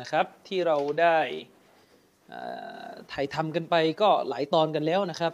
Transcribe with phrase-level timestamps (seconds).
[0.00, 1.18] นะครับที่เราได้
[3.12, 5.32] ถ่ายทำกันไปก็หลายตอนกันแล้วนะครับ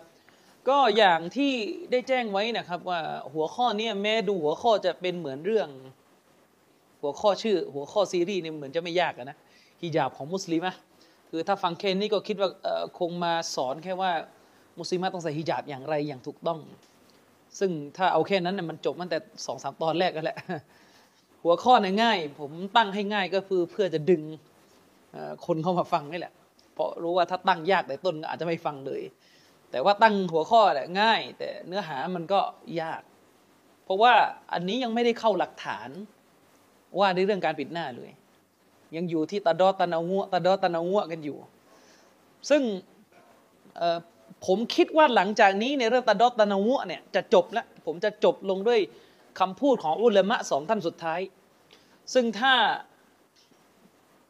[0.68, 1.52] ก็อย่างที่
[1.90, 3.00] ได้แจ้งไว้นะครับว่า
[3.34, 5.68] หัวข้อนี้แม้ดูหัวข้อจะเป็นเหมือนเรื่อง
[7.00, 9.36] หัวข้อชื่อ หัวข้อซีรีส์เนี่ยเหมือนจะไม่ยากนะ
[9.82, 10.74] ฮิญาบของมุสลิมะ
[11.30, 12.50] คือถ้าฟังแค่นี้ก็คิดว่า
[12.98, 14.12] คงมาสอนแค่ว่า
[14.78, 16.58] มุสลิมะต้องใส่ฮิญาบอย่างไรอย่างถูกต้อง
[17.58, 20.38] ซึ่งถ้าเอาแค่นั้นเนี่ยมันจบตั้งแต่สองสามตอนแรกกันแหละ
[21.44, 24.22] หัวข้อเนี่ยง่าย ผมตั้งให้ง่ายก็คือเพื่อจะดึง
[25.46, 26.32] คนเข้ามาฟังนี่แหละ
[26.74, 29.02] เพราะรู้ว่าถ้าตั้งยากแต่ต้นอาจจะไม่ฟังเลย
[29.70, 32.40] แต่ว่าตั้งหัวข้อแหละง่าย แต่เนื้อหามันก็
[32.80, 33.02] ยาก
[33.84, 34.12] เพราะว่า
[34.52, 35.88] อันนี้ยังไม่ได้เข้าหลักฐาน
[36.98, 38.10] ว่าในเรื่องการปิดหน้าเลย
[38.96, 41.38] ยังอยู่ที่ตาดอตานางัวตาดอตานางัวกันอยู่
[42.50, 42.62] ซึ่ง
[44.46, 48.80] ผมคิดว่าหลังจากนี้ในเรื่องตาดอตานางัวเนี่ยจะจบแล้วผมจะจบลงด้วย
[49.40, 51.20] คำพูดของอุลามะสองท่านสุดท้าย
[52.14, 52.54] ซึ่งถ้า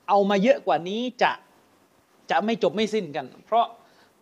[0.09, 1.33] เอามาเยอะกว่านี้จะ
[2.31, 3.67] จะไม่จบไม่สิ้นกัน เพราะ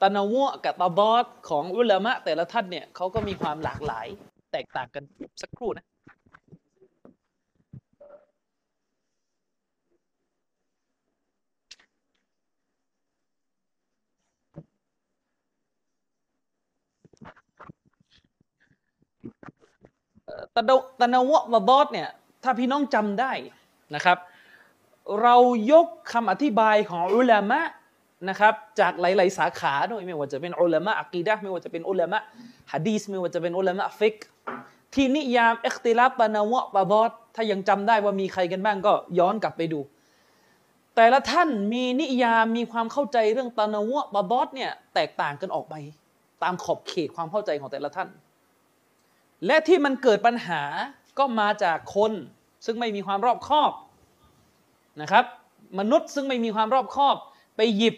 [0.00, 4.06] ตะนาวะกับตาบอดของอุลามะแต่ละท่านเนี่ยเขาก็มีความหลากหลาย
[4.53, 5.05] แตกต่างกัน
[5.42, 5.88] สักครู่นะ
[20.56, 22.08] ตะดตะนวะตะบอสเนี่ย
[22.42, 23.33] ถ้าพี่น้องจำได้
[23.94, 24.19] นะครับ
[25.22, 25.36] เรา
[25.72, 27.61] ยกคำอธิบายของอุลามะ
[28.28, 32.19] นะครับจากหลาย ๆ สาขาด้วยไม่ว่าจะเป็นอุลามะอักีดะไม่ว่าจะเป็นอุลามะ
[32.72, 34.16] ฮะดีสไม่ว่าจะเป็นอุลามะฟิก
[34.94, 39.81] ที่นิยามเอ็กติลาตะนาวะตะบอสถ้ายังจำได้ว่ามีใครกันบ้างก็ย้อนกลับไปดู
[40.97, 45.75] แต่ละท่านมีนิยามมีความเข้าใจเรื่องตะนาวะตะบอสเนี่ยแตกต่างกันออกไป
[46.43, 48.09] ตามขอบเขตความเข้าใจของแต่ละท่าน
[49.47, 50.62] และที่มันเกิดปัญหา
[51.19, 52.12] ก็มาจากคน
[52.65, 53.72] ซึ่งไม่มีความรอบคอบ
[55.00, 55.25] นะครับ
[55.78, 57.16] มนุษย์ซึ่งไม่มีความรอบคอบ
[57.56, 57.97] ไปหยิบ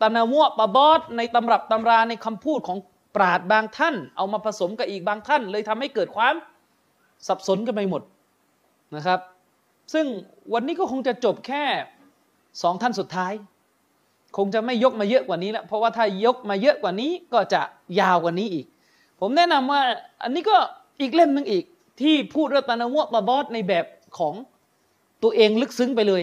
[0.00, 2.78] ตะนาวะปะบอสในตำรับตำราในคำพูดของ
[3.16, 6.34] ปราดบางท่าน เอามาผสมกับอีกบางท่าน เลยทำให้เกิดความ
[7.26, 8.02] สับสนกันไปหมด
[8.96, 9.20] นะครับ
[9.92, 10.06] ซึ่ง
[10.52, 11.64] วันนี้ก็คงจะจบแค่
[12.62, 13.32] สองท่านสุดท้าย
[14.36, 17.62] คงจะไม่ยกมาเยอะกว่านี้แล้วเพราะว่าถ้ายกมาเยอะกว่านี้ก็จะ
[18.00, 18.66] ยาวกว่านี้อีก
[19.24, 19.82] ผมแนะนำว่า
[20.22, 20.56] อันนี้ก็
[21.00, 21.64] อีกเล่มหนึ่งอีก
[22.00, 23.86] ที่พูดเรื่องตานาวะตาบอสในแบบ
[24.18, 24.34] ของ
[25.22, 26.22] ตัวเองลึกซึ้งไปเลย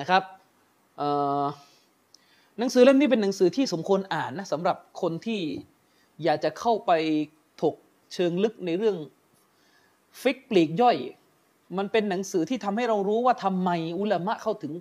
[0.00, 0.22] นะครับ
[2.58, 5.40] หนังสือเล่มนี้เป็นหนังสือที่สมควรอ่านนะสำหรับคนที่
[6.24, 6.90] อยากจะเข้าไป
[7.62, 7.74] ถก
[8.14, 8.96] เชิงลึกในเรื่อง
[10.20, 10.96] ฟิกปลีกย่อย
[11.78, 14.72] มันเป็นหนังสือที่ทำให้เรารู้ว่าทำไมอุลามะเข้าถึง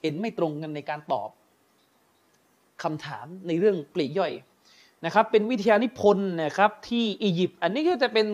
[0.00, 1.30] เห็นไม่ตรงกันในการตอบ
[2.82, 4.32] คำถามในเรื่องปลีกย่อย
[5.04, 8.26] นะครับเป็นวิทยานิพนธ์นะครับที่อียิปต์อันนี้ก็จะเป็น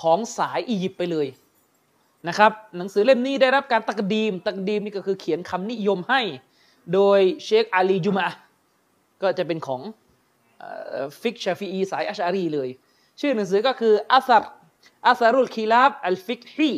[0.00, 1.26] ของสายอียิปต์ไปเลย
[2.28, 6.20] นะครับหนังสือเล่มนี้ได้รับการตักดีม ตักดีมนี่ก็คือเขียนคำนิยมให้
[6.94, 8.26] โดยเชคอาลีจุมา
[9.22, 9.80] ก็จะเป็นของ
[11.20, 12.68] ฟิกชาฟีอีสายอัชอารีเลย
[13.20, 14.44] ชื่อหนังสือก็คืออัสร
[15.06, 16.70] أثر الخلاف الفقهي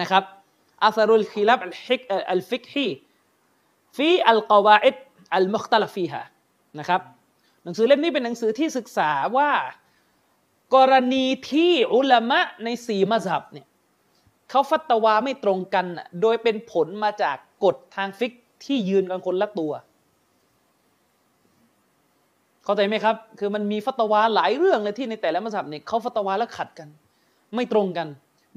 [0.00, 0.24] นะครับ
[0.84, 4.96] أثر الخلاف الفقهي في القواعد
[5.34, 6.22] المختلف فيها
[6.78, 7.00] นะครับ
[7.66, 9.50] หนังสือเล่มนี้เป็นหนังสือที่ศึกษาว่า
[10.74, 13.66] กรณีที่อุลามะในสี่มัสฮับเนี่ย
[14.50, 15.86] เขาฟัตวาไม่ตรงกัน
[16.22, 18.32] โดยเป็นผลมาจากกฎทางฟิก
[18.64, 19.72] ที่ยืนกันคนละตัว
[22.64, 26.88] เข้าใจไหมครับ คือมันมีฟัตวาหลายเรื่องเลยที่ในแต่ละมัสฮับเนี่ยเขาฟัตวาแล้วขัดกัน
[27.54, 28.08] ไม่ตรงกัน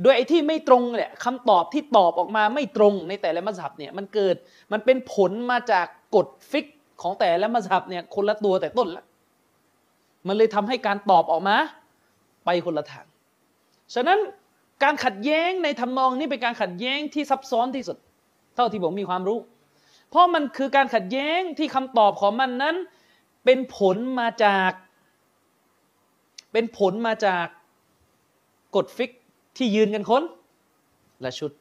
[0.02, 4.36] โดยไอ้ที่ไม่ตรงเนี่ยคำตอบที่ตอบออกมาไม่ตรงในแต่ละมัสฮับเนี่ยมันเกิด
[4.72, 5.86] มันเป็นผลมาจาก
[6.16, 6.66] กฎฟิก
[7.01, 9.04] ของแต่ละมัสฮับเนี่ยคนละตัวแต่ต้นละ
[10.27, 11.57] มันเลยทำให้การตอบออกมา
[12.45, 13.06] ไปคนละทาง
[13.94, 14.19] ฉะนั้น
[14.83, 17.98] การขัดแย้งในทำนองนี้เป็นการขัดแย้งที่ซับซ้อนที่สุด
[18.56, 19.39] เท่าที่ผมมีความรู้
[20.10, 22.75] เพราะมันคือการขัดแย้งที่คำตอบของมันนั้น
[23.45, 24.71] เป็นผลมาจาก
[26.54, 27.45] เป็นผลมาจาก
[28.75, 29.12] กฎฟิก
[29.57, 30.24] ที่ยืนกันคน
[31.25, 31.51] ละชุด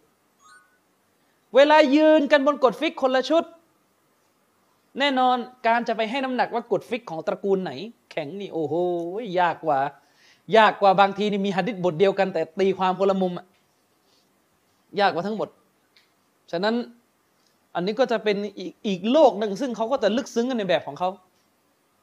[1.55, 3.44] เวลายืนกันบนกฎฟิกคนละชุด
[4.98, 5.36] แน่นอน
[5.66, 7.72] การจะไปให้น้ำหนักว่ากฎฟิกของตระกูลไหน
[8.10, 8.74] แข็งนี่โอ้โห
[9.40, 9.78] ยากกว่า
[10.56, 13.32] ยากกว่าบางทีนี่มีฮัดดิษบทเดียวกัน แต่ตีความคนละมุม
[15.00, 15.48] ยากกว่าทั้งหมด
[16.50, 16.74] ฉะนั้น
[17.74, 21.08] อันนี้ก็จะเป็นอีกอีกโลกหนึ่งซึ่งเขาก็จะลึกซึ้งกันในแบบของเขา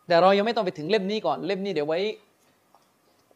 [0.07, 2.00] แต่เรายังไม่ต้องไปถึงเล่มนี้ก่อนเล่มนี้เดี๋ยวไว้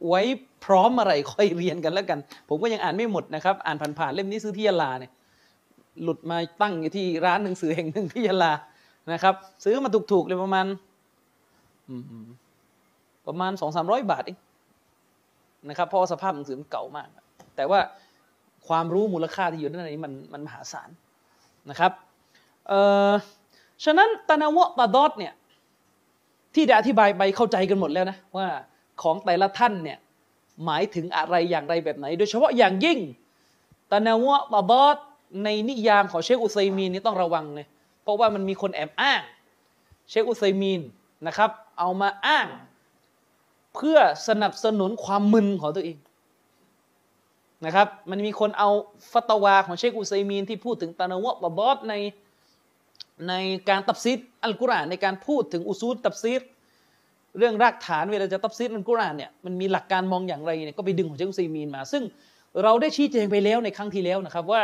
[0.07, 0.21] ไว้
[0.65, 2.19] พร้อมอะไรค่อยเรียนกันแล้วกัน
[2.49, 5.11] ผมก็ยังอ่านไม่หมดนะครับ อ่านผ่านๆเล่มนี้ซื้อที่ยาลาเนี่ย
[6.03, 8.51] หลุดมาตั้งอยู่ที่ร้านหนังสือแห่งหนึ่งที่ยาลา
[9.13, 10.65] นะครับ ซื้อมาถูกๆเลยประมาณ
[13.27, 14.37] ประมาณสองสามร้อยบาทเอง
[15.69, 17.07] นะครับเพราะสภาพหนังสือมันเก่ามาก
[17.55, 17.79] แต่ว่า
[18.67, 20.89] ความรู้มูลค่าที่อยู่ในนี้มันมันมหาศาล
[21.69, 21.91] นะครับ
[22.67, 22.79] เอ่
[23.09, 23.11] อ
[23.85, 25.33] ฉะนั้นตานาวะตาดอดเนี่ย
[26.55, 28.47] ที่ได้อธิบายไปเข้าใจกันหมดแล้วนะว่า
[29.01, 29.97] ของแต่ละท่านเนี่ย
[30.65, 32.99] หมายถึงอะไรอย่างไรแบบไหน โดยเฉพาะอย่างยิ่ง
[33.91, 34.97] ตานาวะตาดอด
[35.43, 37.67] ในนิยามของเชคอุซัยมีนนี่ต้องระวังเลย
[38.03, 39.21] เพราะว่ามันมีคนแอบอ้าง
[40.09, 40.81] เชคอุซัยมีน
[41.27, 41.49] นะครับ
[41.79, 42.47] เอามาอ้าง
[43.75, 43.97] เพื่อ
[44.27, 45.97] สนับสนุนความมึนของตัวเอง
[47.65, 48.69] นะครับ มันมีคนเอา
[49.11, 51.93] ฟัตวาของเชคอุซัยมีนที่พูดถึงตานวะตาดอดใน
[53.27, 53.33] ใน
[53.69, 56.41] การตับซิดอัลกุรอานในการพูดถึงอุซูลตับซิด
[57.37, 62.03] เรื่องรากฐานเวลาจะตับซิดอัลกุรอานเนี่ยมันมีหลักการมองอย่างไรเนี่ยก็ไปดึงของเชคอุซัยมีนมา ซึ่ง
[62.63, 64.61] เราได้ชี้แจงไปแล้วในครั้งที่แล้วนะครับว่า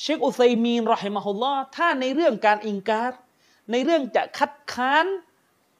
[0.00, 3.12] เชคอุซัยมีนรอฮิมะฮุลลอถ้าในเรื่องการอิงการ
[3.72, 5.06] ในเรื่องจะคัดค้าน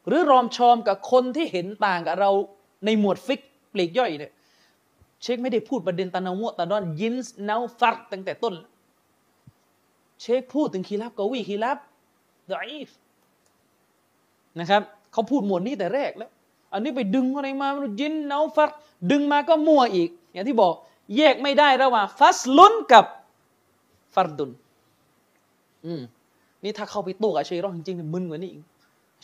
[0.09, 2.31] หรือรอมชอมกับคนที่เห็นต่างกับเรา
[2.85, 3.41] ในหมวดฟิก
[3.73, 4.33] ปลีกย่อยเนี่ย
[5.23, 8.55] เชคไม่ได้พูดประเด็นตานาวตาดอนยินส์นาฟัรตั้งแต่ต้น
[10.21, 11.79] เชคพูดถึงคีรับกวีคีรับ
[12.53, 12.89] ดอีฟ
[14.59, 14.83] นะครับ
[15.13, 16.31] เขาพูดหมวดนี้แต่แรกแล้ว
[16.73, 17.69] อันนี้ไปดึงอะไรมา
[18.01, 18.71] ยินนาฟัร
[19.11, 20.75] ดึงมาก็มั่วอีก อย่างที่บอก
[21.17, 23.05] แยกไม่ได้ระหว่างฟัสลุนกับ
[24.15, 24.51] ฟัรดุน
[25.87, 26.03] อืม
[26.65, 28.65] นี่ถ้าเข้าไปโต้กับเชรอนจริงๆมึนกว่านี้อีก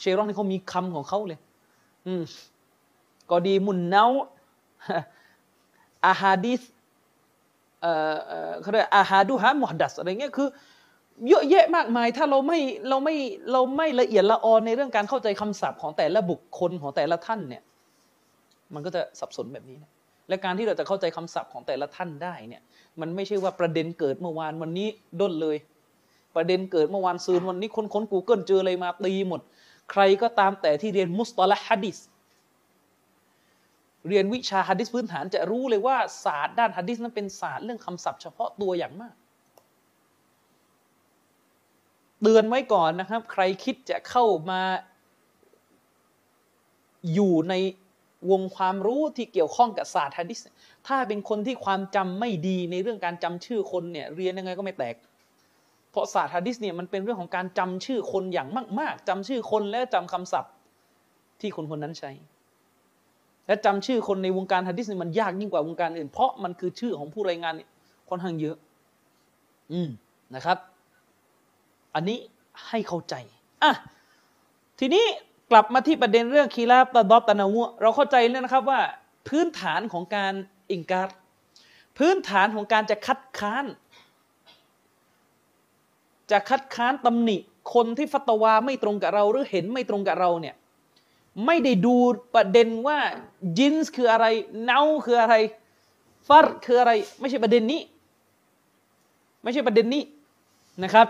[0.01, 1.39] เชรอนนี่เขามีคำของเขาเลย
[2.07, 2.23] อืม
[3.31, 4.05] ก็ดีมุนเนา
[6.07, 6.63] อาฮาดิส
[7.81, 7.93] เอ่
[8.51, 10.49] อเขาเรียกอาฮาดูฮะมุฮัดดัสอะไรเงี้ยคือ
[11.29, 12.59] เยอะแยะมากมาย ถ้าเราไม่
[12.89, 13.17] เราไม่
[13.53, 17.63] เราไม่ละเอียดละออนในเรื่องการเข้าใจคำศัพท์ของแต่ละบุคคลของแต่ละท่านเนี่ย
[18.75, 19.91] มันก็จะสับสนแบบนี้นะ
[20.29, 22.63] และการที่เราจะเข้าใจคำศัพท์ของแต่ละท่านได้เนี่ย
[23.01, 24.89] มันไม่ใช่ว่าประเด็นเกิดเมื่อวานวันนี้
[25.21, 25.57] ค้นเลย
[26.37, 29.41] ประเด็นเกิดเมื่อวานซืนวันนี้ค้นค้นกูเกิลเจออะไรมาตีหมด
[29.91, 31.99] ใครก็ตามแต่ที่เรียนمصطلح الحديث
[34.09, 39.15] เรียนวิชาฮัดิสพื้นฐานจะรู้เลยว่าศาสตร์ด้านฮัดิสนั้นเป็นศาสตร์เรื่องคำศัพท์เฉพาะตัวอย่างมาก
[42.23, 44.61] เตือนไว้ก่อนนะครับ ใครคิดจะเข้ามา
[47.15, 47.55] อยู่ใน
[48.31, 50.41] วงความรู้ที่เกี่ยวข้องกับศาสตร์ฮัดิส
[50.87, 54.95] ถ้าเป็นคนที่ความจำไม่ดีในเรื่องการจำชื่อคนเนี่ยเรียนยังไงก็ไม่แตก
[55.91, 58.49] เพราะศาสตร์ฮัดิสเนี่ยมันเป็นเรื่องของการจำชื่อคนอย่าง
[58.81, 60.53] มาก ๆจำชื่อคนและจำคำศัพท์
[61.41, 62.11] ที่คนคนนั้นใช้
[63.47, 67.71] และจำชื่อคนในวงการฮัดิสเนี่ยมันยากยิ่งกว่าวงการอื่น เพราะมันคือชื่อของผู้รายงานเนี่ย
[68.09, 68.57] ค่อนข้างเยอะ
[69.73, 69.89] อืม
[70.35, 70.59] นะครับ
[71.95, 72.19] อันนี้
[72.69, 73.15] ให้เข้าใจ
[73.63, 73.73] อะ
[74.79, 75.05] ทีนี้
[75.51, 78.81] กลับมาที่ประเด็นเรื่องคีราบตะดอบตะนาวุเราเข้าใจแล้วนะครับว่า
[79.29, 80.33] พื้นฐานของการ
[80.71, 81.09] อิงการ
[81.99, 83.65] พื้นฐานของการจะคัดค้าน
[86.31, 87.37] จะคัดค้านตำหนิ
[87.75, 90.55] คนที่ฟัตวาไม่ตรงกับเราหรือเห็นไม่ตรงกับเราเนี่ย
[91.47, 91.97] ไม่ได้ดู
[92.35, 92.99] ประเด็นว่า
[93.59, 94.27] ยินส์คืออะไร
[94.65, 95.35] เนาคืออะไร
[96.29, 97.81] ฟัรคืออะไร ไม่ใช่ประเด็นนี้
[99.43, 100.03] ไม่ใช่ประเด็นนี้
[100.83, 101.09] นะครับ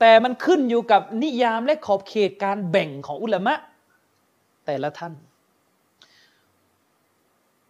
[0.00, 3.54] แต่มันขึ้นอยู่กับนิยามและขอบเขตการแบ่งของอุลามะ
[4.66, 5.12] แต่ละท่าน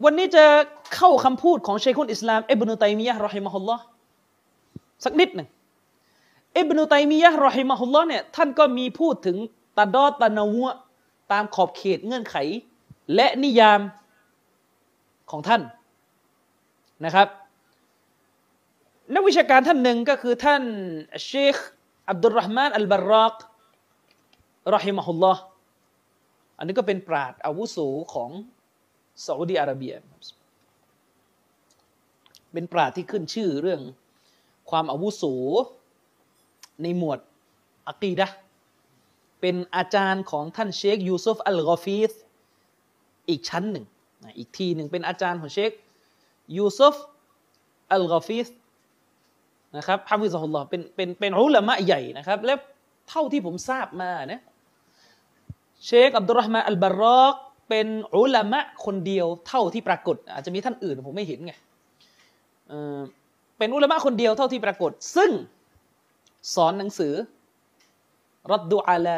[0.05, 0.45] วันนี้จะ
[0.95, 3.83] เข้าคำพูดของเชคุนอิสลามอิบนุตัยมียะรอฮิมะฮุลลอฮ์
[5.05, 5.49] สักนิดหนึ่ง
[6.59, 9.37] อิบนุตัยมียะรอฮิมะฮุลลอฮ์เนี่ยท่านก็มีพูดถึง
[9.79, 10.77] ตาดอตานาวะ
[11.33, 12.37] ตามขอบเขตเงื่อนไข
[13.15, 13.81] และนิยาม
[15.31, 15.63] ของท่าน
[17.05, 17.29] นะครับ
[19.15, 20.63] นักวิชาการท่านหนึ่งก็คือท่าน
[21.27, 21.57] เชค
[22.11, 23.37] อับดุลรหมานอัลบารอก
[24.75, 25.43] รอฮิมะฮุลลอฮ์
[26.59, 27.79] อันนี้ก็เป็นปราดอาวุโส
[28.15, 28.31] ของ
[29.27, 29.95] ซาอุดีอาระเบีย
[32.53, 33.81] เป็นปราดที่ขึ้นชื่อเรื่อง
[34.71, 35.25] ความอาวุโส
[36.83, 37.19] ในหมวด
[37.89, 38.27] อักีดะ
[39.41, 42.13] เป็นอาจารย์ของท่านเชคยูซุฟอัลกอฟีส
[43.29, 43.87] อีกชั้นหนึ่ง
[44.39, 45.71] อีกทีหนึ่งเป็นอาจารย์ของเชค
[46.57, 46.95] ยูซุฟ
[47.93, 48.47] อัลกอฟีส
[49.77, 52.59] นะครับฮาฟิซฮุลลอฮ์เป็นเป็นเป็นอุลามะใหญ่นะครับ แล้ว
[53.09, 54.43] เท่าที่ผมทราบมาเนี่ย
[55.87, 57.35] เชคอับดุลรห์มานอัลบารอก
[57.69, 57.87] เป็น
[58.17, 61.53] อุลามะคนเดียวเท่าที่ปรากฏ อาจจะมีท่านอื่นผมไม่เห็นไง
[63.59, 65.31] เป็นอุลามะคนเดียวเท่าที่ปรากฏ ซึ่ง
[66.55, 67.13] สอนหนังสือ
[68.53, 69.17] รัดดูอาลา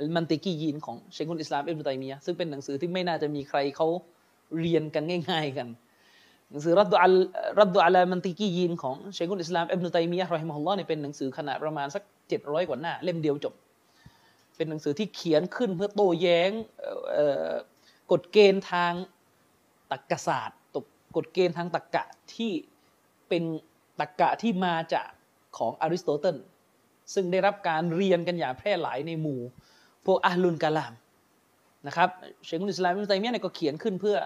[0.00, 3.86] อัลมันติกียีนของเชคุนอิสลามอิบนุตัยมียะซึ่งเป็นหนังสือที่ไม่น่าจะมีใครเขา
[4.60, 5.68] เรียนกันง่าย ๆ กัน
[6.50, 7.14] หนังสือรัดดุอัล
[7.60, 13.54] รัดดุอัลมันติกียินของเชคุลอิสลามอิบนุตัยมียะห์รอฮิมฮุลลอฮ์เนี่ยเป็นหนังสือขนาดประมาณสักเจ็ดร้อยกว่าหน้า เล่มเดียวจบ
[14.56, 16.50] เป็นหนังสือที่เขียนขึ้นเพื่อโต้แย้ง
[18.12, 18.92] กฎเกณฑ์ทาง
[19.90, 20.84] ตรรกศาสตร์ตก
[21.16, 22.52] กฎเกณฑ์ทางตรรกะที่
[23.28, 23.42] เป็น
[24.00, 25.08] ตรรกะที่มาจาก
[25.58, 26.36] ของอริสโตเติล
[27.14, 29.40] ซึ่งได้รับการเรียนกันอย่างแพร่หลายในหมู่
[30.06, 30.92] พวกอัลลุนกาลาม
[31.86, 32.08] นะครับ
[32.44, 34.16] เชคุลอิสลามอิบนุตัยมียะห์เนี่ยก็เขียนขึ้นเพื่อ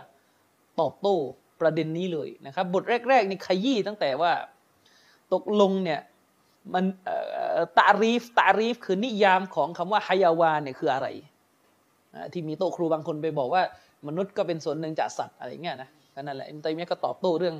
[0.81, 1.17] ตอบโต้
[1.63, 4.33] ประเด็นนี้เลยนะครับ บทแรกๆนี่ขยี้ตั้งแต่ว่า
[5.33, 6.01] ตกลงเนี่ย
[6.75, 6.85] มัน
[7.79, 11.09] ตารีฟตารีฟคือนิยามของคำว่าฮายาวาเนี่ยคืออะไร
[12.33, 13.63] ที่มีโต๊ะครูบางคนไปบอกว่า
[14.07, 17.57] มนุษย์ก็เป็นส่วนหนึ่งจากสัตว์อะไรเงี้ยนะก็นั่นแหละอิบนุตัยมียะก็ตอบโต้เรื่อง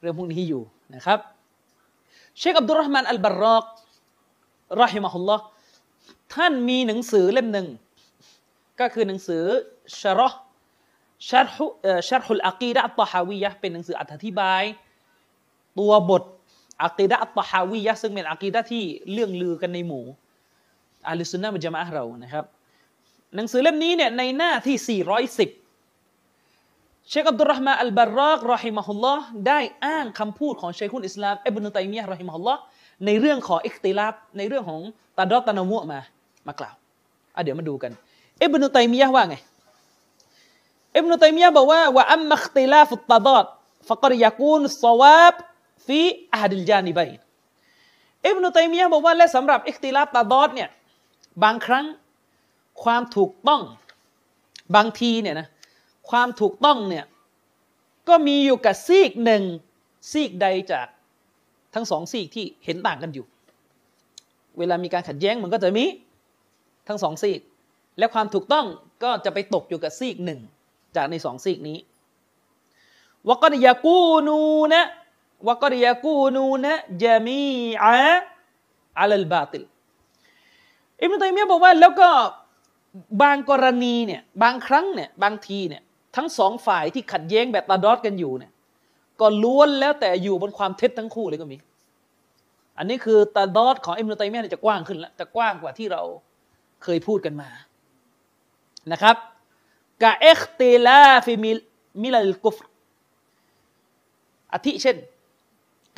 [0.00, 0.62] เรื่องพวกนี้อยู่
[0.94, 1.18] นะครับ
[2.38, 3.64] เชคอับดุลรห์มานอัลบารอก
[4.82, 5.42] رحمه الله
[6.34, 7.66] ท่านมีหนังสือเล่มหนึ่ง
[8.80, 9.42] ก็คือหนังสือ
[10.00, 14.62] شرح شرح شرح العقيدة الطحاويةเป็นหนังสืออธิบาย
[15.78, 16.22] ตัวบท
[16.84, 20.04] العقيدة الطحاويةซึ่งเป็นอะกีดะที่เลื่องลือกันในหมู่
[21.08, 22.44] أهل السنة والجماعة เรานะครับ
[23.36, 32.60] หนังสือเล่มนี้เนี่ยในหน้าที่ 410 เชคอับดุลรห์มาอัลบารอกรอฮิมะฮุลลอฮ์ได้อ้างคำพูดของเชคุลอิสลามอิบนุตัยมียะรอฮิมะฮุลลอฮ์
[33.06, 34.80] ในเรื่องของอิคติลาบในเรื่องของ
[35.18, 36.00] ตาดอตานามุมา
[36.46, 36.74] มากล่าว
[37.36, 37.92] อะเดี๋ยวมาดูกัน
[38.42, 39.36] อิบนุตัยมียะว่าไง
[40.96, 43.44] อิบนุตัยมียะบอกว่าว่าอัมมัคติลาฟุตตาดอด
[43.88, 45.34] ฟะกรยากูนสวาบ
[45.86, 46.00] ฟี
[46.34, 47.10] อาดิลจานิบัย
[48.26, 50.68] อิบนุตัยมียะบอกว่าและสำหรับอิคติลาบตาดอดเนี่ย
[51.44, 51.86] บางครั้ง
[52.82, 53.62] ความถูกต้อง
[54.76, 55.48] บางทีเนี่ยนะ
[56.10, 57.04] ความถูกต้องเนี่ย
[58.08, 59.42] ก็มีอยู่กับซีกหนึ่ง
[60.12, 60.86] ซีกใดจาก
[61.74, 63.26] ทั้งสองซีกที่เห็นต่างกันอยู่
[64.58, 65.84] เวลามีการขัดแย้งมันก็จะมี
[66.88, 67.40] ทั้งสองซีก
[67.98, 68.66] และความถูกต้อง
[69.04, 70.40] ก็จะไปตกอยู่กับซีกหนึ่ง
[70.96, 71.78] จากในสองซีกนี้
[73.28, 74.40] วกริยากูนู
[74.74, 74.84] นะ
[75.48, 79.64] วกริยากูนูนะجميعا على الباطل
[81.00, 82.10] อิบนุตัยมียบอกว่าแล้วก็
[83.22, 85.82] บางกรณีเนี่ยบางครั้งเนี่ยบางทีเนี่ย
[86.16, 88.52] ทั้งสองฝ่ายที่ขัดแย้งแบบتضادกันอยู่เนี่ย
[89.20, 91.56] ก็ล้วนแล้วแต่อยู่บนความเท็จทั้งคู่เลยก็มี
[92.78, 96.02] อันนี้คือتضاد ของอิบนุตัยมียะจะกว้างขึ้นแล้วจะกว้างกว่าที่เรา
[96.82, 97.48] เคยพูดกันมา
[98.92, 99.16] นะครับ
[100.02, 102.56] كاختلاف ملل الكفر
[104.52, 104.96] อาทิเช่น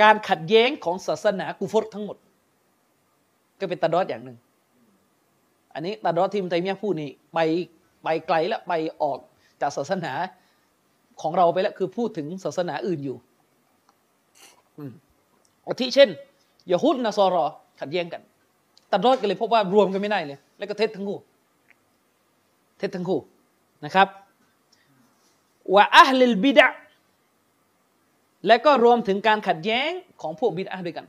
[0.03, 2.17] การขัดแย้งของศาสนากุฟรทั้งหมด
[3.59, 4.39] ก็เป็นตาดอดอย่างหนึ่ง
[5.75, 7.39] อันนี้ตาดอดที่มไตมียพูดนี่ไป
[8.03, 9.19] ไปไกลแล้วไปออก
[9.61, 10.13] จากศาสนา
[11.21, 13.17] ของเราไปแล้วคือพูดถึงศาสนาอื่นอยู่
[15.67, 16.09] อาทิเช่น
[16.71, 17.45] ยาฮุดนาซอรอ
[17.81, 18.23] ขัดแย้งกัน
[18.91, 21.19] ตัดรอดกันเลยพบว่ารวมกันไม่ได้เลย แล้วก็เท็จทั้งคู่
[22.79, 23.21] เท็จทั้งคู่
[23.85, 24.09] นะครับ
[25.75, 26.67] ว่าอัลลบิดะ
[28.47, 29.91] และก็รวมถึงการขัดแย้ง
[30.23, 31.07] ของพวกบิดอะด้วยกัน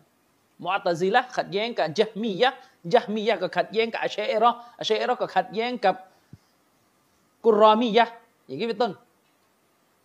[0.63, 2.49] มอตซิละขัดแย้งกับจฮมียะ
[2.93, 5.95] จฮมียะก็ขัดแย้งกับอัชเอรออัชเอรอก็ขัดแย้งกับ
[7.45, 8.05] กุรอมียะ
[8.45, 8.91] อย่างนี้เป็นต้น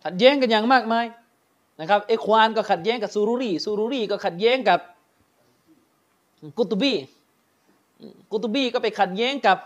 [0.03, 1.05] ขัดแย้งกันอย่างมากมาย
[1.79, 4.79] นะครับเอควานก็ขัดแย้งกับซูรุรีซูรุรีก็ขัดแย้งกับ
[6.57, 6.93] กุตุบี
[8.31, 9.57] กุตุบีก็ไปขัดแย้งกับ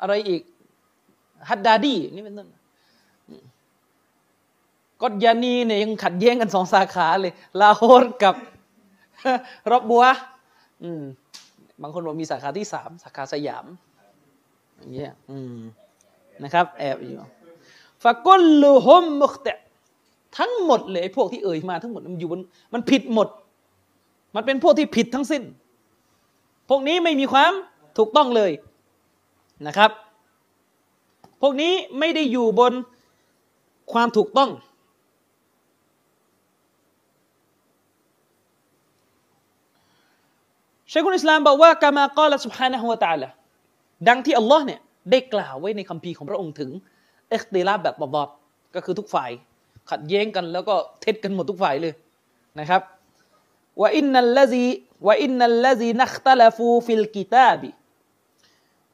[0.00, 0.40] อะไรอีก
[1.48, 2.48] ฮัดดาดีนี่เป็นต้น
[5.02, 8.34] กอดยานีเนี่ยยังขัดแย้งกันสองสาขาเลย ลาโฮรกับ
[9.70, 10.04] รอบบัว
[10.82, 11.02] อืม
[11.82, 13.66] บางคนบอกมีสาขาที่สามสาขาสยาม
[14.76, 15.56] อย่างเงี้ยอืม
[16.44, 17.16] นะครับ แอบอยู่
[18.02, 19.48] ฟะกุลลูฮมมุคต
[20.38, 22.40] ทั้งหมดเลยพวกที่เอ่ยมาทั้งหมดมันอยู่บน
[22.72, 23.28] มันผิดหมด
[24.34, 25.42] มันเป็นพวกที่ผิดทั้งสิ้น
[26.68, 27.52] พวกนี้ไม่มีความ
[27.98, 28.50] ถูกต้องเลย
[29.66, 29.90] นะครับ
[31.42, 32.72] พวกนี้ไม่ได้อยู่บน
[33.92, 34.50] ความถูกต้อง
[40.92, 43.28] ชัยคุลอิสลามบอกว่ากามากอละสุบฮานะฮุวาตาละ
[44.08, 44.80] ดังที่อัลลอฮ์เนี่ย
[45.10, 46.70] ได้กล่าวไว้ในคัมภีร์ของพระองค์ถึง
[47.30, 48.28] เอ็กติลาแบบบอบ
[48.74, 49.30] ก็คือทุกฝ่าย
[49.90, 51.94] ขัดแย้งกันแล้วก็เท็จกันหมดทุกฝ่ายเลย
[52.60, 52.82] นะครับ
[53.80, 54.66] ว่าอินนัลลซี
[55.06, 57.68] ว่าอินนัลลซีนักตลฟูฟิลกิตาบี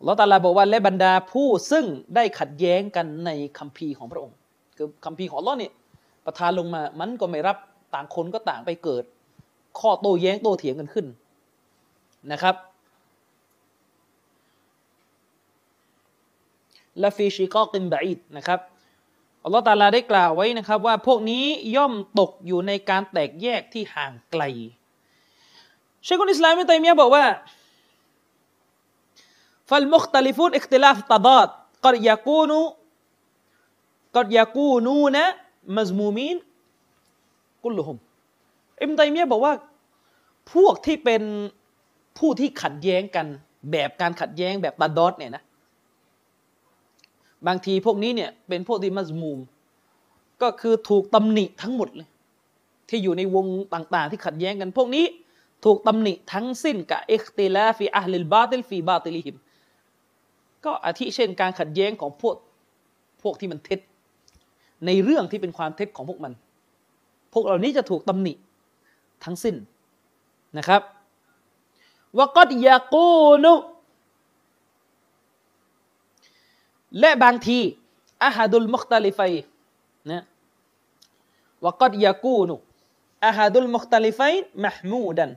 [0.07, 4.37] ลอตาลาบอกว่าและบรรดาผู้ซึ่งได้ขัดแย้งกันในคัมภีร์ของพระองค์
[4.77, 5.73] คือคัมภีร์ของอัลลอฮ์เนี่ย
[6.27, 7.57] ประทานลงมามันก็ไม่รับ
[7.95, 9.05] ต่างคนก็ต่างไปเกิด
[9.81, 11.07] ข้อโต้แย้งโต้เถียงกันขึ้น
[12.33, 12.55] นะครับ
[16.99, 18.61] และฟีชิกอกินบาอิดนะครับ
[19.45, 21.45] อัลลอฮฺตาลาได้กล่าวไว้นะครับว่าพวกนี้
[21.77, 24.43] ย่อมตกอยู่ในการแตกแยกที่ห่างไกล
[26.05, 27.25] เชคุนอิสลามมิตัยมียะบอกว่า
[29.69, 31.49] ฟัลมุคตลิฟุนอิคติลาฟตาดอด
[31.85, 32.61] กอดยากูนู
[34.17, 35.27] กัดยากูนูนะ
[35.77, 36.37] มัซมูมีน
[37.63, 37.97] กุลฮุม
[38.83, 39.53] อิมตัยมียบอกว่า
[40.53, 41.23] พวกที่เป็น
[42.19, 43.27] ผู้ที่ขัดแย้งกัน
[43.71, 45.43] แบบการขัดแย้งแบบتضادเนี่ยนะ
[47.47, 49.39] บางทีพวกนี้เนี่ยเป็นพวกที่مذموم
[50.43, 52.09] ก็คือถูกตำหนิทั้งหมดเลย
[52.89, 55.05] ที่อยู่ในวงต่าง ๆ ที่ขัดแย้งกัน พวกนี้
[55.65, 59.37] ถูกตำหนิทั้งสิ้นكاختلاف أهل الباطل في باطلهم
[60.65, 62.37] ก็อาทิเช่นการขัดแย้งของพวก
[63.23, 63.81] พวกที่มันเท็จ
[64.87, 66.33] ในเรื่องที่เป็นความเท็จของพวกมัน
[67.33, 68.33] พวกเหล่านี้จะถูกตำหนิ
[69.25, 69.57] ทั้งสิ้น
[70.59, 70.83] นะครับ
[72.19, 73.55] วกดยากูนุ
[77.01, 77.59] และบางที
[78.25, 79.33] อาฮัดุลมุคตาลิฟัย
[80.11, 80.23] นะ
[81.65, 82.55] วกดยากูนุ
[83.25, 84.33] อาฮัดุลมุคตาลิฟัย
[84.65, 85.31] มหมูดัน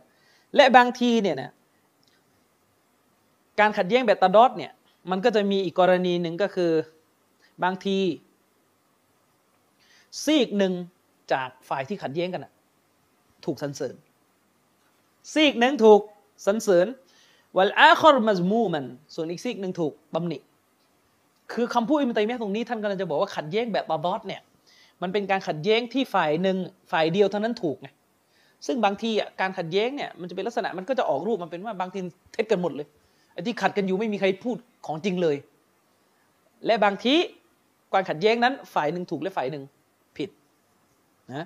[0.55, 1.51] และบางทีเนี่ยนะ
[3.59, 4.71] การขัดแย้งแบบตาดอดเนี่ย
[5.09, 6.71] มันก็จะมีอีกกรณีหนึ่งก็คือ
[7.63, 7.97] บางที
[10.23, 10.73] ซีกหนึ่ง
[11.33, 12.45] จากฝ่ายที่ขัดแย้งกัน
[13.45, 13.95] ถูกสรรเสริญ
[15.33, 16.01] ซีกหนึ่งถูก
[16.45, 16.87] สรรเสริญ
[17.57, 20.37] วัลอาคอรมัซมูมัน ส่วนอีกซีกหนึ่งถูกตำหนิ
[21.53, 24.41] คือคำพูดอิมตัยมียตรงนี้ท่านกำลังจะบอกว่าขัดแย้งแบบตาดอดเนี่ย
[25.01, 26.57] มันเป็นการขัดแย้งที่ฝ่ายหนึ่ง
[26.91, 27.87] ฝ่ายเดียวเท่านั้นถูกไง
[28.65, 31.99] ซึ่งบางทีอะการขัดแย้งเนี่ยมันจะเป็นลักษณะมันก็จะออกรูปมันเป็นว่าบางที
[32.31, 32.87] เท็จกันหมดเลย
[33.33, 35.35] ไอ้ที่ขัดกันอยู่ไม่มีใครพูดของจริงเลย
[36.65, 37.15] และบางที
[37.93, 39.63] การขัดแย้งนั้น ฝ่ายหนึ่งถูกและฝ่ายหนึ่ง
[40.17, 40.29] ผิด
[41.33, 41.45] นะ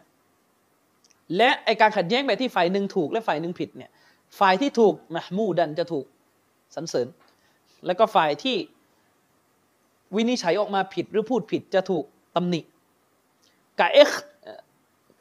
[1.37, 3.91] และไอการขัดแย้งแบบที่ฝ่ายหนึ่งถูกและฝ่ายหนึ่งผิดเนี่ย
[4.39, 6.05] ฝ่ายที่ถูกมหมูดันจะถูก
[6.75, 7.07] สรรเสริญ
[7.85, 8.55] แล้วก็ฝ่ายที่
[10.15, 12.03] วินิจฉัยออกมาผิดหรือพูดผิดจะถูก
[12.35, 12.61] ตำหนิ
[13.79, 14.11] กะเอ็ก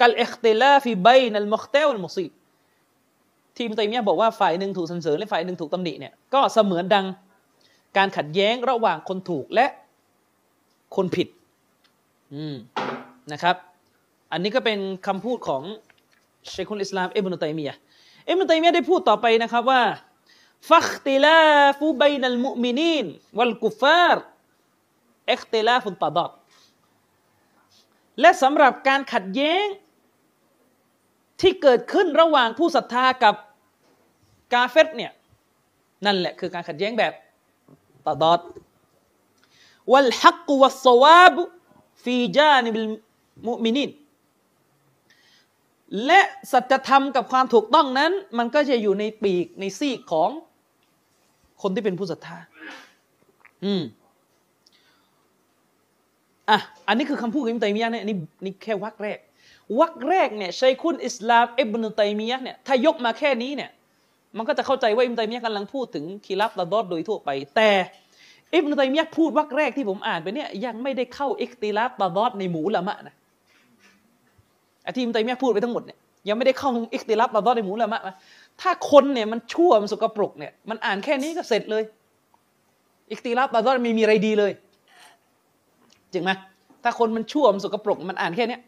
[0.01, 2.27] กัลเอคเตลาฟีใบนัลมุคเตลมุซี
[3.59, 7.07] อิบนุตัยมียะบอกว่าฝ่ายหนึ่งถูกสรรเสริญและฝ่ายหนึ่งถูกตำหนิเนี่ยก็เสมือนดัง
[7.97, 9.67] การขัดแย้งระหว่างคนถูกและ
[10.97, 11.29] คนผิด
[12.35, 12.55] อืม
[13.33, 13.57] นะครับ
[14.33, 15.63] อันนี้ก็เป็นคำพูดของ
[16.51, 17.77] เชคุลอิสลามอิบนุตัยมียะ
[18.29, 19.83] อิบนุตัยมียะได้พูดต่อไปนะครับว่า
[20.71, 23.07] فاختلاف بين المؤمنين
[23.39, 26.31] والكفار اختلاف تضاد
[28.21, 29.65] และสำหรับการขัดแย้ง
[31.41, 33.35] ที่เกิดขึ้นระหว่างผู้ศรัทธากับ
[34.53, 35.13] กาเฟตเนี่ย
[36.07, 37.13] นั่นแหละคือการขัดแย้งแบบ
[38.07, 38.41] ตาดอด
[39.93, 41.37] วัลฮักวัสวาบ
[42.05, 42.89] ฟีจานิบิล
[43.47, 43.91] มุมินิน
[46.07, 46.21] และ
[46.53, 50.31] สัจธรรมกับความถูกต้องนั้น มันก็จะอยู่ในปีกในซีกของ
[51.63, 52.39] คนที่เป็นผู้ศรัทธา
[53.65, 53.83] อืม
[56.51, 59.19] อะ อันนี้คือคำพูดของอิมตัยมียะเนี่ยนี่นี่แค่วักแรก
[59.81, 63.71] วักแรกเนี่ยชัยคุณอิสลามอิบนุตัยมียะเนี่ยถ้ายกมาแค่นี้เนี่ย
[64.37, 67.71] มันก็จะเข้าใจว่าอิมตัยมียะกำลังพูดถึงคีรับตะดอดโดยทั่วไป แต่
[68.55, 73.15] อิบนุตัยมียะพูดวักแรกที่ผมอ่านไปเนี่ยยังไม่ได้เข้าอิคติลาบตะดอดในหมู่ละมะนะ
[74.85, 75.99] อที่อิมตัยมียะพูดไปทั้งหมดเนี่ย
[76.29, 78.15] ยังไม่ได้เข้าอิคติลาบตะดอดในหมู่ละมะนะ
[78.61, 81.83] ถ้าคนเนี่ยมันชั่วมันสกปรกเนี่ยมันอ่านแค่นี้ก็เสร็จเลย
[83.11, 84.53] อิคติลาบตะดอดไม่มีอะไรดีเลย
[86.13, 86.31] จริงไหม
[86.83, 88.59] ถ้าคนมันชั่วมันสกปรกมันอ่านแค่นี้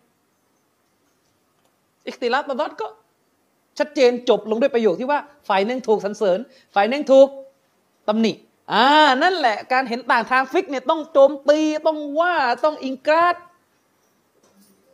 [2.06, 2.86] อิคติลาตดอดก็
[3.78, 6.38] ชัดเจนจบลงด้วยประโยคที่ว่าฝ่ายหนึ่งถูกสรรเสริญ
[6.74, 7.28] ฝ่ายหนึ่งถูก
[8.08, 8.32] ตำหนิ
[8.72, 8.84] อ่า
[9.22, 13.36] นั่นแหละการเห็นต่างทางฟิกเนี่ยต้องโจมตีต้องว่าต้องอิงกราด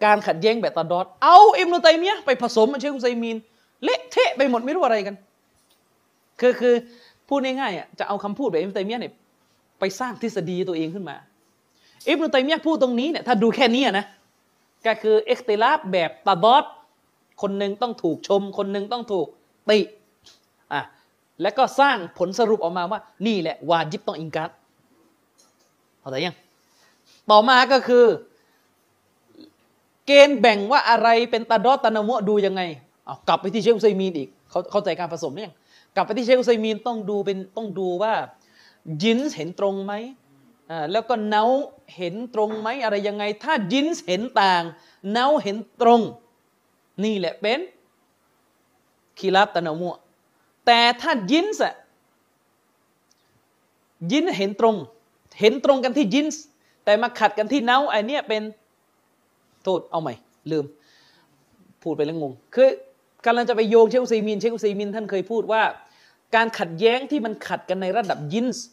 [0.04, 3.36] การขัดแย้งแบบตาดอดเอาอิมนุตัยมียไปผสมมันเชคุไซมีน
[3.84, 5.16] เละเทะไปหมดไม่รู้อะไรกัน
[6.40, 6.74] คือคือ
[7.28, 9.12] พูดง่ายๆอะจะเอาคำพูดแบบอิมนุตัยมียเนี่ย
[9.80, 11.16] ไปสร้างทฤษฎีตัวเองขึ้นมา
[12.08, 14.06] อิบนุตัยมียพูดตรงนี้เนี่ยถ้าดูแค่นี้นะ
[14.86, 16.64] ก็คือเอ็กติลาบแบบตาดอด
[17.42, 19.26] คนหนึ่งต้องถูกชม คนหนึ่งต้องถูก
[19.70, 19.78] ติ
[20.72, 20.82] อะ
[21.42, 24.50] แล้วก็สร้างผลสรุปออกมาว่า นี่แหละวาจิบต้องอิงกัด
[26.00, 26.36] เข้าใจยัง
[27.30, 28.04] ต่อมาก็คือ
[30.06, 32.62] เกณฑ์แบ่งว่าอะไรเป็นตาดอตตานามะดูยังไง
[33.04, 35.54] เอากลับไปที่เชคอุซัยมีนอีกเขาเข้าใจการผสมยัง
[35.96, 38.12] กลับไปที่เชคอุซัยมีนต้องดูเป็นต้องดูว่า
[39.02, 39.92] ยินส์เห็นตรงไหม
[40.70, 41.44] อ่าแล้วก็เนา
[41.96, 44.62] เห็นตรงไหมอะไรยังไง ถ้ายินส์เห็นต่าง
[45.12, 46.00] เนาเห็นตรง
[47.04, 47.60] นี่แหละเป็น
[49.18, 49.94] คีรับตะนามัว
[50.66, 51.62] แต่ถ้ายินส์
[54.12, 54.76] ยินเห็นตรง
[55.40, 56.42] เห็นตรงกันที่ยินส์
[56.84, 58.42] แต่มาขัดกันที่เนาไอเนี้ยเป็น
[59.62, 60.14] โทษเอาใหม่
[60.50, 60.64] ลืม
[61.82, 62.68] พูดไปแล้วงง คือ
[63.26, 65.62] กำลังจะไปโยงเชคุซีมิน เชคุซีมินท่านเคยพูดว่า
[66.34, 68.66] การขัดแย้งที่มันขัดกันในระดับยินส์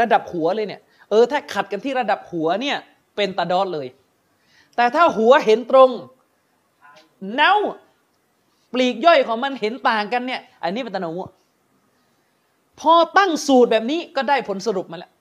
[0.00, 2.76] ระดับหัวเลยเนี่ย เออถ้าขัดกันที่ระดับหัวเนี่ย
[3.16, 3.86] เป็นตาดอดเลย
[4.76, 5.90] แต่ถ้าหัวเห็นตรง
[7.32, 7.54] เน่า
[8.72, 11.20] ปลีกย่อยของมันเห็นต่างกันเนี่ย อันนี้เป็นตะนว
[12.80, 15.12] พอตั้งสูตรแบบนี้ก็ได้ผลสรุปมาแล้ว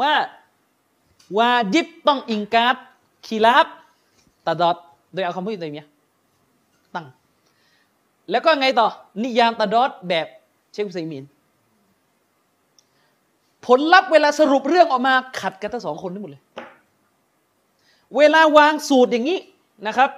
[0.00, 0.12] ว่า
[1.38, 2.76] วาจิบต้องอิงการ
[3.26, 3.66] คีรับ
[4.46, 4.76] ตาดอด
[5.12, 5.88] โดยเอาคำพูดตัวเนี้ย
[8.30, 8.88] แล้วก็ไงต่อ
[9.22, 10.26] นิยามตะดอดแบบ
[10.72, 11.24] เชคอุซัยมีน
[13.66, 16.42] ผลลัพธ์เวลาสรุปเรื่องออกมาขัดกันทั้งสองคนทั้งหมดเลย
[18.16, 19.38] เวลาวางสูตรอย่างนี้
[19.86, 20.10] นะครับ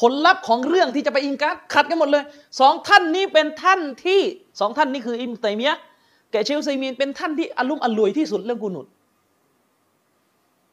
[0.00, 2.24] ผลลัพธ์ของเรื่องที่จะไปอิงการขัดกันหมดเลย
[2.60, 4.20] สองท่านนี้เป็นท่านที่
[4.60, 5.76] สองท่านนี้คืออิมตัยมียะ
[6.30, 8.86] แกเชลไซมีนเป็นท่านที่อารมณ์อรวยที่สุดเรื่องกูนูด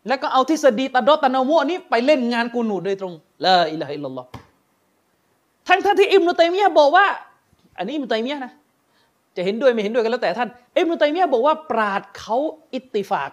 [0.08, 3.14] แล้วก็เอาทฤษฎีตะดอตะนาวะนี้ไปเล่นงานกูนูดโดยตรง
[3.46, 4.28] ละอิละฮิลลัลลอฮ์
[5.68, 7.06] ทั้งท่านที่อิมนุตัยมียะบอกว่า
[7.78, 8.54] อันนี้อิมนุตัยมียนะ
[9.36, 12.38] จะเห็นด้วยไม่เห็นด้วยกันแล้วแต่ท่านอิมนุตัยมียะบอกว่าปราดเขา
[12.74, 13.32] อิตติฟาก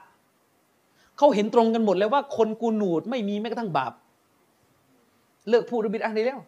[1.16, 3.92] เขาเห็นตรงกันหมดเลยว่าคนกูนูดไม่มีแม้กระทั่งบาป
[5.48, 6.40] เลิกพูดเรื่องบิดอะห์ได้แล้ว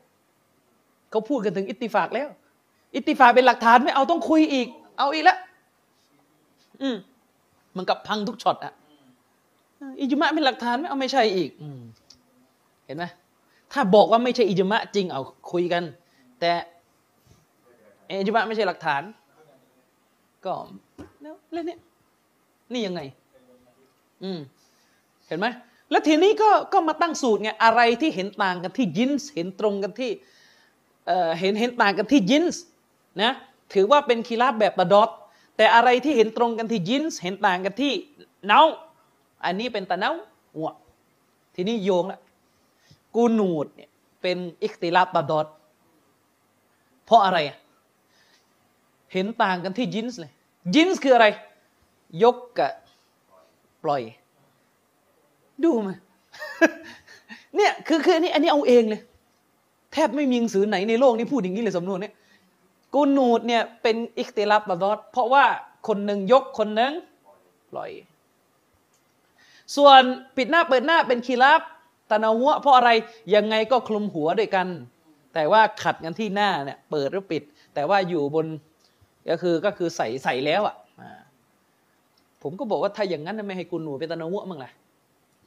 [1.11, 2.29] เขาพูดกันถึงอิตติฟากแล้ว
[2.95, 5.39] อิตติฟากเป็นหลักฐานไม่เอาต้องคุยอีก เอาอีกแล้ว
[6.83, 6.97] อืม
[7.77, 8.73] มันกับพังทุกช็อตอะ
[10.01, 11.81] อิจมะเป็นหลักฐานไม่เอาไม่ใช่อีกอืม
[12.87, 13.05] เห็นไหม
[13.73, 15.21] ถ้าบอกว่าไม่ใช่อิจมะจริงเอา
[15.53, 15.83] คุยกัน
[16.41, 16.53] แต่
[18.09, 19.03] อิจมะไม่ใช่หลักฐาน
[20.45, 20.55] ก็
[21.23, 21.79] แล้วแล้วเนี่ย
[22.73, 23.01] นี่ยังไง
[24.23, 24.39] อืม
[25.27, 25.47] เห็นไหม
[25.93, 30.11] แล้วทีนี้ก็ก็มาตั้งสูตรไงอะไรที่เห็นต่างกันที่ยินส์เห็นตรงกันที่
[31.41, 32.63] เห็นเห็นต่างกันที่ยินส์
[33.23, 33.33] นะ
[33.75, 35.11] ถือว่าเป็นคีราบแบบตะดอด
[35.57, 37.93] แต่อะไรที่เห็นตรงกันที่ยินส์เห็นต่างกันที่
[38.47, 38.61] เนา
[39.45, 40.11] อันนี้เป็นตะเนา
[40.55, 40.71] หัว
[41.55, 42.21] ทีนี้โยงละ
[43.15, 43.91] กูนูดเนี่ย
[44.23, 45.47] เป็นอิคติลาบตะดอด
[47.07, 47.39] เพราะอะไร
[49.13, 50.33] เห็นต่างกันที่ยินส์เลย
[50.75, 51.27] ยินส์คืออะไร
[52.23, 52.73] ยกกับ
[53.85, 54.03] ปล่อย
[55.65, 55.97] ดูมา
[57.57, 59.01] เนี่ยคือคืออันนี้อันนี้เอาเองเลย
[59.93, 62.15] แทบไม่มีหนังสือไหนในโลกนี้พูดอย่างนี้เลยสำนวนเนี้ย
[62.95, 65.45] กูนูดเนี่ยเป็นอิคติลับตะดอดเพราะว่า
[65.89, 66.93] คนหนึ่งยกคนหนึ่ง
[67.71, 67.91] ปล่อย
[69.77, 70.01] ส่วน
[70.37, 71.61] ปิดหน้าเปิดหน้าเป็นคีรับ
[72.11, 72.91] ตะนาหัวเพราะอะไร
[73.35, 74.67] ยังไงก็คลุมหัวด้วยกัน
[75.35, 77.43] แต่ว่าขัดกันที่หน้าเนี่ยเปิดหรือปิด
[77.75, 78.47] แต่ว่าอยู่บน
[79.31, 81.21] ก็คือก็คือใส่ใส่แล้วอะอ่า
[82.43, 84.71] ผมก็บอกว่าถ้าอย่างนั้นไม่ให้กูนูดเป็นตะนาหัวมั้งล่ะ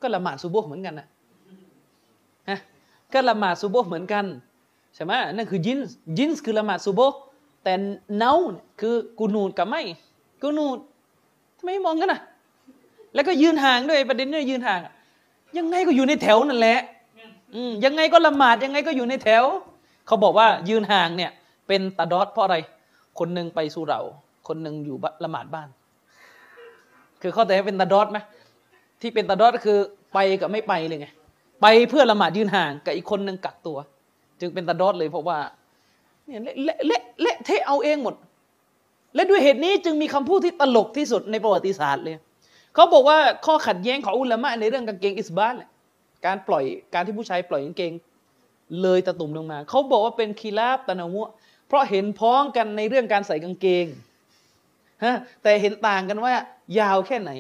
[0.02, 1.08] ก็ละหมาดซูโบห์เหมือนกันนะ
[2.50, 2.60] ฮะ
[3.14, 4.26] ก็ละหมาดซูโบห์เหมือนกัน
[4.96, 7.18] ใช่ไหมนั่นคือยินส์ยินส์คือละหมาดซูโบห์
[7.64, 7.74] แต่
[8.18, 8.34] เนา
[8.82, 9.82] คือกูนูดกับไม่
[10.42, 10.78] กูนูด
[11.58, 12.22] ทำไมมองกันนะ
[13.14, 14.80] แล้วก็ยืนห่างด้วยประเด็นเนี่ยยืนห่าง
[15.58, 16.80] ยังไงก็อยู่ในแถวนั่นแหละ
[17.86, 19.44] ยังไงก็ละหมาดยังไงก็อยู่ในแถว
[20.08, 21.32] เขาบอกว่ายืนห่างเนี่ย
[21.68, 22.58] เป็นตาดอดเพราะอะไร
[23.20, 24.02] คนหนึ่งไปสู่เรา
[24.48, 25.70] คนหนึ่งอยู่ละหมาดบ้าน
[27.22, 28.18] คือเข้าใจว่เป็นตาดอดไหม
[29.06, 29.80] ที่เป็นตาดอดก็คือ
[30.14, 31.08] ไปกับไม่ไปเลยไง
[31.62, 33.78] ไปเพื่อละหมาดยืนห่างกับอีกคนหนึ่งกักตัว
[34.40, 35.38] จึงเป็นตาดอดเลยเพราะว่า
[36.26, 38.16] เนี่ยเละเละเละเละทะเอาเองหมด
[39.16, 42.16] และด้วยเหตุนี้จึงมีคำพูดที่ตลกที่สุดในประวัติศาสตร์เลย
[42.76, 45.56] เขาบอกว่าข้อขัดแย้งของอุลามะในเรื่องกางเกงอิสบาล
[46.26, 46.64] การปล่อย
[46.94, 47.92] การที่ผู้ชายปล่อยกางเกง
[48.82, 51.22] เลยตะตุ่มลงมา เขาบอกว่าเป็นคีราบตะนามุ
[51.68, 53.86] เพราะเห็นพ้องกันในเรื่องการใส่กางเกง
[55.04, 56.34] ฮะแต่เห็นต่างกันว่า
[56.80, 57.32] ยาวแค่ไหน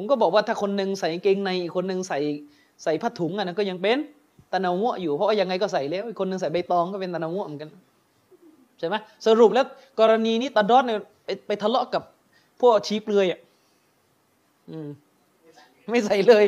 [0.00, 2.18] ผมก็บอกว่าถ้าคนหนึ่งใส่เกงในอีกคนหนึ่งใส่
[2.82, 3.98] ใส่ผ้าถุงอันนั้นก็ยังเป็น
[4.52, 7.70] ตะนาวะอยู่เพราะว่ายังไงก็ใส่แล้วอีกคนหนึ่งใส่ใบตองก็เป็นตะนาวะเหมือนกัน
[8.78, 8.94] ใช่ไหม
[9.26, 9.66] สรุปแล้ว
[10.00, 12.02] กรณีนี้ตาดอดเนี่ยไปไปทะเลาะกับ
[12.60, 13.40] พวกชี้เปลือยอะ
[14.70, 14.88] อืม
[15.90, 16.44] ไม่ใส่เลย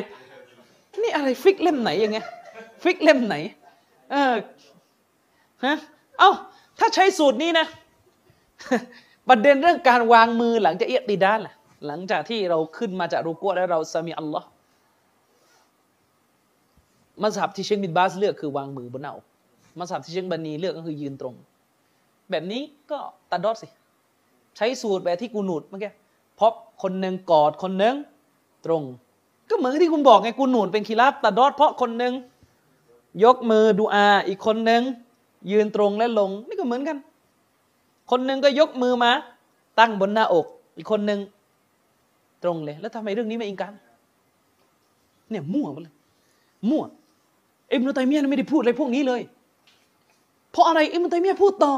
[1.01, 2.27] นี่อะไรฟิกเล่มไหนย่างเงี้ย
[2.83, 3.35] ฟิกเล่มไหน
[4.11, 4.33] เออ
[5.65, 5.75] ฮะ
[6.19, 6.31] เอ้า
[6.79, 7.65] ถ้าใช้สูตรนี้นะ
[9.29, 11.53] ประเด็นเรื่องการวางมือหลังจากاعتدال ล่ะ
[11.87, 14.47] หลังจากที่เราขึ้นมาจากركوعแล้วเราسمع الله
[17.21, 19.25] มัสฮับที่เชคบินบาสเลือกคือวางมือบนหน้าอก
[19.79, 21.35] มัสฮับที่เชคอัลบานีเลือกก็คือยืนตรง
[22.29, 22.99] แบบนี้ก็
[23.31, 23.67] تضادสิ
[24.57, 25.91] ใช้สูตรแบบที่กูนูดเมื่อกี้
[26.35, 27.95] เพราะคนหนึ่งกอดคนหนึ่ง
[28.65, 28.83] ตรง
[29.49, 32.13] ก็เหมือนที่คุณบอกไงกูนูดเป็นคีราบตัดดอดเพราะคนหนึ่ง
[33.23, 34.81] ยกมือดูอา อีกคนหนึ่ง
[35.51, 36.97] ยืนตรงและลง นี่ก็เหมือนกัน
[38.11, 39.11] คนหนึ่งก็ยกมือมา
[39.79, 40.45] ตั้งบนหน้าอก
[40.77, 41.19] อีกคนหนึ่ง
[42.43, 43.73] ตรงเลย แล้วทำไมเรื่องนี้ไม่อิงกัน
[45.29, 45.95] เนี่ยมั่วหมดเลย
[46.69, 46.83] มั่ว
[47.71, 49.21] อิบนุตัยมียะไม่ได้พูดอะไรพวกนี้เลย
[50.51, 51.73] เพราะอะไรอิบนุตัยมียะพูดต่อ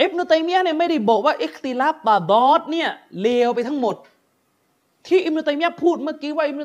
[0.00, 2.88] อิบนุตัยมียะเนี่ยไม่ได้บอกว่าอิคติลาบตาดอดเนี่ย
[3.20, 3.96] เลวไปทั้งหมด
[5.06, 6.64] ที่อิบนุตัยมียะพูดเมื่อกี้ว่าอิบนุ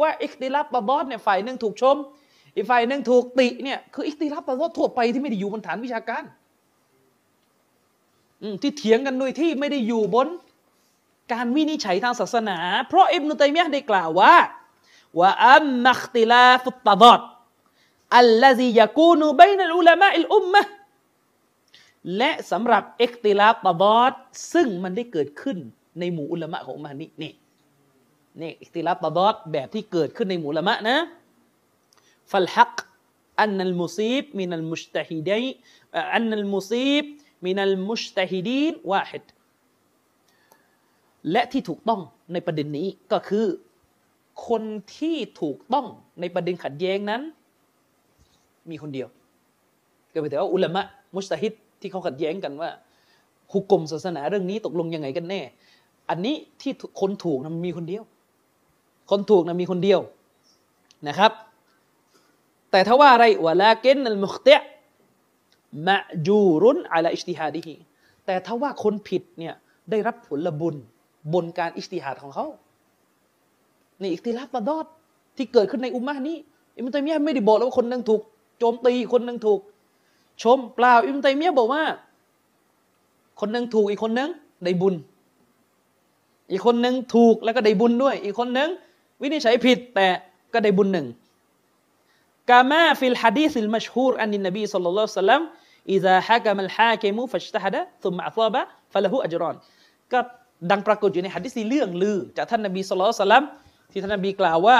[0.00, 1.96] ว่าอิคติลาบตาดอดเนี่ยฝ่ายหนึ่งถูกชม
[2.54, 6.22] อีกฝ่ายหนึ่งถูกติเนี่ยคืออิคติลาบตาดอดทั่วไปที่ไม่ได้อยู่บนฐานวิชาการ
[8.62, 10.28] ที่เถียงกันโดยที่ไม่ได้อยู่บน
[11.32, 12.58] การวินิจฉัยทางศาสนา
[12.88, 14.34] เพราะอิบนุตัยมียะได้กล่าวว่า
[15.18, 17.20] ว่าอัมมัคติลาฟุตตาดอด
[18.18, 20.62] อัลลซียากูนูบัยนัลอุลามะอิลอุมมะ
[22.16, 24.12] และสำหรับเอกติลาตาดอด
[24.52, 25.58] ซึ่งมันได้เกิดขึ้น
[25.98, 27.32] ในหมู่อุลามะของมันนี่นี่
[28.40, 30.96] นี่อิกติลาตาดอดแบบที่เกิดขึ้นในหมู่อุลามะนะ
[32.30, 32.76] ฟัลฮัก
[33.40, 35.46] อันนัลมุซีบมินัลมุชตะฮิดี
[36.14, 37.04] อันนัลมุซีบ
[37.46, 39.26] มินัลมุชตะฮิดีนวาฮิด
[41.32, 42.00] และที่ถูกต้อง
[42.32, 43.46] ในประเด็นนี้ก็คือ
[44.48, 44.62] คน
[44.96, 45.86] ที่ถูกต้อง
[46.20, 47.22] ในประเด็นขัดแย้งนั้น
[48.70, 49.08] มีคนเดียว
[50.12, 50.82] ก็หมายถึงว่าอุลามะ
[51.16, 52.70] มุสตาฮิดที่เขาขัดแย้งกันว่า
[53.52, 55.40] หุกกลมศาสนาเรื่องนี้ตกลงยังไงกันแน่
[56.10, 58.02] อันนี้ที่คนถูกนะมันมีคนเดียว
[59.10, 60.00] คนถูกนะมีคนเดียว
[61.08, 61.32] นะครับ
[62.70, 64.60] แต่ถ้าว่าอะไรวะลาเกนนัลมุขเตะ
[65.86, 67.74] มะจูรุนอัลอิสติฮาดิฮี
[68.26, 69.54] แต่ถ้าว่าคนผิดเนี่ย
[69.90, 70.76] ได้รับผลบุญ
[71.32, 72.46] บนการอิสติฮัดของเขา
[74.00, 74.86] นี่اختلاف تضاد
[75.36, 76.36] ที่เกิดขึ้นในอุมมะนี้
[76.76, 78.20] อิบนุตัยมียะไม่ได้บอกแล้วว่าคนนึงถูก
[78.58, 79.60] โจมตีคนนึงถูก
[80.42, 81.82] ชมเปล่าอิบนุตัยมียะบอกว่า
[83.40, 84.30] คนนึงถูกอีกคนนึง
[84.64, 84.94] ได้บุญ
[86.50, 88.68] อีกคนหนึ่งถูกแล้วก็ได้บุญด้วย อีกคนหนึ่ง
[89.22, 90.08] วินิจฉัยผิดแต่
[90.52, 91.06] ก็ได้บุญหนึ่ง
[92.50, 99.04] كما في الحديث المشهور عن النبي صلى الله عليه وسلم إذا حكم الحاكم فاجتهد ثم أصاب
[99.04, 99.56] فله أجران
[100.12, 100.20] ก็
[100.70, 103.44] ดังปรากฏอยู่ในหะดีษเรื่องลือ จากท่านนบีสุลต่าน
[103.92, 104.78] ที่ท่านนบีกล่าวว่า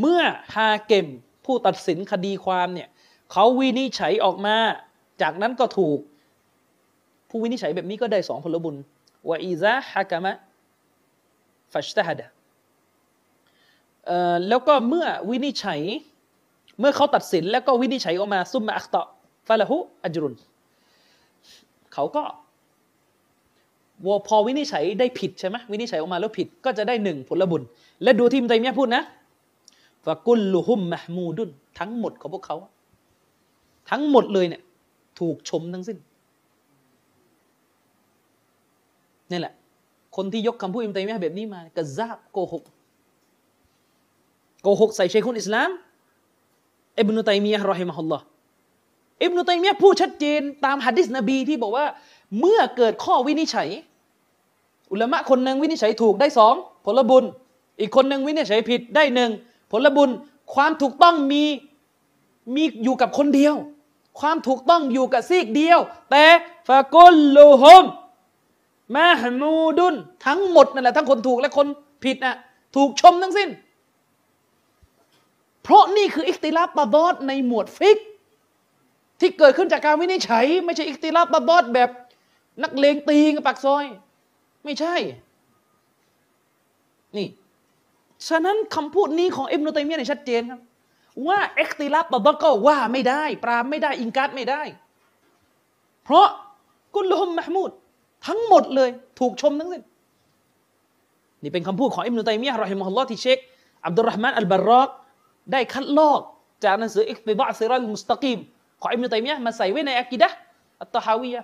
[0.00, 0.22] เมื่อ
[0.54, 1.06] ฮาเกม
[1.44, 2.88] ผู้ตัดสินคดีความเนี่ย
[3.32, 4.56] เขาวินิจฉัยออกมา
[5.22, 5.98] จากนั้นก็ถูก
[7.30, 8.76] ผู้วินิจฉัยแบบนี้ก็ได้สองผลบุญ
[9.28, 10.36] ว่าอีซาฮากามะ
[11.72, 12.20] ฟัชตฮัด
[14.48, 15.80] แล้วก็เมื่อวินิจฉัย
[16.80, 19.02] เมื่อเขาตัดสินแล้วก็วินิจฉัยออกมาซุมมาอัคตะ
[19.48, 20.34] ฟาละหุอัจรุน
[21.94, 22.22] เขาก็
[24.28, 27.62] พอวินิจฉัยได้ผิดใช่ไหมวินิจฉัยออกมาแล้วผิดก็จะได้หนึ่งผลบุญ
[28.02, 29.02] และดูที่มไตมียพูดนะ
[30.04, 32.56] ฟะกุลลุฮุมมะมูดุนทั้งหมดของพวกเขา
[33.90, 34.62] ทั้งหมดเลยเนี่ย
[35.18, 35.98] ถูกชมทั้งสิ้น
[39.30, 39.54] นี่แหละ
[40.16, 42.62] คนที่ยกคำพูดอิมตัยมียแบบนี้มากระซาบโกหก
[44.62, 45.70] โกหกใส่เชคุนอิสลาม
[46.98, 48.24] อิบนุตัยมียะรอฮิมะฮุลลอฮ์
[49.22, 51.84] อิบนุตัยมียะพูดชัดเจนตามฮะดิษนบีที่บอกว่า
[52.38, 53.68] เมื่อเกิดข้อวินิจฉัย
[54.90, 57.24] อุลามะคนหนึ่งวินิจฉัยถูกได้สองผลบุญ
[57.80, 59.30] อีกคนหนึ่งวินิจฉัยผิดได้หนึ่ง
[59.70, 60.10] ผลบุญ
[60.54, 61.44] ความถูกต้องมี
[62.54, 63.54] มีอยู่กับคนเดียว
[64.20, 65.78] ความถูกต้องอยู่กับซีกเดียว
[66.10, 66.24] แต่
[66.68, 67.84] ฟากุลลูฮุม
[68.96, 69.94] มาฮมูดุน
[70.26, 71.66] ทั้งหมดนั่นแหละทั้งคนถูกและคน
[72.04, 72.36] ผิดนะ
[72.76, 73.48] ถูกชมทั้งสิ้น
[75.62, 77.98] เพราะนี่คืออิคติลาบตะดอดในหมวดฟิก
[79.20, 81.90] ที่เกิดขึ้นจากการวินิจฉัย ไม่ใช่อิคติลาบตะดอดแบบ
[82.62, 83.84] นักเลงตีกับปากซอย
[84.64, 84.94] ไม่ใช่
[87.16, 87.28] นี่
[88.28, 90.60] ฉะนั้นคำพูดนี้ของอิบนุตัยมียะเนี่ยชัดเจนครับ
[91.28, 94.62] ว่าเอ็กติลับตบก็ว่าไม่ได้ ปราไม่ได้อิงการไม่ได้
[96.04, 96.28] เพราะ
[96.94, 97.70] กุลฮุมมหมูด
[98.26, 98.90] ทั้งหมดเลย
[99.20, 99.82] ถูกชมทั้งสิ้น
[101.42, 103.38] นี่เป็นคำพูดของอิบนุตัยมียะرحمه اللهที่เชค
[103.86, 104.88] อับดุลรห์มานอัลบารอก
[105.52, 106.20] ได้คัดลอก
[106.64, 108.38] จากหนังสือاقتضاء الصراط المستقيم
[108.80, 111.42] ของอิบนุตัยมียะมาใส่ไว้ในالعقيدة الطحاوية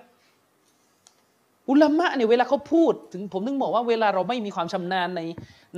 [1.69, 5.21] อุลามะเนี่ยเวลาเขาพูดถึงผมถึงบอกว่าเวลาเราไม่มีความชำนาญใน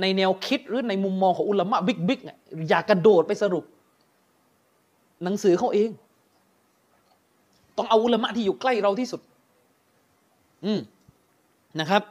[0.00, 2.20] ในแนวคิดหรือในมุมมองของอุลามะ big big
[2.68, 3.64] อย่ากระโดดไปสรุป
[5.24, 5.90] หนังสือเขาเอง
[7.76, 9.20] ต้องเอาอุลามะที่อยู่ใกล้เราที่สุด
[10.64, 10.80] อืม
[11.80, 12.02] นะครับ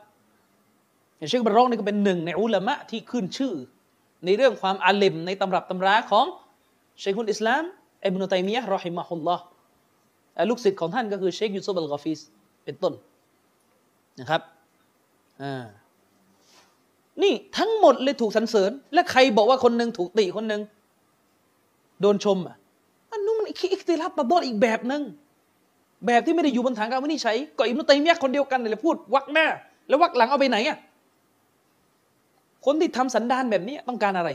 [1.29, 3.53] เชคบารอกนี่ก็เป็นหนึ่งในอุลามะที่ขึ้นชื่อ
[4.25, 6.25] ในเรื่องความอาลิมในตำรับตำราของ
[6.99, 7.63] เชคุลอิสลาม
[8.05, 9.43] อิบนุตัยมียะห์رحمه الله
[10.49, 12.19] ลูกศิษย์ของท่านก็คือเชคยูซุบอัลกอฟิส
[12.63, 12.93] เป็นต้น
[14.19, 14.41] นะครับ
[15.41, 15.63] อ่า
[17.23, 20.61] นี่ทั้งหมดเลยถูกสรรเสริญ และใครบอกว่าคนหนึ่งถูกติคนหนึ่ง
[22.01, 22.55] โดนชมอะ
[23.11, 25.01] อันนู้นมันอิคติลับมาบอดอีกแบบหนึ่ง
[26.07, 29.45] แบบที่ไม่ได้อยู่บนฐานการวินิจฉัยก็อิมนุตัยมียะคนเดียวกันเลยพูดวักหน้า
[29.87, 30.77] แล้ววักหลังเอาไปไหนอะ
[32.65, 34.29] คนที่ทำสันดานแบบนี้ต้องการอะไร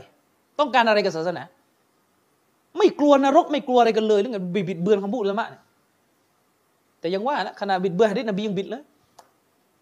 [0.59, 1.43] ต้องการอะไรกับศาสนา
[2.77, 5.47] ไม่กลัวนรกไม่กลัวอะไรกันเลยเรื่องบิดเบือนคำพูดละมะ
[6.99, 8.83] แต่ยังว่านะขณะบิดเบือนฮะดิษนบียังบิดเลย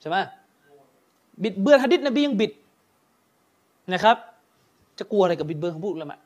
[0.01, 0.17] ใช่ไหม
[1.43, 2.51] บิดเบือนฮะดิษนบียังบิด
[3.93, 4.17] นะครับ
[4.99, 6.19] จะกลัวอะไรกับบิดเบือนของพูดละมะ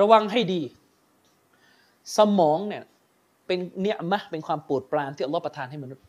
[0.00, 0.60] ระวังให้ดี
[2.16, 2.82] สมองเนี่ย
[3.46, 6.04] เป็นเนี่ยมะเป็นความโปรดปรานที่อัลลอฮฺประทานให้มนุษย์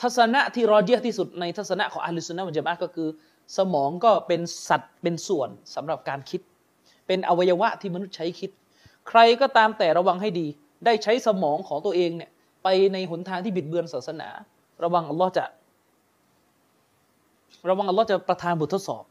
[0.00, 3.08] ทัศนะที่รอเจียที่สุดในทัศนะของอัลลอฮฺสุนนะมันจะมาก็คือ
[3.56, 6.40] สมองก็เป็นสัตว์เป็นส่วนสำหรับการคิด
[7.06, 8.50] เป็นอวัยวะที่มนุษย์ใช้คิด
[9.08, 10.46] ใครก็ตามแต่ระวังให้ดี
[10.84, 12.30] ได้ใช้สมองของตัวเองเนี่ย
[12.62, 14.28] ไปในหนทางที่บิดเบือนศาสนา
[14.84, 15.44] ระวังอัลลอฮ์จะ
[17.68, 19.04] ระวังอัลลอฮ์จะประทานบททดสอบ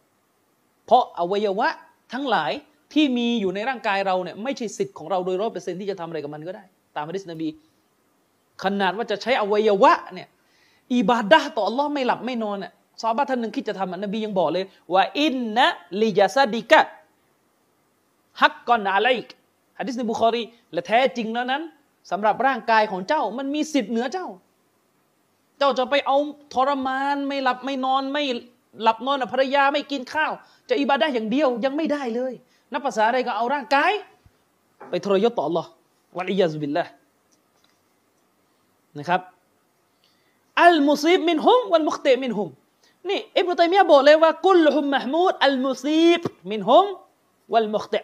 [0.86, 1.68] เพราะอวัยวะ
[2.14, 2.52] ทั้งหลาย
[2.94, 6.64] ที่มีอยู่ในร่างกายเราเนี่ยไม่ใช่สิทธิ์ของเราโดยร้อยเปอร์เซ็นที่จะทำอะไรกับมันก็ได้
[6.96, 7.48] ตามฮะดิษนบี
[8.64, 10.28] ขนาดว่าจะใช้อวัยวะเนี่ย
[10.94, 15.66] อิบาดะต่ออัลลอฮ์ไม่หลับไม่นอนเนี่ยซาบะท่านหนึ่งคิดจะทำนบียังบอกเลยว่าอินนะ
[16.02, 16.82] ลิยาซาดิกะ
[18.42, 19.08] ฮักกอนอะไร
[19.78, 21.62] ฮฮะดิษในบุคอรีและแท้จริงแล้วนั้น
[22.12, 24.28] สำหรับร่างกายของเจ้ามันมีสิทธิ์เหนือเจ้า
[25.62, 26.18] เจ้าจะไปเอา
[26.54, 28.24] ทรมาน ไม่หลับไม่นอนไม่
[28.84, 30.32] หลับนอนภรรยาไม่กินข้าว
[30.70, 32.34] จะอิบาดะอย่างเดียวยังไม่ได้เลย
[32.72, 33.92] นับประสาอะไรก็เอาร่างกาย
[34.90, 35.66] ไปทรยศต่อ อัลลอฮ์
[36.18, 36.86] والعياذ بالله
[38.98, 39.22] นะครับ
[40.62, 42.50] المصيب منهم والمخطئ منهم
[43.10, 46.20] นี่อิบนุตัยมียะบอกเลยว่าكلهم محمود المصيب
[46.52, 46.86] منهم
[47.54, 47.96] วัลมุคเต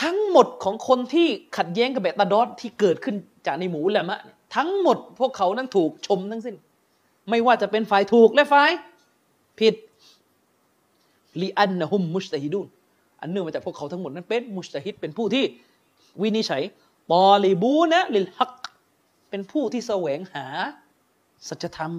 [0.00, 4.20] ทั้งหมดของคนที่ขัดแย้งกับเบตาดอสที่เกิดขึ้นจากในหมู่ละมะ
[4.54, 6.56] ทั้งหมดพวกเขานั้นถูกชมทั้งสิ้น
[7.30, 8.70] ไม่ว่าจะเป็นฝ่ายถูกและฝ่าย
[9.58, 9.74] ผิด
[11.40, 12.66] ลีอันนะฮุมมุชตะฮิดุน
[13.20, 15.44] อันเนื่องมาจากพวกเขาทั้งหมดนั้นเป็นมุชตะฮิดเป็นผู้ที่
[16.22, 16.62] วินิจฉัย
[17.12, 18.52] ตอลิบูนะลิลฮัก
[19.30, 20.46] เป็นผู้ที่แสวงหา
[21.48, 21.92] สัจธรรม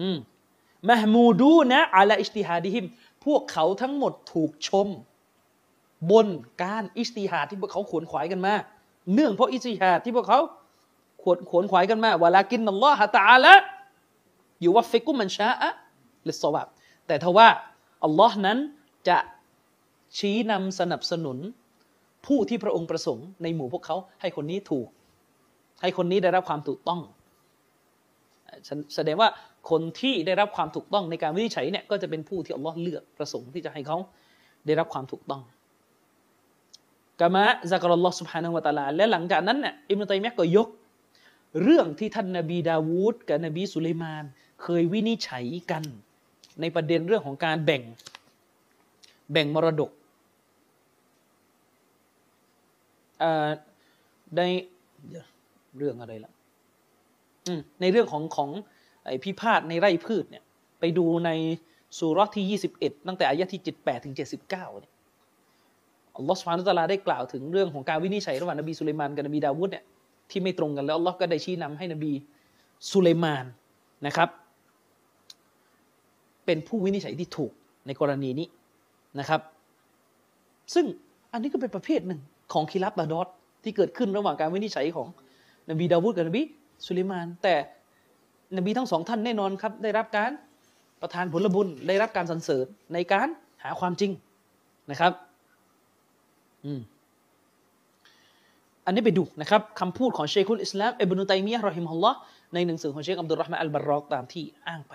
[0.00, 0.16] อืม
[0.88, 2.84] محمودون على اجتهادهم
[3.24, 4.88] พวกเขาทั้งหมดถูกชม
[6.10, 6.26] บน
[6.62, 8.54] การ اجتهادที่พวกเขาขวนขวายกันมา
[9.14, 10.40] เนื่องเพราะ اجتهادที่พวกเขา
[11.22, 16.68] ขวนขวนขวายกันมาولكن الله تعالى يوفق من شاء للصواب
[17.06, 17.48] แต่ทว่า
[18.04, 18.58] อัลลอฮ์นั้น
[19.08, 19.18] จะ
[20.18, 21.38] ชี้นำสนับสนุน
[22.26, 24.88] ผู้ที่พระองค์ประสงค์ในหมู่พวกเขาให้คนนี้ถูก
[25.82, 27.00] ให้คนนี้ได้รับความถูกต้อง
[28.94, 29.28] แสดงว่า
[29.70, 33.98] คนที่ได้รับความถูกต้องในการวินิจฉัยเนี่ยก็จะเป็นผู้ที่อัลลอฮ์เลือกประสงค์ที่จะให้เขา
[34.66, 35.42] ได้รับความถูกต้อง
[37.20, 40.68] กามะซากรัลลอฮ์ سبحانه ะวะตะลาและหลังจากนั้นเนี่ยอิมรุตัยมียก็ยก
[41.62, 44.24] เรื่องที่ท่านนบีดาวูดกับนบีสุลัยมาน
[44.62, 45.84] เคยวินิจฉัยกัน
[46.60, 47.82] ในประเด็นเรื่องของการแบ่ง
[49.32, 49.90] แบ่งมรดก
[54.36, 54.40] ใน
[55.76, 56.32] เรื่องอะไรล่ะ
[57.80, 58.50] ในเรื่องของของ
[59.06, 60.44] อพิพาทในไร่พืชเนี่ย
[60.80, 61.30] ไปดูใน
[61.98, 64.92] สุรที่ 21 ตั้งแต่อายะที่ 78 ถึง 79เนี่ย
[66.16, 69.84] อัลลอฮฺสุบฮานุตะลาได้กล่าวถึงเรื่องของการวินิจฉัยระหว่างนบีสุลัยมานกับนบีดาวุฒเนี่ย
[70.32, 72.12] ที่ไม่ตรงกันแล้วอัลลอฮ์ก็ได้ชี้นำให้นบี
[72.90, 73.46] สุเลมาน
[74.06, 74.28] นะครับ
[76.46, 77.52] เป็นผู้วินิจฉัยที่ถูก
[77.86, 78.46] ในกรณีนี้
[79.18, 79.40] นะครับ
[80.74, 80.86] ซึ่ง
[81.32, 82.20] อันนี้ก็เป็นประเภทหนึ่ง
[82.52, 83.28] ของคิรับดาดอส
[83.62, 85.08] ที่เกิดขึ้นระหว่างการวินิจฉัยของ
[85.70, 86.42] นบีดาวุฒกับนบี
[86.84, 87.54] สุลัยมาน แต่
[88.56, 90.30] นบีทั้งสองท่านแน่นอนครับ ได้รับการ
[91.00, 93.28] ประทานผลบุญได้รับการสรรเสริญในการ
[93.62, 94.10] หาความจริง
[94.90, 95.12] นะครับ
[96.64, 96.80] อืม
[98.86, 102.16] อันนี้ไปดูนะครับคำพูดของเชคุลอิสลามอิบนุตัยมียะห์รอฮิมฮุลลอฮ์
[102.54, 104.94] ในหนังสือของเชคอับดุลรห์มานอัลบารอกตามที่อ้างไป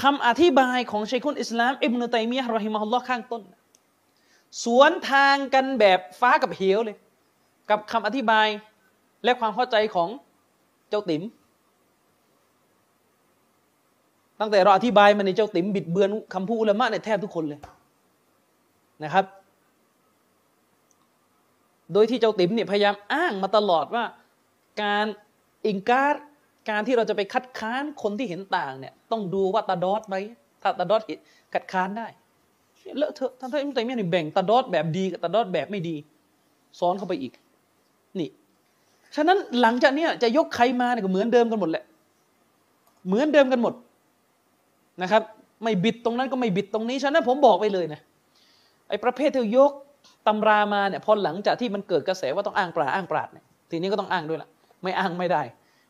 [0.00, 3.42] คำอธิบายของเชคุลอิสลามอิบนุตัยมียะห์รอฮิมฮุลลอฮ์ข้างต้น
[4.64, 6.96] สวนทางกันแบบฟ้ากับเหวเลย
[7.70, 8.48] กับคำอธิบาย
[9.24, 10.08] และความเข้าใจของ
[10.90, 11.22] เจ้าติ๋ม
[14.40, 17.60] ตั้งแต่เราอธิบายมาในเจ้าติ๋มบิดเบือนคำพูดอุลามะเนี่ยแทบทุกคนเลย
[19.04, 19.24] นะครับ
[21.92, 24.04] โดยที่เจ้าติ๋มเนี่ยพยายามอ้างมาตลอดว่า
[24.82, 25.06] การ
[25.66, 26.14] อิงการ
[26.70, 30.16] การที่เราจะไปคัดค้านคนที่เห็นต่างเนี่ยต้องดูว่าตาดอดไหม
[30.62, 31.02] ถ้าตาดอด
[31.54, 32.06] คัดค้านได้
[32.96, 35.96] เลอะเทอะท่านท่านอิมตัยมียนี่แบ่งตาดอดแบบดีกับตาดอดแบบไม่ดี
[36.78, 37.32] ซ้อนเข้าไปอีก
[38.18, 38.28] นี่
[39.16, 41.84] ฉะนั้นหลังจากนี้จะยกใครมาเนี่ยก็เหมือนเดิมกันหมดแหละ
[43.06, 43.74] เหมือนเดิมกันหมด
[45.02, 45.22] นะครับ
[45.62, 48.00] ไม่บิดตรงนั้นก็ไม่บิดตรงนี้ ฉะนั้นผมบอกไปเลยนะ
[48.88, 49.72] ไอ้ประเภทที่ยก
[50.26, 54.48] ตำรามาเนี่ยพอหลังจากที่มันเกิดกระแสว่าต้องอ้างปราอ้างปราดเนี่ยทีนี้ก็ต้องอ้างด้วยละ
[54.82, 55.42] ไม่อ้างไม่ได้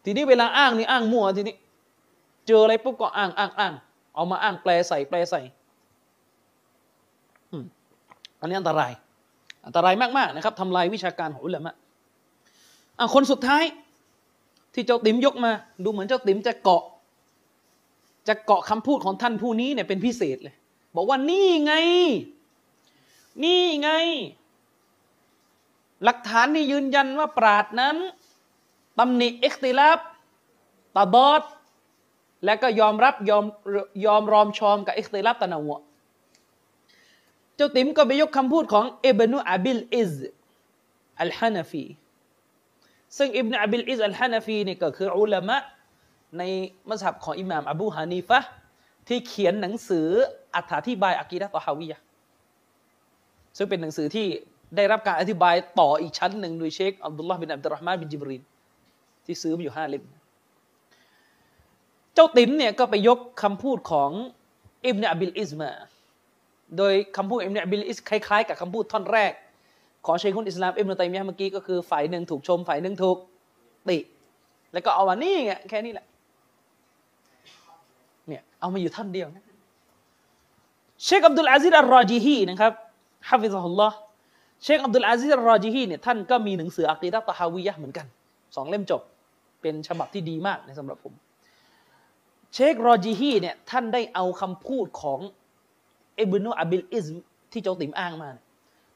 [0.05, 1.55] ทีนี้เวลาอ้างนี่อ้างมั่วทีนี้
[2.47, 3.73] เจออะไรปุ๊บก็อ้างอ้างอ้าง
[4.15, 5.41] เอามาอ้างแปลใส่แปลใส่
[8.41, 8.93] อันนี้อันตราย
[9.67, 11.75] อันตรายมากๆนะครับทำลายวิชาการของอุลามะ
[12.99, 13.65] อะคนสุดท้าย
[14.75, 15.53] ที่เจ้าติ๋มยกมา
[15.85, 16.83] ดูเหมือนเจ้าติ๋มจะเกาะ
[18.29, 20.55] จะเกาะคำพูดของท่านผู้นี้เนี่ยเป็นพิเศษเลย
[20.97, 21.75] บอกว่านี่ไง
[23.43, 23.91] นี่ไง
[26.05, 27.97] หลักฐานที่ยืนยันว่าปราชญ์นั้น
[28.99, 29.99] ตำหนิاختلاف
[30.97, 31.43] تضاد
[32.45, 33.45] และก็ยอมรับยอม
[34.07, 35.81] ยอมรอมชอมกับاختلاف تنوع
[37.57, 40.15] เจ้าติ๋มก็ไปยกคำพูดของอิบนุอับิลอิซ
[41.21, 41.85] อัลฮานาฟี
[43.17, 45.57] ซึ่งอิบนุอับิลอิซอัลฮานาฟีนี่ก็คืออุลามะ
[46.39, 46.43] ใน
[46.89, 48.39] มัสยิดของอิหม่ามอบูฮานีฟะ
[49.09, 50.09] ที่เขียนหนังสือ
[50.57, 50.59] อ
[50.89, 51.99] ธิบายอะกีดะตอฮาวียะ
[53.57, 54.27] ซึ่งเป็นหนังสือที่
[54.77, 58.43] ได้รับการอธิบายต่ออีกชั้นหนึ่งโดยเชคอับดุลลาห์บินอับดุลรห์มานบินจิบริน
[59.25, 60.05] ที่ซื้อมาอยู่ห้าเล่ม
[62.15, 64.11] เจ้าติ๋มเนี่ยก็ไปยกคำพูดของ
[64.85, 65.71] อิบนุอับิลอิซมา
[66.79, 69.33] โดยคำพูดอิบนุอับิลอิซคล้ายๆกับคำพูดท่อนแรก
[70.07, 73.17] ของเชคุลอิสลามอิบนุตัยมียะเมื่อกี้ก็คือฝ่ายหนึ่งถูกชมฝ่ายหนึ่งถูก
[73.89, 73.99] ติ
[74.73, 76.07] แล้วก็เอาว่านี่ไงแค่นี้แหละ
[78.29, 79.45] เนี่ยเอามาอยู่ท่านเดียวนะ
[81.05, 82.73] เชคอับดุลอาซิซอัลรอจีฮีนะครับ
[83.29, 83.97] حفظه الله
[84.63, 88.07] เชคอับดุลอาซิซรอจีฮีเนี่ยท่านก็มีหนังสืออักีดะตะฮาวิยะเหมือนกัน
[88.57, 89.03] สองเล่มจบ
[89.63, 91.15] เป็นฉบับที่ดีมากในสำหรับผม
[92.55, 95.21] เชครอจีฮีเนี่ยท่านได้เอาคำพูดของ
[96.21, 97.07] อิบนุอับิลอิซ
[97.53, 98.31] ที่เจ้าติมอ้างมา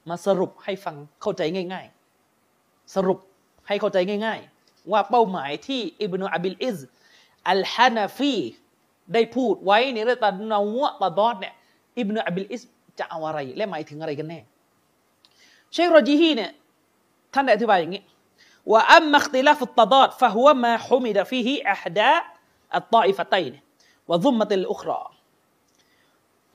[0.09, 1.87] มาสรุปให้ฟังเข้าใจง่าย
[2.41, 3.19] ๆ สรุป
[3.67, 6.79] ให้เข้าใจง่าย ๆ ว่าเป้าหมายที่อิบนุอับิลอิซ
[7.51, 8.37] อัลฮานาฟี
[9.15, 11.55] ได้พูดไว้ในเรื่องتنوع تضادเนี่ย
[11.99, 12.63] อิบนุอับิลอิซ
[12.99, 14.39] จะเอาอะไร และหมายถึงอะไรกันแน่
[15.73, 16.51] เชคโรจีฮีเนี่ย
[17.35, 18.03] ท่านได้อธิบายอย่างนี้
[18.71, 22.13] ว่าأما اختلاف التضاد فهو ما حمد فيه إحدى
[22.77, 23.55] الطائفتين
[24.11, 25.01] وذمت الأخرى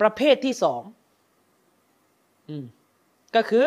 [0.01, 0.81] ประเภทที่สอง
[3.35, 3.65] ก็คือ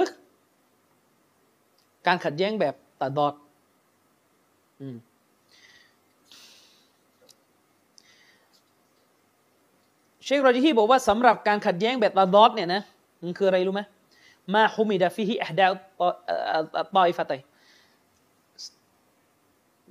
[2.07, 3.35] การขัดแย้งแบบตาดอด
[4.81, 4.97] อืม
[10.25, 12.83] เชคโรจิฮีบอกว่าสำหรับการขัดแย้งแบบตาดอดเนี่ยนะ
[13.23, 13.83] มันคืออะไรรู้ไหม
[14.55, 15.67] มาฮุมิดะฟิฮิอัดา
[16.97, 17.41] ตอยฟะตัย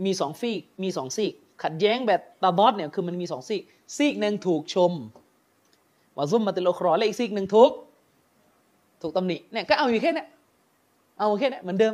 [0.06, 3.62] มีสองฟีกมีสองซีก ขัดแย้งแบบتضاد เนี่ยคือมันมีสองซีก
[3.98, 4.92] ซีกหนึ่งถูกชม
[6.16, 7.72] ว่าذمت الأخرىและอีกซีกหนึ่งถูก
[9.02, 10.26] ถูกตำหนิเนี่ยก็เอาอยู่แค่นี้
[11.20, 11.94] เอาแค่นี้เหมือนเดิม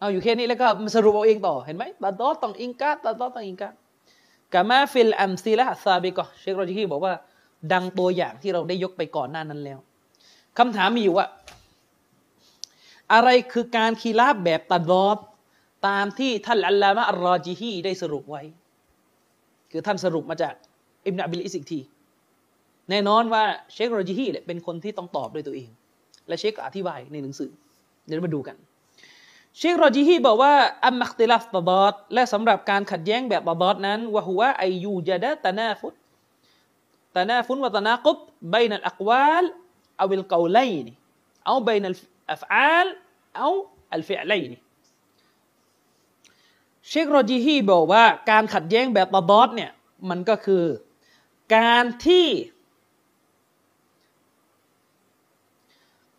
[0.00, 3.68] เอาอยู่แค่นี้แล้วก็มาสรุปเอาเองต่อเห็นไหมتضاد ต้อง إنكار تضاد ต้อง إنكار
[4.54, 7.14] كما في الأمثلة السابقةเชคโรจิฮีบอกว่า
[7.72, 9.78] ดังตัวอย่างที่เราได้ยกไปก่อนหน้านั้นแล้ว
[10.58, 11.26] คำถามมีอยู่ว่า
[13.12, 15.18] อะไรคือการ خلاف แบบ تضاد
[15.88, 18.42] ตามที่ท่านอัลลามะอัลรอจิฮีได้สรุปไว้
[19.70, 20.54] คือท่านสรุปมาจาก
[21.06, 21.80] อิบนุอับิลอิซอีกที
[22.90, 25.70] แน่นอนว่าเชคโรจิฮีเป็นคนที่ต้องตอบด้วยตัวเอง
[26.28, 27.50] และเชคอธิบายในหนังสือ
[28.06, 28.56] เดี๋ยวมาดูกัน
[29.60, 30.54] เชครอจิฮีบอกว่า
[30.86, 38.18] أما اختلاف التضادและสำหรับการขัดแย้งแบบ تضاد นั้นوهو أن يوجد تناف تناف وتناقض
[38.54, 39.44] بين الأقوال
[39.98, 42.86] أو القولين أو بين الأفعال
[43.36, 44.56] أو الفعلين
[46.88, 49.70] เชคโรจิฮีบอกว่าการขัดแย้งแบบ تضاد เนี่ย
[50.08, 50.64] มันก็คือ
[51.56, 52.28] การที่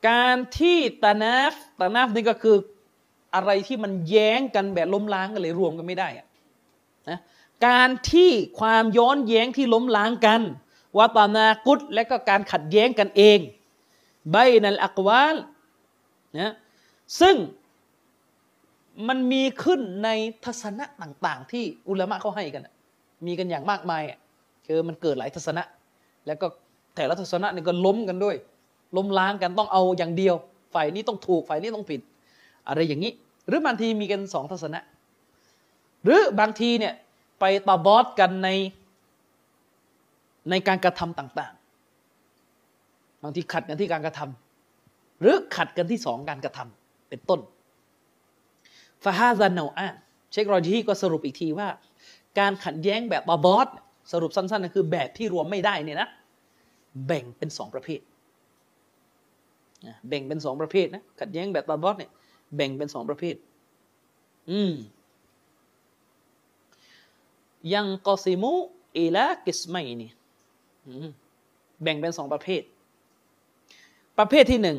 [0.09, 2.57] การที่تناف تنافนี่ก็คือ
[3.35, 6.07] อะไรที่มันแย้งกันแบบล้มล้างกันเลยรวมกันไม่ได้
[7.09, 7.19] นะ
[7.67, 10.41] การที่ความย้อนแย้งที่ล้มล้างกัน
[10.97, 13.39] ว่าตานากุตและก็การขัดแย้งกันเอง
[14.31, 15.35] ใบนัลอักวาล
[16.39, 16.53] นะ
[17.21, 17.35] ซึ่ง
[19.07, 20.09] มันมีขึ้นใน
[20.45, 22.67] ทัศนะต่างๆ ที่อุลามะเขาให้กัน
[23.25, 24.03] มีกันอย่างมากมาย
[24.67, 25.63] คือมันเกิดหลายทัศนะ
[26.27, 26.47] แล้วก็
[26.95, 28.35] แต่ละทัศนะนี่ก็ล้มกันด้วย
[28.97, 30.35] ล้มล้างกันต้องเอาอย่างเดียว
[30.73, 32.01] ฝ่ายนี้ต้องถูกฝ่ายนี้ต้องผิด
[32.69, 33.11] อะไรอย่างนี้
[33.47, 34.79] หรือบางทีมีกันสองทัศนะ
[36.03, 36.93] หรือบางทีเนี่ย
[37.39, 38.49] ไปตาบอสกันใน
[40.49, 47.39] ในการกระทำต่างๆ บางทีขัดกันที่การกระทำหรือขัดกันที่สองการกระทำเป็นต้น
[49.03, 49.79] ฟาฮาซานเนาอ
[50.31, 51.67] เชครอจีก็สรุปอีกทีว่า
[52.39, 53.67] การขัดแย้งแบบบาบอส
[54.11, 56.09] สรุปสั้นๆก็คือแบบที่รวมไม่ได้เนี่ยนะ
[57.07, 57.99] แบ่งเป็นสองประเภท
[60.07, 62.11] แบ่งเป็นสองประเภทนะขัดแย้งแบบบาบอสเนี่ย
[62.55, 63.35] แบ่งเป็นสองประเภท
[64.51, 64.73] อืม
[67.73, 68.53] ยังกอซิมุ
[68.97, 70.11] อิลากิสไมนี่
[71.83, 72.61] แบ่งเป็นสองประเภท
[74.17, 74.77] ประเภทที่หนึ่ง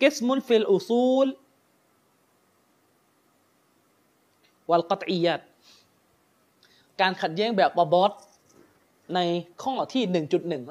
[0.00, 1.26] กิสมุนฟิลอุซูล
[4.70, 5.40] วัลกัตอียัด
[7.00, 8.12] การขัดแย้งแบบบอส
[9.14, 9.18] ใน
[9.62, 10.62] ข้อที่หนึ่งจุดหนึ่ง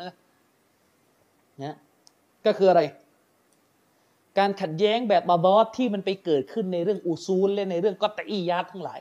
[1.63, 1.75] นะ
[2.45, 2.81] ก็คืออะไร
[4.39, 8.99] การขัดแย้งแบบบอสที่มันไปเกิดขึ้นในเรื่องอุซูลและในเรื่องกัตอียัดทั้งหลาย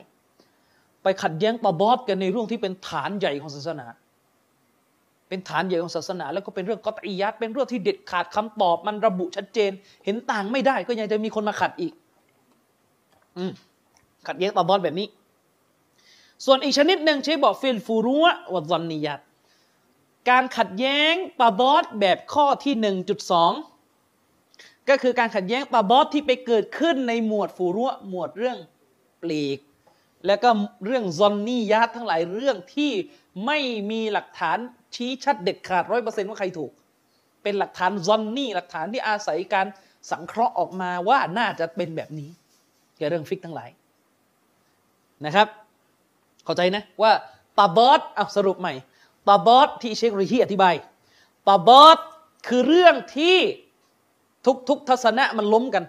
[1.03, 3.87] ไปขัดแย้งตบอสกันในเรื่องที่เป็นฐานใหญ่ของศาสนา
[5.29, 9.71] เป็นฐานใหญ่ของศาสนา แล้วก็เป็นเรื่องกอตอิยัดเป็นเรื่องที่เด็ดขาดคำตอบมันระบุชัดเจน
[10.05, 11.93] เห็นต่างไม่ได้ก็ยังจะมีคนมาขัดอีก
[13.37, 13.51] อืม
[14.27, 15.07] ขัดแย้งตบอสแบบนี้
[16.45, 19.19] ส่วนอีกชนิดหนึ่งใช้บอกฟิลฟูรุววัดซอนนิยัต
[20.29, 23.51] การขัดแย้งตาบอสแบบข้อที่หนึ่งจุดสอง
[24.91, 28.57] ก็คือการขัดแย้งตาบอสที่ไปเกิดขึ้นในหมวด فروعหมวดเรื่อง
[29.21, 29.59] ปลีก
[30.27, 30.49] แล้วก็
[30.85, 32.91] เรื่องظنيةทั้งหลายเรื่องที่
[33.45, 33.57] ไม่
[33.91, 34.57] มีหลักฐาน
[34.95, 36.71] ชี้ชัดเด็ดขาดร้อยเปอร์เซ็นต์ว่าใครถูก
[37.43, 39.67] เป็นหลักฐาน ظنيหลักฐานที่อาศัยการ
[40.11, 42.29] สังเคราะห์ออกมาว่าน่าจะเป็นแบบนี้
[42.97, 43.69] แกเรื่องฟิกทั้งหลาย
[45.25, 45.47] นะครับ
[46.45, 47.11] เข้าใจนะว่า
[47.57, 48.73] ตาบอสเอาสรุปใหม่
[49.27, 50.75] ตาบอสที่เชครีฮีอธิบาย
[51.47, 51.97] ตาบอส
[52.47, 53.37] คือเรื่องที่
[54.45, 55.83] ทุกทุกทัศนะมันล้มกัน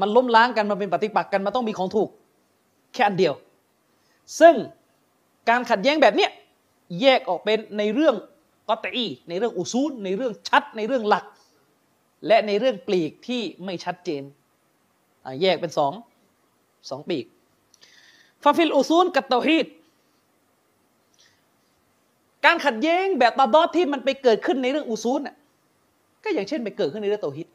[0.00, 2.08] มันล้มล้างกันมันเป็นปฏิปักษ์กันมันต้องมีของถูก
[2.92, 3.34] แค่อันเดียว
[4.40, 4.54] ซึ่ง
[5.48, 6.30] การขัดแย้งแบบเนี้ย
[7.00, 8.14] แยกออกเป็นในเรื่อง
[8.68, 11.24] ก็ตีในเรื่องอุซูลในเรื่องชัด ในเรื่องหลัก
[12.26, 14.22] และในเรื่องปลีกที่ไม่ชัดเจน
[15.42, 15.92] แยกเป็นสอง
[16.90, 17.24] สองปีก
[18.42, 19.66] ففي الأصول كالتوحيد
[22.44, 25.36] การขัดแย้งแบบ تضادที่มันไปเกิดขึ้นในเรื่อง أصولน่ะ
[26.24, 27.48] ก็อย่างเช่นไปเกิดขึ้นในเรื่องเตาฮิด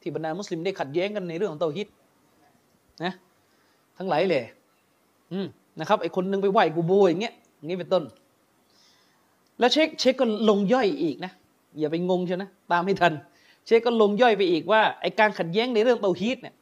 [0.00, 1.88] ที่บรรดามุสลิมได้ขัดแย้งกันในเรื่องของเตาฮิด
[3.04, 3.12] นะ
[3.98, 4.44] ทั้งหลายเลย
[5.32, 5.46] อืม
[5.80, 8.02] นะครับไอคนนึงไปไหว้กูโบอย่างเงี้ยอย่างนี้เป็นต้น
[9.58, 11.32] แล้วเช็คเชคก็ลงย่อยอีกนะ
[11.78, 13.12] อย่าไปงงเชียวนะตามไม่ทัน
[13.66, 16.54] เช็คก็ลงย่อยไปอีกว่าไอการขัดแย้งในเรื่องเตาฮีดเนี่ย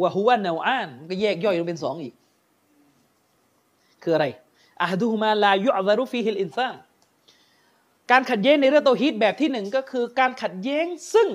[0.00, 2.14] وهو نوعانก็แยกย่อยลงเป็นสองอีก
[4.02, 4.26] คืออะไร
[4.82, 6.74] أحدهما لا يعذر فيه الإنسان
[8.10, 11.28] การขัดแย้งในเรื่องเตาฮีดแบบที่หนึ่งก็คือการขัดแย้งซึ่ง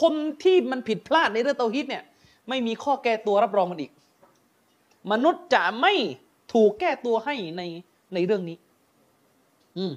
[0.00, 2.04] คนที่มันผิดพลาดในเรื่องเตาฮีดเนี่ย
[2.48, 3.92] ไม่มีข้อแก้ตัวรับรองมันอีก
[5.12, 5.94] มนุษย์จะไม่
[6.52, 7.62] ถูกแก้ตัวให้ใน
[8.14, 8.56] ในเรื่องนี้
[9.78, 9.92] อืม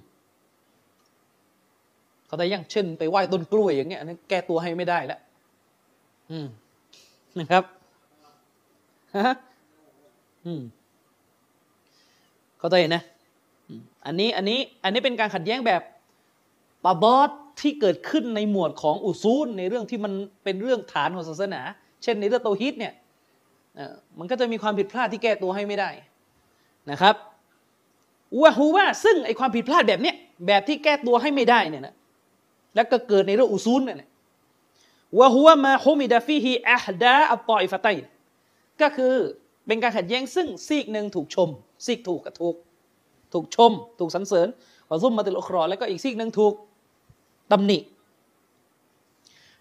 [2.26, 5.20] เขาแต่ยังเช่น ไปไหว้ต้นกล้วยอย่างเงี้ยนั้นแก้ตัวให้ไม่ได้แล้ว
[6.32, 6.48] อืม
[7.40, 7.64] นะครับ
[9.16, 9.36] ฮะ
[10.46, 10.62] อืม
[12.60, 13.04] เขาใจนะ
[14.06, 15.82] อันนี้อันนี้ อันนี้เป็นการขัดแย้งแบบ
[16.86, 17.30] ปาบอส
[17.62, 20.14] ที่เกิดขึ้นในหมวดของอุซูลในเรื่องที่มัน
[20.44, 21.62] เป็นเรื่องฐานของศาสนา
[22.04, 22.94] เช่นในเรื่องโตฮิตเนี่ย
[24.20, 25.90] มันก็จะมีความผิดพลาดที่แก้ตัวให้ไม่ได้
[26.92, 27.16] นะครับ
[28.42, 30.16] วะฮูว่าซึ่งไอความผิดพลาดแบบเนี้ย
[30.48, 31.96] แบบที่แก้ตัวให้ไม่ได้เนี่ยนะ
[32.76, 34.10] แล้วก็เกิดในเรื่องอุซูลเนี่ย
[35.20, 37.98] วะฮูวมาฮุมิดะฟีฮีอัฮดาอัตออฟะตัย
[38.82, 39.14] ก็คือ
[39.68, 41.50] เป็นการขัดแย้งซึ่งซีกหนึ่งถูกชม
[41.86, 42.56] ซีกถูกกับถูก
[43.34, 44.48] ถูกชม ถูกสรรเสริญ
[44.90, 46.54] วะซุมมาติลอครอแล้วก็อีกซีกหนึ่งถูก
[47.52, 47.80] ตำหนิ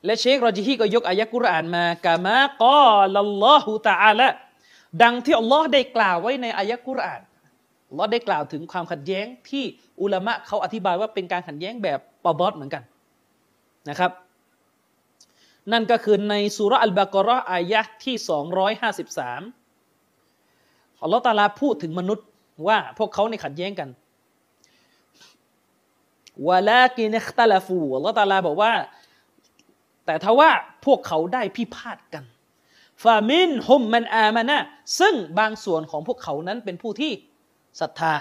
[0.04, 4.28] และเชครอจิฮีก็ยกอายะกุรอานมากามากอลัลลอฮุตะอาละ
[5.02, 7.20] ดังที่อัลลอฮ์ได้กล่าวไว้ในอายะกุรอาน
[7.88, 9.64] อัลลอฮ์ได้กล่าวถึงความขัดแย้งที่
[10.02, 12.82] อุลามะเขาอธิบายว่าเป็นการขัดแย้งแบบปอบอสเหมือนกัน
[13.88, 14.10] นะครับ
[15.72, 18.28] นั่นก็คือในสุรอัลบากรออายะที่ 253
[21.02, 22.26] อัลลอฮ์ตาลาพูดถึงมนุษย์
[22.68, 23.88] ว่าพวกเขาในขัดแย้งกัน
[26.48, 28.72] วะลากินตลาฟูอัลลอฮ์ตาลาบอกว่า
[30.06, 30.50] แต่ทว่า
[30.84, 32.24] พวกเขาได้พิพาทกัน
[33.04, 34.58] ฟามินฮุมมันอามานะ
[35.00, 37.12] ซึ่งบางส่วนของพวกเขานั้นเป็นผู้ที่
[37.80, 38.14] ศรัทธา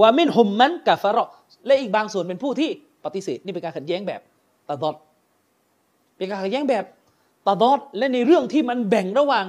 [0.00, 1.24] วามินฮุมมันกาฟารอ
[1.66, 2.70] และอีกบางส่วนเป็นผู้ที่
[3.04, 4.20] ปฏิเสธนี่เป็นการขัดแย้งแบบ
[4.68, 4.96] ตาดอด
[6.16, 6.84] เป็นการขัดแย้งแบบ
[7.46, 9.46] ตาดอดและในเรื่องที่มันแบ่งระหว่าง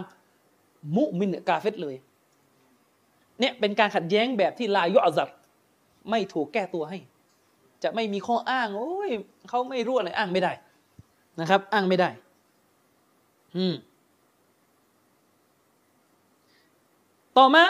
[0.96, 1.96] มุมินกาเฟตเลย
[3.40, 5.30] เนี่ยเป็นการขัดแย้งแบบที่ลายยอซัด
[6.10, 7.00] ไม่ถูกแก้ตัวให้
[7.84, 9.12] จะไม่มีข้ออ้าง โอ้ย
[9.50, 10.52] เขาไม่รู้อะไรอ้างไม่ได้
[11.40, 12.10] นะครับ อ้างไม่ได้
[13.56, 13.76] อืม
[17.38, 17.66] ต่อมา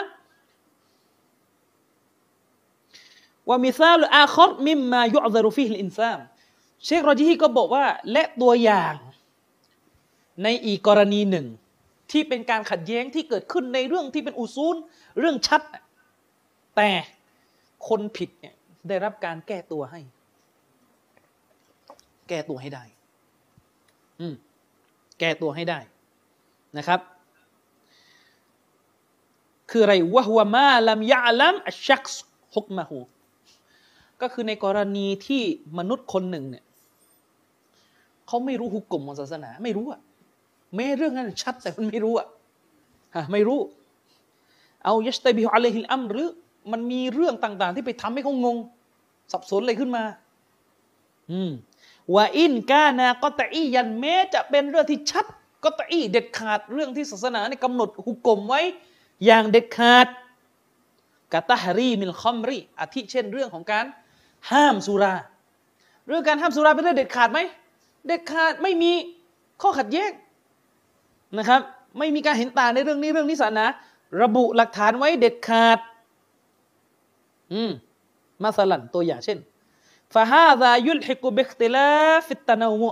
[3.48, 6.18] ว่ามิซาลอาคอรมิมมายุอซารุฟิฮอินซาม
[6.84, 8.94] เชครอจีฮีก็บอกว่า และตัวอย่าง
[10.42, 11.46] ในอีกกรณีหนึ่ง
[12.10, 14.76] ที่เป็นการขัดแย้งที่เกิดขึ้นในเรื่องที่เป็นอุซูล
[15.18, 15.62] เรื่องชัด
[16.76, 16.90] แต่
[17.88, 18.54] คนผิดเนี่ย
[18.88, 20.00] ได้รับการแก้ตัวให้
[22.28, 22.84] แก้ตัวให้ได้
[24.20, 24.34] อืม
[25.20, 25.80] แก้ตัวให้ได้
[26.78, 27.00] นะครับ
[29.70, 32.04] คืออะไรวะฮวมาลัมยะลัมอัชชัก
[32.54, 32.98] ฮุกมาหู
[34.20, 35.42] ก็คือในกรณีที่
[35.78, 36.64] มนุษย์คนหนึ่งเนี่ย
[38.26, 40.00] เขาไม่รู้ฮุก่มของศาสนา ไม่รู้อะ
[40.74, 42.26] แม้เรื่องนั้นชัดแต่มันไม่รู้อะ
[43.16, 43.60] ฮะไม่รู้
[44.84, 46.28] أو يشتبه عليه الأمرหรือ
[46.72, 48.56] มันมีเรื่องต่าง ๆ ที่ไปทำให้เขางง
[49.32, 50.04] สับสนอะไรขึ้นมา
[51.30, 51.50] อืม
[52.14, 55.26] وإن كان قطعياแม้จะเป็นเรื่องที่ชัด
[55.64, 58.60] قطعيเด็ดขาดเรื่องที่ศาสนาในกำหนดฮุก่มไว้
[59.24, 60.06] อย่างเด็ดขาด
[61.32, 63.84] كتحريم الخمرอาทิเช่นเรื่องของการ
[64.50, 65.14] ห้ามสุรา
[66.06, 67.40] เรื่องการห้ามสุราเป็นเรื่องเด็ดขาดไหม
[68.06, 68.92] เด็ดขาดไม่มี
[69.62, 70.10] ข้อขัดแย้ง
[71.38, 71.60] นะครับ
[71.98, 73.66] ไม่มีการเห็นต่างในเรื่องนี้เรื่องนี้ศาสนา
[74.22, 75.78] ระบุหลักฐานไว้เด็ดขาด
[77.52, 77.70] อืม
[78.42, 79.38] مثلاตัวอย่างเช่น
[80.14, 82.82] فهذا يلحق باختلاف التنوع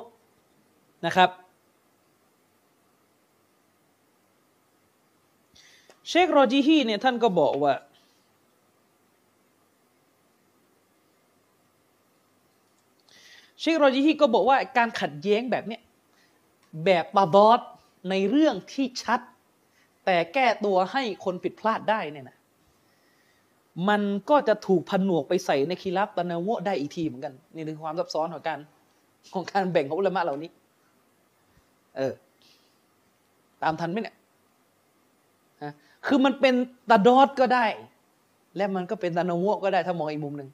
[1.07, 1.31] นะครับ
[6.09, 7.75] เชคโรจิฮีเนี่ยท่านก็บอกว่า
[13.61, 15.83] เชคโรจิฮีก็บอกว่าการขัดแย้งแบบเนี้ย
[16.85, 17.61] แบบบาบอส
[18.11, 19.21] ในเรื่องที่ชัด
[20.05, 22.36] แต่แก้ตัวให้คนผิดพลาดได้เนี่ยนะ
[23.89, 28.59] มันก็จะถูกผนวกไปใส่ในคีรับตะนาวะได้อีกทีเหมือนกัน นี่คือความซับซ้อนของการ
[29.33, 30.51] ของการแบ่งของอุลามะเหล่านี้
[31.97, 32.13] เออ
[33.63, 34.17] ตามทันไหมเนี่ย
[36.07, 36.55] คือมันเป็น
[36.91, 37.67] ตาดอดก็ได้
[38.57, 40.49] และมันก็เป็นตาโนโมก็ได้ถ้ามองอีกมุมหนึ่ง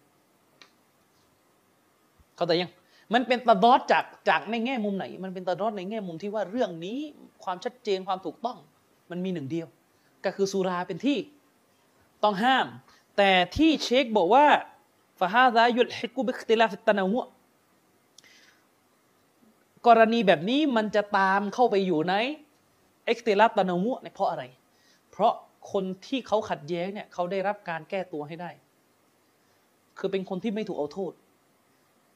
[2.36, 2.70] เข้าแต่ยัง
[3.14, 6.98] มันเป็นตาดอดจากจากในแง่มุมไหน มันเป็นตาดอดในแง่มุมที่ว่าเรื่องนี้
[7.44, 8.58] ความชัดเจนความถูกต้อง
[9.10, 9.66] มันมีหนึ่งเดียว
[10.24, 11.18] ก็คือสุราเป็นที่
[12.24, 12.66] ต้องห้าม
[13.16, 14.46] แต่ที่เชคบอกว่า
[15.18, 17.14] ฟาฮาดายุลฮิกุบิคติลาฟิตนาว
[19.86, 22.14] กรณีแบบนี้มันจะตามเข้าไปอยู่ใน
[23.06, 24.44] เอ็กติลาตนาวเนี่ยเพราะอะไร
[25.10, 25.32] เพราะ
[25.72, 28.50] คนที่เขาขัดแย้งเนี่ยเขาได้รับการแก้ตัวให้ได้
[29.98, 31.12] คือเป็นคนที่ไม่ถูกเอาโทษ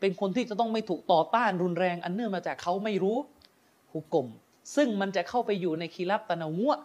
[0.00, 3.16] เป็นคนที่จะต้องไม่ถูกต่อต้านรุนแรงอันเนื่องมาจากเขาไม่รู้
[3.92, 4.28] หุกกลม
[4.76, 6.78] ซึ่งมันจะเข้าไปอยู่ในคีรับตะนาวะ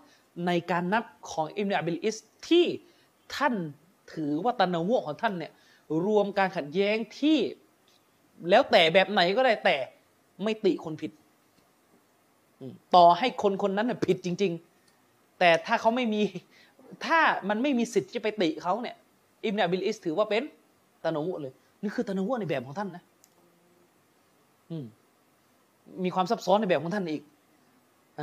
[0.47, 2.65] ในการนับของอิมนาบิลอิสที่
[3.35, 3.55] ท่าน
[4.13, 5.51] ถือว่าตะนาวะของท่านเนี่ย
[6.05, 7.37] รวมการขัดแย้งที่
[8.49, 9.75] แล้วแต่แบบไหนก็ได้แต่
[10.43, 11.11] ไม่ติคนผิด
[12.95, 14.53] ต่อให้คนคนนั้นผิดจริง
[14.95, 16.21] ๆ แต่ถ้าเขาไม่มี
[17.05, 18.95] ถ้ามันไม่มีสิทธิ์จะไปติเขาเนี่ย
[19.45, 20.43] อิมนาบิลอิสถือว่าเป็น
[21.03, 23.03] ตะนาวะเลย นี่คือตะนาวะในแบบของท่านนะ
[26.03, 27.23] มีความซับซ้อนในแบบของท่านอีก
[28.19, 28.21] อ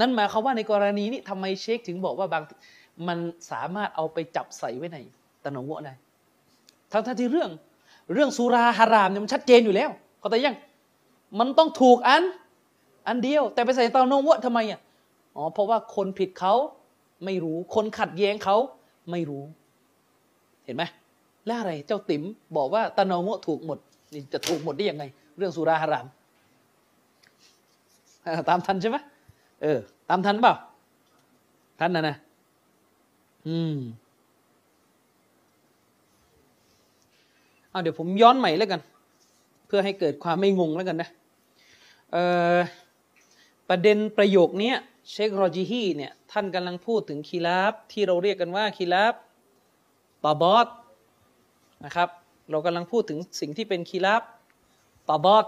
[0.00, 2.42] นั่นหมายความว่าในกรณีนี้ทำไมเชคถึงบอกว่าบาง
[3.08, 3.18] มัน
[3.50, 4.98] สามารถเอาไปจับใส่ไว้ใน
[5.44, 5.94] ตะนาวะได้
[6.92, 7.50] ทั้งที่เรื่อง
[8.12, 10.56] เรื่องสุราฮารามเนี่ยมันชัดเจนอยู่แล้วเขาแต่ยัง
[11.38, 12.22] มันต้องถูกอัน
[13.08, 14.80] อันเดียว แต่ไปใส่ตะนาวะทำไมอะ
[15.36, 16.54] อ๋อเพราะว่าคนผิดเขา
[17.24, 18.56] ไม่รู้คนขัดแย้งเขา
[19.10, 19.42] ไม่รู้
[20.64, 20.82] เห็นไหม
[21.46, 22.22] แล้วอะไรเจ้าติ๋ม
[22.56, 23.78] บอกว่าตะนาวะถูกหมด
[24.12, 25.04] นี่จะถูกหมดได้ยังไง
[25.36, 26.06] เรื่องสุราฮาราม
[28.48, 28.96] ตามทันใช่ไหม
[29.62, 29.78] เออ
[30.10, 30.54] ตามทันเปล่า
[31.80, 32.16] ทันนะนะ
[33.48, 33.76] อืม
[37.70, 38.80] เอาเดี๋ยวผมย้อนใหม่แล้วกัน
[39.66, 41.08] เพื่อให้เกิดความไม่งงแล้วกันนะ
[42.12, 42.16] เอ
[42.56, 42.58] อ
[43.68, 44.72] ประเด็นประโยคนี้
[45.10, 49.14] เชคโรจิฮีเนี่ยท่านกำลังพูดถึงคีลาบที่เราเรียกกันว่าคีลาบ
[50.24, 50.66] ตาบอด
[51.84, 52.08] นะครับ
[52.50, 54.22] เรากำลังพูดถึงสิ่งที่เป็นคีลาบ
[55.08, 55.46] ตาบอด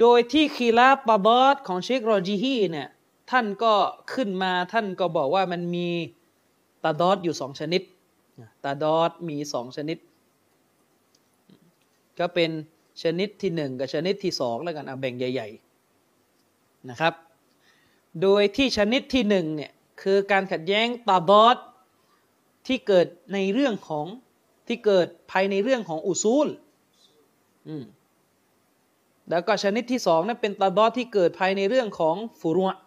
[0.00, 2.88] โดยที่คีลาปาบอสของเชคโรจิฮีเนี่ย
[3.30, 3.72] ท่านก็
[4.14, 5.88] ขึ้นมาท่านก็บอกว่ามันมี
[6.84, 7.82] ตาดอดอยู่สองชนิด
[8.64, 9.98] ตาดอดมีสองชนิด
[12.18, 12.50] ก็เป็น
[13.02, 15.48] ชนิดที่หนึ่งกับชนิดที่สองแล้วกันเอาแบ่งใหญ่
[16.18, 17.14] ๆนะครับ
[18.22, 19.72] โดยที่ชนิดที่หนึ่งเนี่ย
[20.02, 21.56] คือการขัดแย้งตาดอด
[22.66, 24.06] ที่เกิดในเรื่องของ
[24.68, 26.48] ที่เกิดภายในเรื่องของอุซูล
[27.68, 27.84] อืม
[29.30, 32.78] แล้วก็ชนิดที่สองนั้นเป็นตาดอดที่เกิดภายในเรื่องของฟูรุะ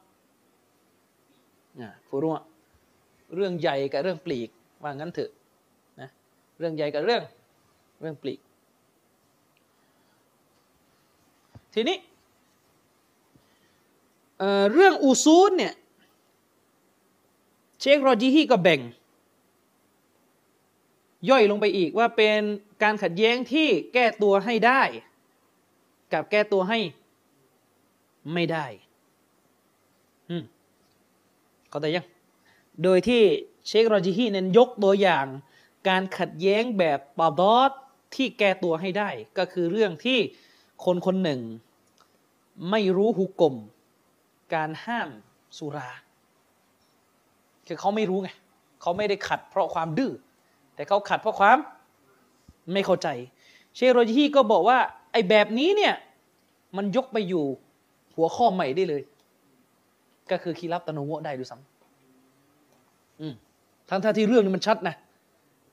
[2.08, 2.43] ฟูรุะ
[3.34, 4.49] เรื่องใหญ่กับเรื่องปลีก
[4.84, 5.32] ว่างั้นเถอะ
[6.01, 6.09] นะ
[6.59, 7.23] เรื่องใหญ่กับเรื่อง
[8.01, 8.39] เรื่องปลีก
[11.73, 11.97] ทีนี้
[14.39, 15.73] เเรื่องอูซูนเนี่ย
[17.80, 18.82] เชคโรจิฮีก็แบ่ง
[21.30, 22.41] ย่อยลงไปอีกว่าเป็น
[22.84, 24.82] การขัดแย้งที่แก้ตัวให้ได้
[26.13, 26.80] กับแก้ตัวให้
[28.34, 28.65] ไม่ได้
[30.30, 30.43] อืม
[31.71, 32.05] ก็แต่ยัง
[32.84, 33.21] โดยที่
[33.67, 35.26] เชคโรจิฮีเน้นยกตัวอย่าง
[35.89, 37.71] การขัดแย้งแบบปาดอส
[38.15, 40.19] ที่แก้ตัวให้ได้ ก็คือเรื่องที่
[40.86, 41.41] คนคนหนึ่ง
[42.71, 43.55] ไม่รู้หุกกลม
[44.53, 45.09] การห้าม
[45.57, 45.89] สุรา
[47.67, 48.30] คือเขาไม่รู้ไง
[48.82, 50.11] เขาไม่ได้ขัดเพราะความดื้อ
[50.76, 51.57] แต่เขาขัดเพราะความ
[52.73, 53.07] ไม่เข้าใจ
[53.76, 54.80] เชโรจิฮีก็บอกว่า
[55.11, 55.93] ไอ้แบบนี้เนี่ย
[56.78, 57.45] มันยกไปอยู่
[58.15, 59.03] หัวข้อใหม่ได้เลย
[60.32, 61.74] ก็คือخلاف التنوعได้ด้วยซ้ำ
[63.89, 64.95] ทั้งท่าที่เรื่องนี้มันชัดนะ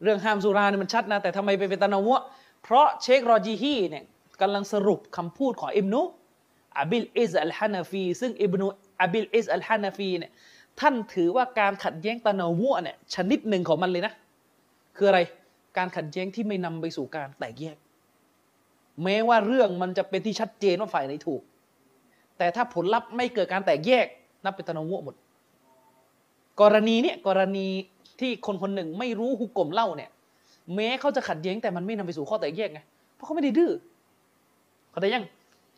[0.03, 2.23] เรื่องห้ามสุราเนี่ยมันชัดนะ แต่ทำไมไปเป็นتنوع
[2.63, 4.05] เพราะเชครอจีฮีเนี่ย
[4.41, 6.01] กำลังสรุปคำพูดของอิบนุ
[6.79, 8.67] อับิลอิสอัลฮานาฟี ซึ่งอิบนุ
[9.03, 10.31] อับิลอิสอัลฮานาฟีเนี่ย
[10.81, 14.13] ท่านถือว่าการขัดแย้งتنوعเนี่ยชนิดหนึ่งของมันเลยนะ
[14.97, 15.21] คืออะไร
[15.79, 17.77] การขัดแย้งที่ไม่นำไปสู่การแตกแยก
[19.03, 21.43] แม้ว่าเรื่องมันจะเป็นที่ชัดเจนว่าฝ่ายไหนถูก
[22.39, 24.07] แต่ถ้าผลลัพธ์ไม่เกิดการแตกแยก
[24.45, 25.15] นับเป็นตะนงวหมด
[26.61, 27.67] กรณีเนี่ยกรณี
[28.21, 30.11] ที่คนคนหนึ่งไม่รู้หุกกลมเล่าเนี่ย
[30.75, 32.81] แม้เขาจะขัดแย้งแต่มันไม่นำไปสู่ข้อแตกแยกไง
[33.15, 33.73] เพราะเขาไม่ได้ดื้อ
[34.91, 35.25] เขาแต่ยัง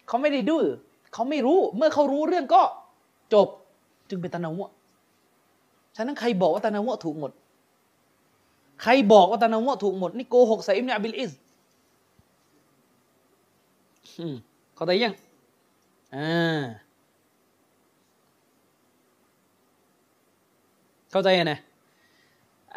[0.08, 0.64] เขาไม่ได้ดื้อ
[1.12, 2.62] เขาไม่รู้เมื่อเขารู้เรื่องก็
[3.34, 3.48] จบ
[4.08, 4.62] จึงเป็นตะนงว
[5.96, 7.32] ฉะนั้นใครบอกว่าตะนงวถูกหมด
[8.82, 11.32] ใครบอกว่าตะนงวถูกหมดนี่โกหกใส่อิมเนอบิลอิส
[14.74, 15.14] เข้าใจยัง
[16.14, 16.62] อ่า
[21.14, 21.58] เข้าใจนะ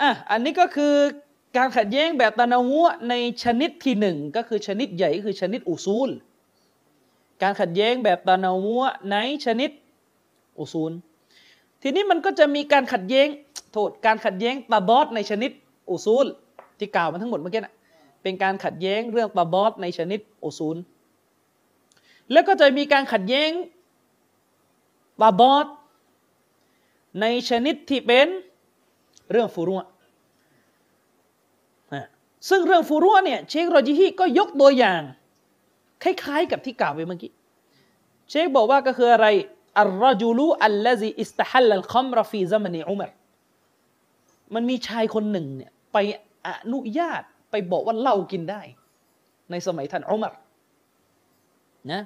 [0.02, 0.94] อะอันนี้ก็คือ
[1.58, 3.14] การขัดแย้งแบบตะนาวะใน
[3.44, 6.10] ชนิดที่หนึ่งก็คือชนิดใหญ่คือชนิดอุซูล
[7.44, 9.16] การขัดแย้งแบบตะนาวะใน
[9.46, 9.70] ชนิด
[10.60, 10.92] อุซูล
[11.82, 13.28] ทีนี้มันก็จะมีการขัดแย้ง
[13.72, 15.52] โทษการขัดแย้งตาบอสในชนิด
[15.90, 16.26] อุซูล
[16.78, 17.76] ที่กล่าวมาทั้งหมดเมื่อกี้นะ
[18.24, 20.78] เป็นการขัดแย้งเรื่องตาบอสในชนิดอุซูล
[22.32, 23.50] แล้วก็จะมีการขัดแย้ง
[25.22, 25.68] ตาบอส
[27.22, 28.28] ในชนิดที่เป็น
[29.32, 29.88] เรื่องฟูรุะ
[32.50, 35.02] ซึ่งเรื่องฟูรุะเนี่ยเชคโรจิฮีก็ยกตัวอย่าง
[36.04, 37.32] คล้ายๆกับที่กล่าวไปเมื่อกี้
[38.30, 39.28] เชคบอกว่าก็คืออะไร
[39.80, 43.10] อัลรจุลูอัลลซีอิสตฮัลลัลคัมรฟีซามนีอุมร
[44.54, 45.98] มันมีชายคนหนึ่งเนี่ยไป
[46.48, 48.62] อนุญาตไปบอกว่าเหล้ากินได้
[49.52, 50.34] ในสมัยท่านอุมร
[51.92, 52.02] นะ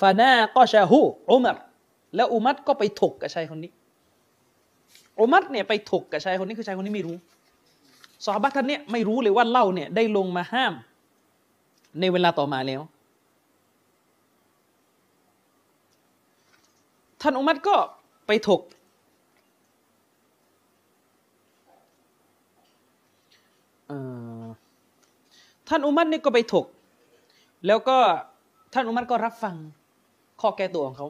[0.00, 1.56] ฟานาก็ชาฮูอุมร
[2.14, 3.70] แล้วอุมัดก็ไปถกกับชายคนนี้
[5.18, 7.16] อุมัดเนี่ยไปถกกับชายคนนี้คือชายคนนี้ไม่รู้
[8.24, 10.72] สาบะท่านเนี่ยไม่รู้เลยว่าเล้าเนี่ยได้ลงมาห้าม
[12.00, 12.80] ในเวลาต่อมาแล้ว
[17.22, 17.76] ท่านอุมัดก็
[18.26, 18.62] ไปถก
[25.68, 26.66] ท่านอุมัดนี่ยก็ไปถก
[27.66, 27.98] แล้วก็
[28.72, 29.54] ท่านอุมัดก็รับฟัง
[30.40, 31.08] ข้อแก้ตัวของเขา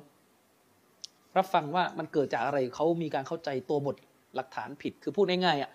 [1.36, 3.96] รับฟังว่ามันเกิดจากอะไรเขามีการเข้าใจตัวบท
[4.34, 5.70] หลักฐานผิด คือพูดง่ายๆอะ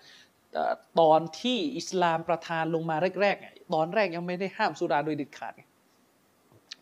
[1.00, 5.52] ตอนที่อิสลามประทานลงมาแรกๆตอนแรกยังไม่ได้ห้ามสุราโดยเด็ดขาด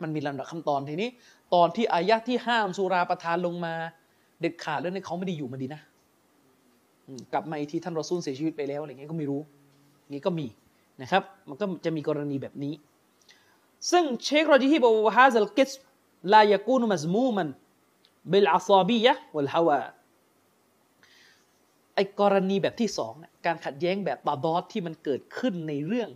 [0.02, 1.10] มันมีลำดับขั้นตอนทีนี้
[1.54, 3.74] ตอนที่อายะที่ห้ามสุราประทานลงมา
[4.40, 5.80] เด็ดขาดแล้วเนี่ยเขาไม่ได้อยู่มาดีนะ
[7.32, 9.40] กลับมาที่ท่านรอซูลเสียชีวิตไปแล้วอะไรเงี้ยก็ไม่รู้
[10.12, 10.46] นี่ก็มี
[11.02, 12.74] นะครับ มันก็จะมีกรณีแบบนี้
[13.90, 15.70] ซึ่งเชคโรจิฮีบอกว่าฮาซัลกิส
[16.32, 17.48] ลายกูนมัซมูมัน
[18.32, 19.80] บลอาซาบียะวัลฮาวา
[21.94, 23.14] ไอ้กรณีแบบที่สอง
[23.46, 26.10] การขัดแย้งแบบบาบอสที่มันเกิดขึ้นในเรื่อง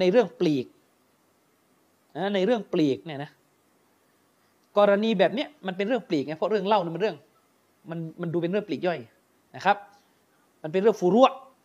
[0.00, 0.66] ในเรื่องปลีก
[2.16, 3.30] นะในเรื่องปลีกเนี่ยนะ
[4.78, 7.16] กรณีแบบเนี้ยมันเป็นเรื่องปลีกไงเพราะเรื่องเล่ามันเรื่อง
[7.90, 8.98] มันมันดูเป็นเรื่องปลีกย่อย
[9.56, 9.76] นะครับ
[10.62, 11.22] มันเป็นเรื่องฟูรุ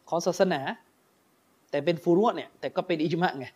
[0.10, 0.62] ของศาสนา
[1.72, 3.48] แต่เป็นฟูรุเนี่ยแต่ก็เป็นอิจมะไง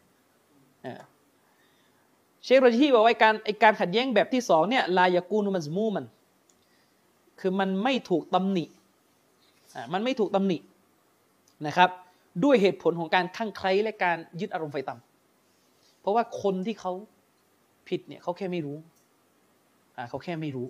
[2.43, 6.05] เชคโรจีบอกว่าการไอการขัดแย้งแบบที่สองเนี่ยลายากูนุมันสมูมัน
[7.39, 8.65] คือมันไม่ถูกตำหนิ
[9.93, 10.57] มันไม่ถูกตำหนิ
[11.67, 11.89] นะครับ
[12.43, 16.91] ด้วยเหตุผลของการคลั่งไคล้และการยึดอารมณ์ใฝ่ต่ำเพราะว่าคนที่เขา
[17.89, 18.77] ผิดเนี่ยเขาแค่ไม่รู้
[20.09, 20.67] เขาแค่ไม่รู้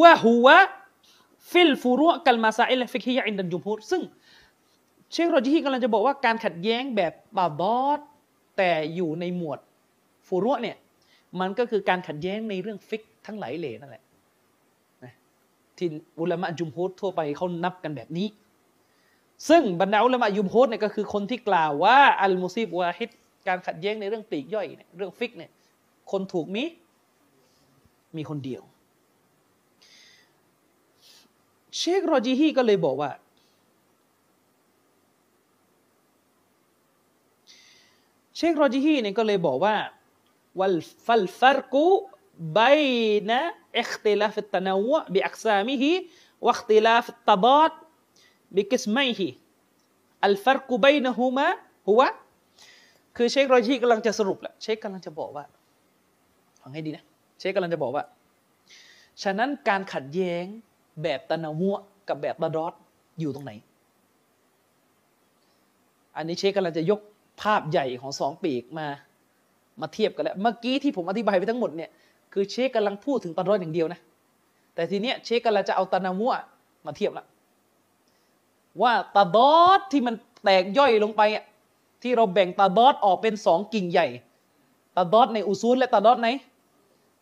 [0.00, 4.02] ว่าهو في الفروع كالمسائل الفقهية عند الجمهورซึ่ง
[5.12, 8.00] เชคโรจีกำลังจะบอกว่าการขัดแย้งแบบบาบอส
[8.56, 9.58] แต่อยู่ในหมวด
[10.26, 10.76] فروعเนี่ย
[11.40, 14.02] มันก็คือการขัดแย้งในเรื่องฟิกทั้งหลายเหล่นั่นแหละ
[15.76, 15.88] ที่
[16.20, 18.28] อุลามะยุมโฮดทั่วไปเขานับกันแบบนี้
[19.48, 23.10] ซึ่งบรรดาอุลามะยุมโฮดเนี่ยก็คือคนที่กล่าวว่าالمصيب واحد
[23.48, 25.50] การขัดแย้งในเรื่องปลีกย่อยเนี่ยเรื่องฟิกเนี่ย
[26.10, 26.64] คนถูกมี
[28.16, 28.62] มีคนเดียว
[31.76, 33.10] เชคโรจีฮีก็เลยบอกว่า
[38.36, 39.74] เชคโรจีฮีเนี่ยก็เลยบอกว่า
[40.58, 47.72] والفرق الفرق بين اختلاف التنوع بأقسامه واختلاف التضاد
[48.56, 52.02] بقسميه الفرق بينهما هو
[53.16, 55.44] คือเชครอยีกำลังจะสรุปแหละเชคกำลังจะบอกว่า
[56.60, 57.04] ฟังให้ดีนะ
[57.38, 58.04] เชคกำลังจะบอกว่า
[59.22, 60.44] ฉะนั้นการขัดแย้ง
[61.02, 61.76] แบบتنوع
[62.08, 62.74] กับแบบบารอด
[63.20, 63.52] อยู่ตรงไหน
[66.16, 67.00] อันนี้เชคกำลังจะยก
[67.42, 68.88] ภาพใหญ่ของสองปีกมา
[69.80, 71.90] มาเทียบกันแล้ว เมื่อกี้ที่ผมอธิบายไปทั้งหมดเนี่ย
[72.32, 74.00] คือเชคกำลังพูดถึงตะดอดอย่างเดียวนะ
[74.74, 76.32] แต่ทีเนี้ยเชคกำลังจะเอาตะนามัว
[76.86, 77.24] มาเทียบละ
[78.82, 80.14] ว่าตะดอดที่มัน
[80.44, 81.22] แตกย่อยลงไป
[82.02, 84.06] ที่เราแบ่งตาดอดออกเป็นสองกิ่งใหญ่
[84.96, 86.28] ตาดอดในอุซูลและตาดอดใน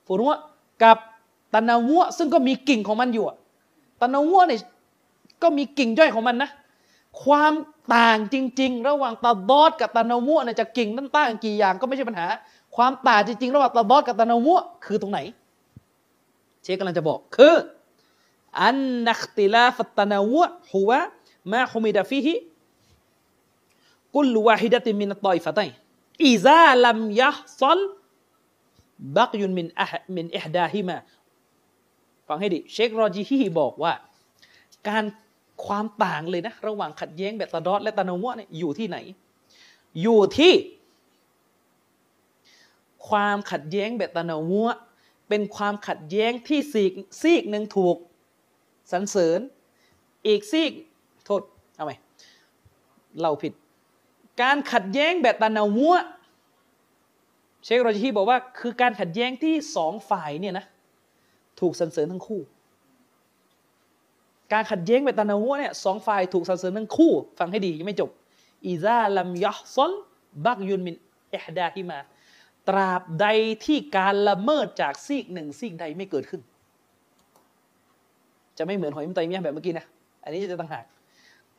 [0.06, 0.38] ฟุรุะ
[0.82, 0.98] กับ
[1.54, 3.24] ตานาวัวซึ่งก็มีกิ่งของมันอยู่
[4.00, 4.60] ตานาวัวเนี่ย
[5.42, 6.50] ก็มีกิ่งย่อยของมันนะ
[7.24, 7.52] ความ
[7.94, 12.26] ต่างจริง ๆ ระหว่างตาดอดกับตานาวัวเนี่ยจะกิ่งนั้นต่างกี่อย่างก็ไม่ใช่ปัญหา
[12.76, 15.20] ความต่างจริงๆ ระหว่างตาดอดกับตานาวัวคือตรงไหน
[16.62, 17.54] เชคกำลังจะบอกคือ
[18.60, 18.76] อัน
[19.08, 20.90] นักติลาฟัตตานาวัวหัว
[21.52, 22.34] มาฮุมิดะฟิฮิ
[24.14, 25.68] กุลวาฮิดะติมินตอยฟะตัย
[26.26, 27.80] อิซาลัมยะซัล
[29.16, 30.96] บักยุนมินอะมินอิฮดาฮิมา
[32.28, 33.92] ฟังให้ดี เชครอจีฮีบอกว่า
[34.88, 35.04] การ
[35.66, 38.98] ความต่างเลยนะ ระหว่างขัดแย้งแบบตะดอดและตะนวะเนี่ยอยู่ที่ไหน
[40.02, 40.52] อยู่ที่
[43.08, 44.76] ความขัดแย้งแบบตะนวะ
[45.28, 46.92] เป็นความขัดแย้งที่ซีก
[47.22, 47.96] ซีกหนึ่งถูก
[48.92, 49.40] สรรเสริญ
[50.26, 50.72] อีกซีก
[51.24, 51.42] โทษ
[51.76, 51.92] เอาไหม
[53.20, 53.52] เราผิด
[54.42, 55.96] การขัดแย้งแบบตานาวัว
[57.64, 60.66] เชคโรจิฮีบอกว่า คือการขัดแย้งที่สองฝ่ายเนี่ยนะ
[61.60, 62.40] ถูกสรรเสริญทั้งคู่
[64.52, 68.10] การขัดแย้งแบบตานาวัวเนี่ยสองฝ่ายถูกสรรเสริญทั้งคู่ ฟังให้ดียังไม่จบ
[68.66, 69.92] อิซาลัมยะซล
[70.44, 70.96] บักยุนมิน
[71.30, 71.98] เอฮดาฮิมา
[72.68, 73.26] ตราบใด
[73.64, 76.42] ที่การละเมิดจากซีกหนึ่งซีกใดไม่เกิดขึ้น
[78.58, 79.86] จะไม่เหมือนหอยมุตัยมียแบบเมื่อกี้นะ
[80.22, 80.84] อันนี้จะต่างหาก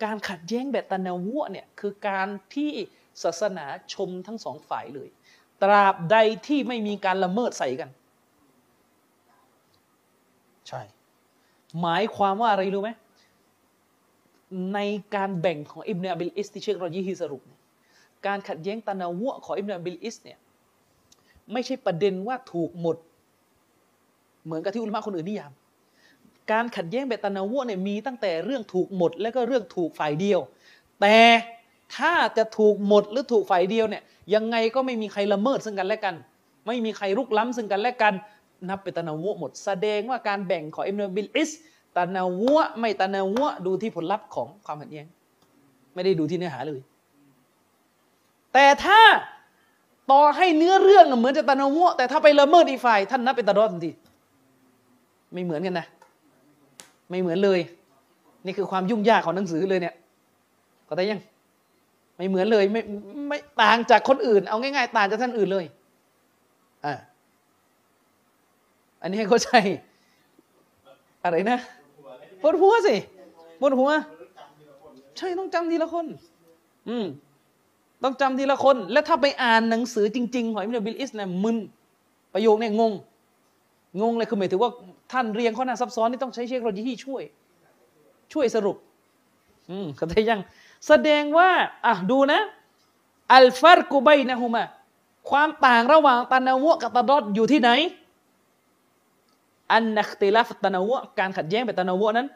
[0.03, 2.71] การขัดแย้งแบบتنوعเนี่ยคือการที่
[3.23, 5.09] ศาสนาชมทั้งสองฝ่ายเลย
[5.63, 6.17] ตราบใด
[6.47, 7.89] ที่ไม่มีการละเมิดใส่กัน
[10.67, 10.81] ใช่
[11.81, 12.91] หมายความว่าอะไรรู้ไหม
[14.73, 14.79] ใน
[15.15, 17.41] การแบ่งของอิบเนอบิลอิสที่เชครอยีฮีสรุป
[18.27, 20.37] การขัดแย้งتنوعของอิบเนอบิลอิสเนี่ย
[21.51, 22.97] ไม่ใช่ประเด็นว่าถูกหมด
[24.45, 25.51] เหมือนกับที่อุลมะคนอื่นนิยาม
[26.51, 30.39] การขัดแย้งแบบตานาวะเนี่ยมีตั้งแต่เรื่องถูกหมด และก็เรื่องถูกฝ่ายเดียว
[31.01, 31.17] แต่
[31.95, 34.03] ถ้าจะถูกหมดหรือถูกฝ่ายเดียวเนี่ย
[34.33, 36.15] ยังไงก็ไม่มีใครละเมิดซึ่งกันและกัน
[36.67, 38.13] ไม่มีใครรุกล้ำซึ่งกันและกัน
[38.69, 41.51] นับเป็นตานาวะหมด แสดงว่าการแบ่งของอิบเนอบิลอิส
[41.97, 45.05] ตะนาวะไม่ตะนาวะดูที่ผลลัพธ์ของความขัดแย้ง
[45.93, 46.79] ไม่ได้ดูที่เนื้อหาเลย
[48.53, 48.99] แต่ถ้า
[50.11, 53.91] ต่อให้เนื้อเรื่องเหมือนจะตะนาวะแต่ถ้าไปละเมิดอีกฝ่ายท่านนับเป็นตะดอทันที
[55.33, 55.87] ไม่เหมือนกันนะ
[57.09, 57.59] ไม่เหมือนเลย
[58.45, 59.95] นี่คือความยุ่งยากของหนังสือเลยเนี่ย
[60.89, 61.21] ก็ได้ยัง
[62.17, 62.81] ไม่เหมือนเลยไม่
[63.27, 65.65] ไม่ต่างจากคนอื่น เอาง่ายๆ ต่างจากท่านอื่นเลย
[66.85, 66.93] อ่า
[69.01, 69.51] อันนี้ให้เข้าใจ
[71.23, 71.59] อะไรนะ
[72.41, 72.95] ปวดหัวสิ
[73.59, 73.89] ปวดหัว
[75.17, 76.05] ใช่ต้องจำทีละคน
[76.89, 77.05] อืม
[78.03, 81.57] ต้องจำทีละคน และถ้าไปอ่านหนังสือจริงๆของอิมรุบิลอิสเนี่ยมึน
[82.33, 82.93] ประโยคเนี่ยงง
[84.01, 84.71] งงเลยคือหมายถึงว่า
[85.11, 87.23] ท่านเรียงข้อหน้าซับซ้อนนี่ต้องใช้เชคโรจีที่ช่วย
[88.33, 88.77] ช่วยสรุป
[89.69, 90.39] อืมเข้าใจยัง
[90.87, 91.49] แสดงว่า
[91.85, 92.39] อะดูนะ
[93.33, 94.63] อัลฟารกูไบนะฮุมา
[95.29, 97.69] ความต่างระหว่างตานาวะกับตาดอดอยู่ที่ไหน
[99.73, 102.27] อันนักติลาฟตะนาวะการขัดแย้งแบบตะนาวะนั้น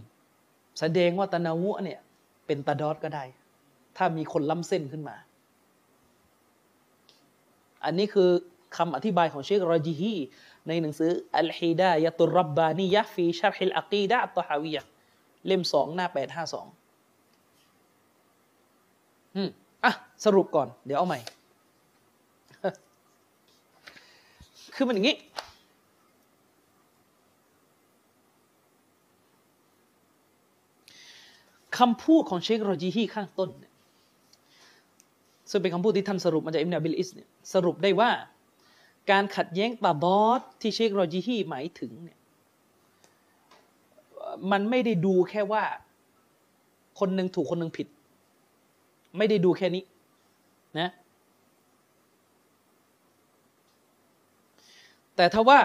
[0.81, 2.01] แสดงว่าตะนาวะเนี่ย
[2.47, 3.25] เป็นตาดอดก็ได้
[3.97, 5.17] ถ้ามีคนล้ำเส้นขึ้นมา
[7.85, 8.31] อันนี้คือ
[8.77, 10.15] คำอธิบายของเชครอจีฮี
[10.69, 14.83] ในหนังสืออัลฮิดายะตุรับบานียะฟีชาร์ฮิลอักีดะตฮาวียะ
[15.47, 16.67] เล่มสองหน้าแปดห้าสอง
[19.37, 19.51] อืม
[20.25, 21.21] สรุปก่อน เดี๋ยวเอาใหม่
[24.75, 25.17] คือมันอย่างนี้
[31.79, 33.51] คำพูดของเชคโรจีฮีข้างต้น
[35.51, 38.11] ซึ่งเป็นคำพูดที่ท่านสรุปมาจากอิมนาบิลอิสเนี่ยสรุปได้ว่า
[39.11, 42.19] การขัดแย้งตาบอสที่เชคโรจีฮีหมายถึงเนี่ย
[44.51, 45.65] มันไม่ได้ดูแค่ว่า
[46.99, 47.87] คนหนึ่งถูกคนหนึ่งผิด
[49.19, 49.83] ไม่ได้ดูแค่นี้
[50.81, 50.89] นะ
[55.17, 55.61] แต่ถ้าว่า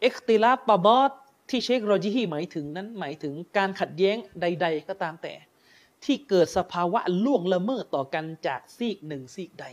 [0.00, 1.10] เอ็กติลาปบอส
[1.50, 5.34] ที่เชคโรจิฮีหมายถึงนั้นหมายถึงการขัดแย้งใด ๆ ก็ตามแต่
[6.04, 9.66] ที่เกิดสภาวะล่วงละเมิดต่อกันจากซีกหนึ่งซีกใด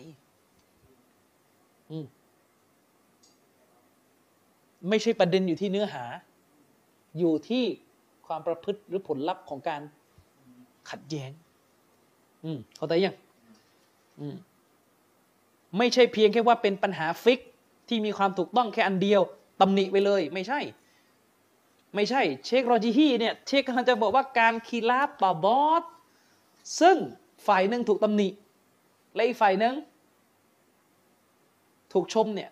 [4.90, 6.04] ไม่ใช่ประเด็นอยู่ที่เนื้อหา
[7.18, 7.64] อยู่ที่
[8.28, 9.82] ความประพฤติหรือผลลัพธ์ของการ
[10.90, 11.32] ขัดแย้ง
[12.44, 13.16] อืมเข้าใจยัง
[14.20, 14.36] อืม
[15.78, 17.40] ไม่ใช่เพียงแค่ว่าเป็นปัญหาฟิก
[17.88, 19.22] ที่มีความถูกต้องแค่อันเดียว
[19.62, 20.60] ตำหนิไปเลย ไม่ใช่
[21.96, 25.84] ไม่ใช่ เชคโรจิฮีเนี่ยเชคกำลังจะบอกว่าการخلاف التضاد
[26.80, 26.98] ซึ่ง
[27.48, 28.28] ฝ่ายหนึ่งถูกตำหนิ
[29.16, 29.76] และอีกฝ่ายหนึ่ง
[31.94, 32.50] ถูกชมเนี่ย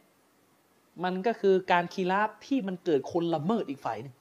[1.03, 4.15] มันก็คือการคีลาบที่มันเกิดคนละเมิดอีกฝ่ายหนึ่ง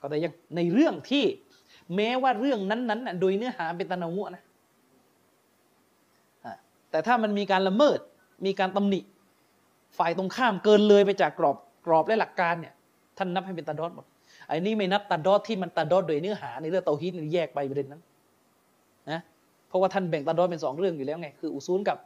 [0.00, 1.24] ก็แต่ยังในเรื่องที่
[1.96, 4.42] แม้ว่าเรื่องนั้นๆโดยเนื้อหาเป็นตะนาวะนะ
[6.90, 7.98] แต่ถ้ามันมีการละเมิด
[8.46, 9.00] มีการตำหนิ
[9.98, 11.56] ฝ่ายตรงข้ามเกินเลยไปจากกรอบ
[11.86, 12.74] กรอบและหลักการเนี่ย
[13.18, 14.06] ท่านนับให้เป็นตาดอดหมด
[14.48, 18.02] อ้นี่ไม่นับตัดดอดที่มันตัดดอดโดยเนื้อหาในเรื่องเตาฮีดนี่แยกไปประเด็นนั้น
[19.10, 19.20] นะ
[19.68, 21.98] เพราะว่าท่านแบ่งตัดดอดเป็นสองเรื่องอยู่แล้วไงคืออุซูลกับ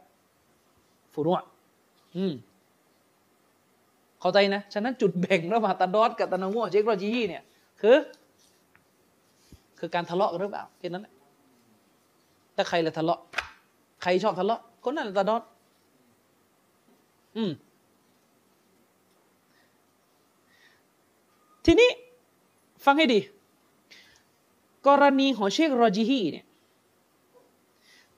[1.13, 1.45] ฟุรุอะ
[2.15, 2.33] อืม
[4.21, 7.43] เข้าใจนะ ฉะนั้นจุดแบ่งระหว่างตัดดอดกับตันาวเชคโรจีเนี่ย
[7.81, 7.95] คือ
[9.79, 11.13] คือการทะเลาะกันหรือเปล่าแค่นั้นแหละ
[12.55, 13.19] ถ้าใครละทะเลาะ
[14.01, 15.41] ใครชอบทะเลาะคนนั้นตัดอด
[17.37, 17.51] อืม
[21.65, 21.89] ทีนี้
[22.85, 23.19] ฟังให้ดี
[24.87, 26.45] กรณีของเชคโรจิฮีเนี่ย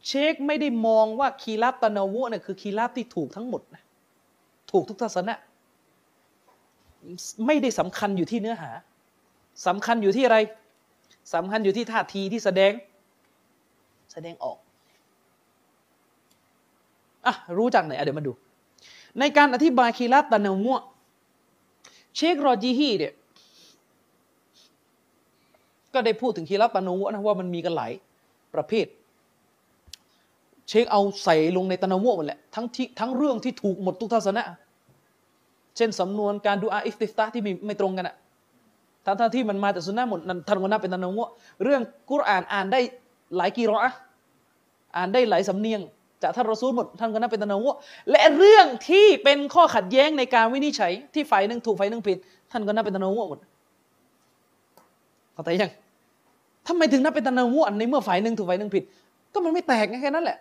[0.07, 3.83] เชคไม่ได้มองว่าคีราบตะนาวะเนี่ยคือคีราบที่ถูกทั้งหมดนะ
[4.71, 5.35] ถูกทุกทัศนะ
[7.45, 8.71] ไม่ได้สำคัญอยู่ที่เนื้อหา
[9.67, 10.37] สำคัญอยู่ที่อะไร
[11.33, 12.71] สำคัญอยู่ที่ท่าทีที่แสดง
[14.13, 14.57] แสดงออก
[17.25, 18.31] อะรู้จักไหนอะเดี๋ยวมาดู
[19.19, 20.81] ในการอธิบายคีราบตะนาวะ
[22.15, 23.13] เชคโรจิฮีเนี่ย
[25.93, 27.91] ก็ได้พูดถึงคีรับตานูนะว่ามันมีกันหลาย
[28.53, 28.87] ประเภท
[30.67, 34.43] เชคเอาใส่ลงในตะนาวหมดแหละทั้งที่ทั้งเรื่องที่ถูกหมดทุกทัศนะ
[35.77, 38.15] เช่นสำนวนการดูอาอิฟติฟตาที่ไม่ไม่ตรงกันอะ
[39.05, 41.19] ทั้งทที่มันมาจากสุนนะหมดท่านก็นับเป็นตะนาว
[41.63, 42.79] เรื่องกุรอานอ่านได้
[43.37, 43.91] หลายกีรออะ
[44.95, 45.81] อ่านได้หลายสำเนียง
[46.21, 47.67] จากท่านรอซูลหมดท่านก็นับเป็นตะนาว
[48.11, 52.17] และเรื่องที่เป็นข้อขัดแย้งในการวินิจฉัย ที่ฝ่ายหนึ่งถูกฝ่ายหนึ่งผิด
[52.51, 53.39] ท่านก็นับเป็นتنوع หมด
[55.33, 55.71] เข้าใจยัง
[56.67, 58.83] ทำไมถึงนับเป็นتنوعในเมื่อฝ่ายหนึ่งถูกฝ่ายหนึ่งผิด
[59.33, 60.37] ก็มันไม่แตกแค่นั้นแหละ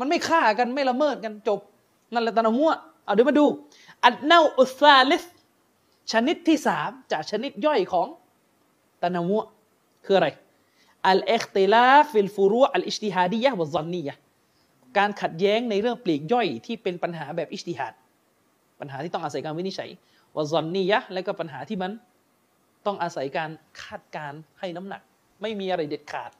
[0.00, 1.58] มันไม่ฆ่ากันไม่ละเมิดกันจบ
[2.12, 3.44] นั่นแหละتنوعเอาเดี๋ยวมาดู
[4.04, 5.22] อัดเนาอุซาลิส
[6.12, 8.08] ชนิดที่สามจากชนิดย่อยของ
[9.02, 9.46] تنوع
[10.04, 10.28] คืออะไร
[11.06, 14.14] الاختلاف في الفروع الاجتهادية والظنية
[14.98, 17.94] การขัดแย้งในเรื่องปลีกย่อยที่เป็นปัญหาแบบอิสติฮัด
[18.80, 19.90] ปัญหาที่ต้องอาศัยการวินิจฉัย
[20.36, 21.92] วะซอนนียะและก็ปัญหาที่มัน
[22.86, 23.50] ต้องอาศัยการ
[23.82, 25.02] คาดการให้น้ำหนัก
[25.42, 26.30] ไม่มีอะไรเด็ดขาด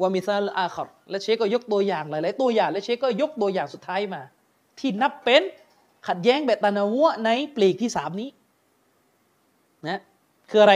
[0.00, 4.22] ว่ามิซาลอาคอรและเชคก็ยกตัวอย่างหลาย ๆ ตัวอย่าง และเชคก็ยกตัวอย่างสุดท้ายมา
[4.78, 5.42] ที่นับเป็น
[6.06, 8.28] ขัดแย้งแบบตานาวะในปลีกที่สามนี้
[9.88, 10.00] นะ
[10.50, 10.74] คืออะไร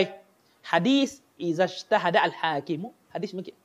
[0.70, 1.08] ฮะดีส
[1.40, 3.56] อิซัชตะฮัดะอัลฮากิมุฮะดีสเมื่อกี้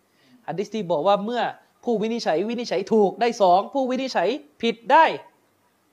[0.48, 1.42] ฮะดีสที่บอกว่าเมื่อ
[1.84, 4.30] ผู้วินิจฉัยวินิจฉัยถูกได้สองผู้วินิจฉัย
[4.62, 5.06] ผิดได้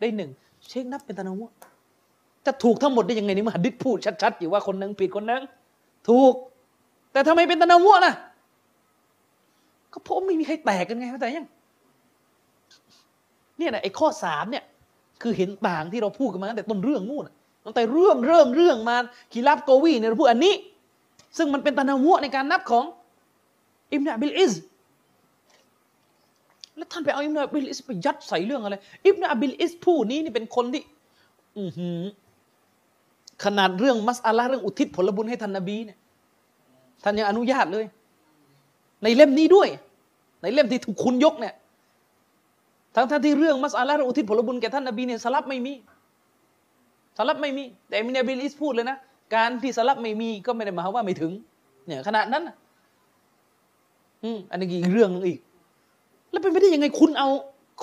[0.01, 0.31] ได้หนึ่ง
[0.69, 1.53] เชคนับเป็นตานาวะ
[2.47, 5.43] จะถูกทั้งหมดได้ยังไงนี่มหัดดิษพูดชัดๆอยู่ว่าคนนึงผิดคนนึง
[6.09, 6.35] ถูก
[7.13, 8.15] แต่ทำไมเป็นตะนาวะนะ
[9.93, 11.47] ก็เพราะไม่มีใครแตกกันไงเข้าใจยัง
[13.59, 14.65] เนี่ยนะไอ้ข้อสามเนี่ย
[15.23, 17.25] คือเห็นต่างที่เราพูดกันมาตั้งแต่ต้นเรื่องนู่น
[17.65, 18.97] ตั้งแต่เรื่องเริ่มเรื่องมา
[19.33, 20.55] خلاف قويเนี่ยเราพูดอันนี้
[21.37, 22.85] ซึ่งมันเป็นتنوعในการนับของ
[23.93, 24.53] อิมนาบิลอิส
[26.77, 30.83] แล้วท่านไปเอาอิมนาบิลอิสไปยัดใส่เรื่องอะไร อิมนาบิลอิสผู้นี้นี่เป็นคนที่
[31.59, 32.01] อือหือ
[33.45, 35.99] ขนาดเรื่องمسألةเรื่องอุทิศผลบุญให้ท่านนบีเนี่ย
[37.05, 37.85] ท่านยังอนุญาตเลย
[39.03, 39.69] ในเล่มนี้ด้วย
[40.43, 41.55] ในเล่มที่ถูกคุณยกเนี่ย
[42.95, 45.73] ทั้งท่านที่เรื่องمسألةเรื่องอุทิศผลบุญแก่ท่านนบีเนี่ยสะลัฟไม่มี
[47.19, 48.97] สะลัฟไม่มี แต่มินาบิลิสพูดเลยนะ
[49.35, 51.33] การที่สะลัฟไม่มีก็ไม่ได้หมายว่าไม่ถึง
[51.87, 52.43] เนี่ยขนาดนั้น
[54.25, 55.41] อืมอันนี้อีกเรื่องนึงอีก
[56.31, 57.29] แล้วเป็นไปได้ยังไงคุณเอา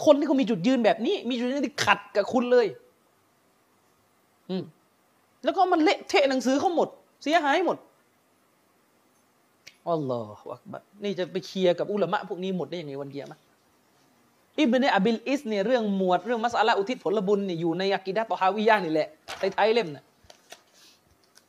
[0.05, 2.67] คนที่เขามีจุดยืนแบบนี้ มีจุดยืนที่ขัดกับคุณเลย
[4.49, 4.63] อืม
[5.43, 6.89] แล้วก็มันเละเทะหนังสือเขาหมด
[7.23, 7.77] เสียหายหมด
[9.87, 13.39] الله أكبرนี่จะไปเคลียร์กับอุลามะพวกนี้หมดได้ยังไงวันกิยามะฮ์
[14.59, 19.07] อิบเนอับิลอิสเนี่ยเรื่องหมวดเรื่องมัสอาลาอุทิศผลบุญเนี่ยอยู่ในอักิดะตอฮาวิยานี่แหละ
[19.39, 20.03] ท้ายๆเล่มน่ะ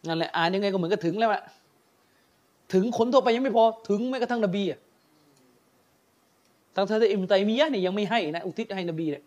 [0.08, 1.42] นั่นแหละอ่านยังไงก็เหมือนกับถึงแล้วอะ
[2.72, 4.78] ถึงคนทั่วไปยังไม่พอถึงแม้กระทั่งนบีอะ
[6.74, 9.22] ทั้งท่านอิมตัยมียะเนี่ยยังไม่ให้นะอุทิศให้นบีเลย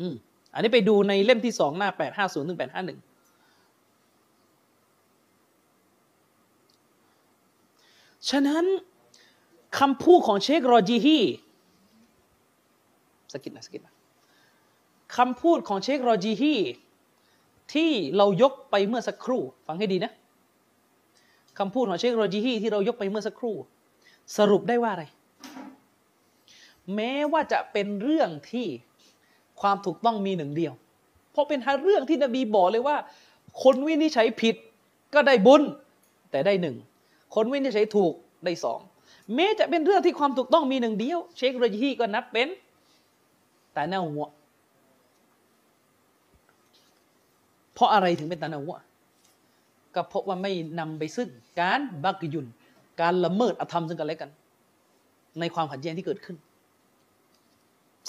[0.00, 0.14] อืม
[0.54, 2.98] อันนี้ไปดูในเล่มที่สองหน้าแปดห้าศูนย์ถึงแปดห้าหนึ่ง
[8.30, 8.64] ฉะนั้น
[9.78, 11.18] คำพูดของเชครอจีฮี
[13.32, 13.94] สกิดนะสกิดนะ
[15.16, 16.54] คำพูดของเชครอจีฮี
[17.74, 20.12] ที่เรายกไปเมื่อสักครู่ ฟังให้ดีนะ
[21.58, 23.56] คำพูดของเชครอจีฮีที่เรายกไปเมื่อสักครู่
[24.36, 25.04] สรุปได้ว่าอะไร
[26.94, 28.66] แม้ว่าจะเป็นเรื่องที่
[29.60, 30.72] ความถูกต้องมีหนึ่งเดียว
[31.32, 32.96] เพราะเป็นเรื่องที่นบีบอกเลยว่า
[33.62, 34.56] คนวินิจฉัยผิด
[35.14, 35.62] ก็ได้บุญ
[36.30, 36.76] แต่ได้หนึ่ง
[37.34, 38.12] คนวินิจฉัยถูก
[38.44, 38.80] ได้สอง
[39.34, 42.48] แม้จะเป็นเรื่องที่ความถูกต้องมีหนึ่งเดียว เชครจีก็นับเป็น
[43.76, 44.26] ต่หน้าหัว
[47.74, 48.74] เพราะอะไรถึงเป็นตานาหัว
[49.94, 51.28] ก็เพราะว่าไม่นำไปซึ่ง
[51.60, 52.46] การบักยุน
[53.00, 54.30] การละเมิดอธรรมซึ่งกันและกัน
[55.40, 56.36] ในความขัดแย้งที่เกิดขึ้น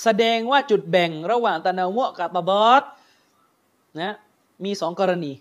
[0.03, 2.83] แสดงว่าจุดแบ่งระหว่างตานาวะกับตาบอส
[4.01, 4.15] นะ
[4.65, 5.31] มีสองกรณี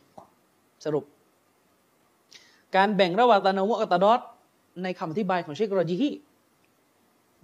[0.85, 1.05] สรุป
[2.77, 4.21] การแบ่งระหว่างตานาวะกับตาดอด
[4.83, 6.09] ในคำอธิบายของเชคโรจีฮี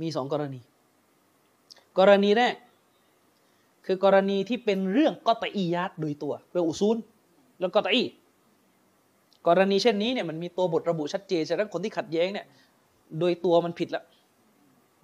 [0.01, 0.61] มีสองกรณี
[1.99, 2.55] กรณีแรก
[3.91, 6.97] คือกรณีที่เป็นเรื่องกอตอียัดโดยตัวเรื่องอุซูล
[7.61, 8.05] แล้วกอตอี
[9.47, 12.47] กรณีเช่นนี้เนี่ยมันมีตัวบทระบุชัดเจนฉะนั้นคนที่ขัดแย้งเนี่ย
[13.20, 14.05] โดยตัวมันผิดแล้ว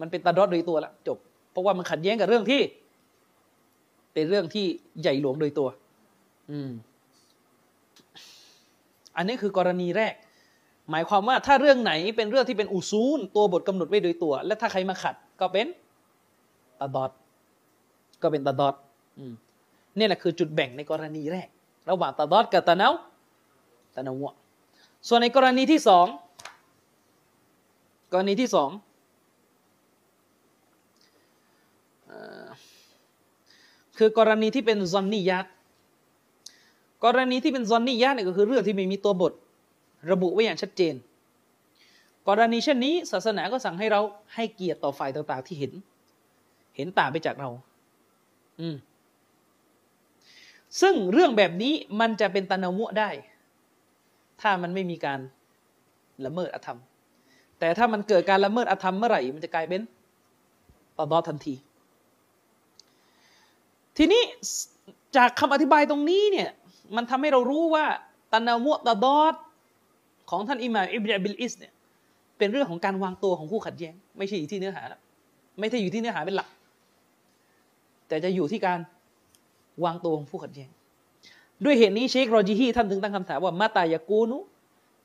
[0.01, 1.19] มันเป็นตาดอดโดยตัวละจบ
[1.51, 2.61] เพราะว่ามันขัดแย้งกับเรื่องที่
[4.15, 4.67] เป็นเรื่องที่
[5.01, 5.69] ใหญ่หลวงโดยตัว
[6.51, 6.71] อืม
[9.17, 10.15] อันนี้คือกรณีแรก
[10.91, 15.67] หมายความว่าถ้าเรื่องไหนเป็นเรื่องที่เป็นอุซูลตัวบทกำหนดไว้โดยตัว และถ้าใครมาขัดก็เป็น
[16.81, 17.11] ตาดอด
[18.25, 18.75] ก็เป็นตาดอด
[19.99, 21.49] นี่แหละคือจุดแบ่งในกรณีแรก
[21.91, 22.89] ระหว่างตาดอดกับตาเนา
[23.95, 24.25] ตาเนาว
[25.09, 26.07] ส่วนในกรณีที่สอง
[28.13, 28.71] กรณีที่สอง
[33.99, 35.47] คือกรณีที่เป็นซอนนิยัต
[37.05, 39.33] กรณีที่เป็นซอนนิยัตเนี่ยก็คือเรื่องที่ไม่มีตัวบท
[40.11, 40.95] ระบุไว้อย่างชัดเจน
[42.29, 44.01] กรณีเช่นนี้ ศาสนาก็สั่งให้เรา
[44.35, 45.73] ให้เกียรติต่อฝ่ายต่างๆที่เห็น
[46.77, 47.51] เห็นต่างไปจากเรา
[50.81, 53.11] ซึ่งเรื่องแบบนี้มันจะเป็นตะนมุได้
[54.41, 55.21] ถ้ามันไม่มีการ
[56.25, 56.79] ละเมิดอธรรม
[57.59, 59.81] แต่ถ้ามันเกิดการละเมิดอธรรมเมื่อไหร่ มันจะกลายเป็น
[60.99, 61.55] تضاد ทันที
[63.97, 64.23] ทีนี้
[65.17, 66.51] จากคำอธิบายตรงนี้เนี่ย
[66.97, 67.87] มันทำให้เรารู้ว่า
[68.33, 69.35] تنوع تضاد
[70.31, 71.73] ของท่านอิมามอิบนาบิลอิสเนี่ย
[72.39, 74.83] เป็นเรื่องของการวางตัวของคู่ขัดแย้ง ไม่ใช่อยู่ที่เนื้อหา
[75.61, 76.49] ไม่ใช่อยู่ที่เนื้อหาเป็นหลัก
[78.09, 78.79] แต่จะอยู่ที่การ
[79.85, 80.71] วางตัวของผู้ขัดแย้ง
[81.65, 84.39] ด้วยเหตุนี้เชคโรจิฮีท่านถึงตั้งคำถามว่ามาตายากูนุ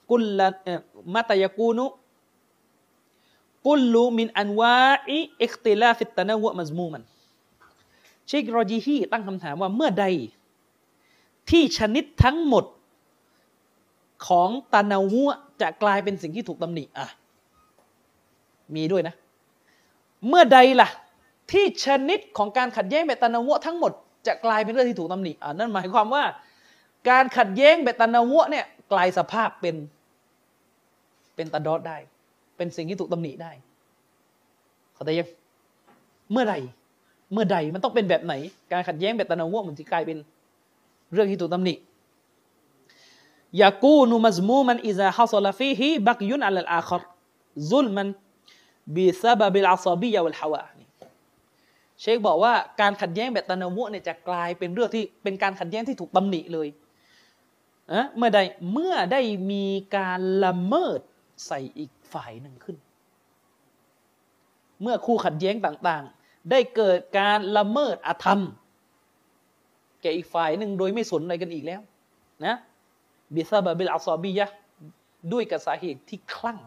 [0.09, 0.47] กุลละ
[1.13, 1.85] มาตายากูนุ
[3.65, 4.75] กุลลูมินอันวา
[5.07, 7.03] อิอิคติลาฟิตตะนาวะมัซมูมัน
[8.27, 10.05] เชคโรจีฮีตั้งคำถามว่าเมื่อใด
[11.49, 12.65] ที่ชนิดทั้งหมด
[14.27, 15.29] ของตานาวัว
[15.61, 17.07] จะกลายเป็นสิ่งที่ถูกตำหนิอะ
[18.75, 19.15] มีด้วยนะ
[20.27, 20.89] เมื่อใดล่ะ
[21.51, 23.91] ที่ชนิดของการขัดแย้งแบตานาวัวทั้งหมด
[24.27, 26.23] จะกลายเป็นเรื่องที่ถูกตำหนิอะนั่นหมายความว่า
[27.09, 29.75] การขัดแย้งแบตานาวัวเนี่ยกลายสภาพเป็น
[31.35, 31.97] เป็นตาดอดได้
[32.57, 33.51] เป็นสิ่งที่ถูกตำหนิได้
[34.93, 35.27] เขาแต่ยัง
[36.31, 36.59] เมื่อไหร่
[37.33, 38.33] เมื่อใดมันต้องเป็นแบบไหน
[38.71, 40.17] การขัดแย้งแบบตะนาวะมันจะกลายเป็น
[41.13, 41.73] เรื่องที่ถูกตำหนิ
[43.61, 47.01] ยากูนุมัซมูมันอิซาฮัสลาฟีฮีบักยุนอัลลอาคร
[47.71, 48.07] ซุลมัน
[48.95, 50.63] บิซาบะบิลอาซาบียะวัลฮาวา
[52.01, 56.67] เชคบอกว่าการขัดแย้งแบบตะนาวะเนี่ยจะกลายเป็นเรื่องที่เป็นการขัดแย้งที่ถูกตำหนิเลย
[57.91, 58.39] อะเมื่อใด
[58.73, 59.21] เมื่อได้
[59.51, 59.65] มี
[59.97, 60.99] การละเมิด
[61.47, 62.77] ใส่อีกฝ่ายหนึ่งขึ้น
[64.81, 68.39] เมื่อคู่ขัดแย้งต่างๆ ได้เกิดการละเมิดอธรรม
[70.01, 71.81] แก่อีกฝ่ายหนึ่งโดยไม่สนอะไรกันอีกแล้ว
[72.45, 72.55] นะ
[73.35, 74.47] بسبب العصبية
[75.33, 76.59] ด้วยกับสาเหตุที่คลั่ง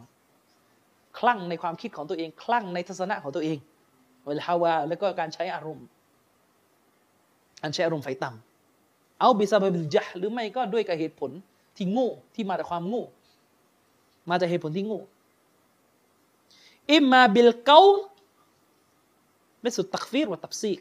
[1.19, 3.59] คลั่งในความคิดของตัวเอง คลั่งในทัศนะของตัวเอง
[4.27, 5.87] والهوى แล้วก็การใช้อารมณ์
[7.63, 11.31] อันใช้อารมณ์ใฝ่ต่ำ أو بسبب الجهل หรือไม่ก็ด้วยกับเหตุผล
[11.77, 13.05] ที่โง่ที่มาจากความโง่
[14.31, 15.01] มาจากเหตุผลที่โง่
[16.91, 20.81] إما بالقول مثل التكفير والتفسيق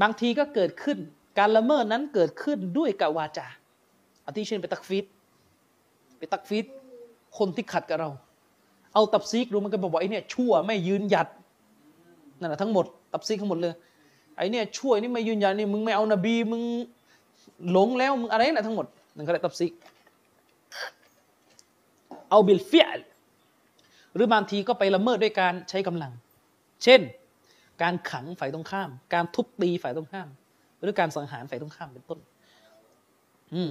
[0.00, 0.98] บางทีก็เกิดขึ้น
[1.38, 3.46] การละเมิดนั้นเกิดขึ้นด้วยกับวาจา
[4.26, 5.06] อาทิเช่นไป تكفير
[6.18, 6.66] ไป تكفير
[7.38, 8.10] คนที่ขัดกับเรา
[8.94, 11.28] เอา تفسيق ดูมันก็บอกว่าไอ้นี่ชั่วไม่ยืนหยัด
[12.40, 13.74] นั่นแหละทั้งหมด تفسيق ทั้งหมดเลย
[14.36, 16.62] ไอ้นี่ชั่วนี่ไม่ยืนหยัดนี่มึงไม่เอานบีมึง
[17.70, 18.86] หลงแล้วมึงอะไรนั่นทั้งหมด
[19.16, 19.72] นั่นก็เรียก تفسيق
[22.30, 23.00] أو بالفعل
[24.14, 26.12] หรือบางทีก็ไปละเมิดด้วยการใช้กำลัง
[26.84, 27.00] เช่น
[27.82, 30.28] การขังฝ่ายตรงข้าม การทุบตีฝ่ายตรงข้าม
[30.80, 32.18] หรือการสังหารฝ่ายตรงข้ามเป็นต้น
[33.54, 33.70] อืม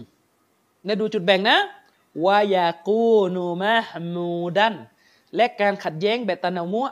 [0.85, 1.57] เนี่ยดูจุดแบ่งนะ
[2.26, 3.03] วายากู
[3.35, 3.76] นูมะ
[4.14, 4.76] มูดัน
[5.36, 6.88] และการขัดแย้งแบบตะนามัว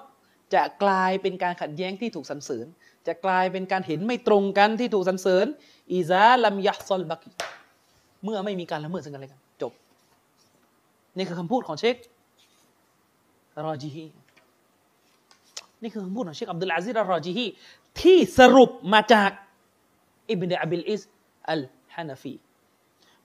[0.54, 2.66] จะกลายเป็นการขัดแย้งที่ถูกสรรเสริญ
[3.08, 5.46] จะกลายเป็นการเห็นไม่ตรงกันที่ถูกสรรเสริญ
[5.94, 7.22] อิซาลัมยัซอลบัก
[8.24, 9.72] เมื่อไม่มีการละเมิดซึ่งกันและกันจบ
[11.18, 11.96] นี่คือคำพูดของเชค
[13.66, 14.06] รอจีฮี
[15.82, 17.46] นี่คือคำพูดของเชคอับดุลอาซิรรอจีฮี
[18.02, 19.32] ที่สรุปมาจาก
[20.30, 21.02] อิบเนอับิลอิส
[21.50, 21.62] อัล
[21.96, 22.34] ฮานาฟี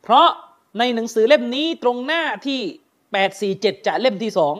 [0.02, 0.28] เพราะ
[0.78, 2.60] ในหนังสือเล่มนี้ตรงหน้าที่
[3.20, 4.54] 847จากเล่มที่สอง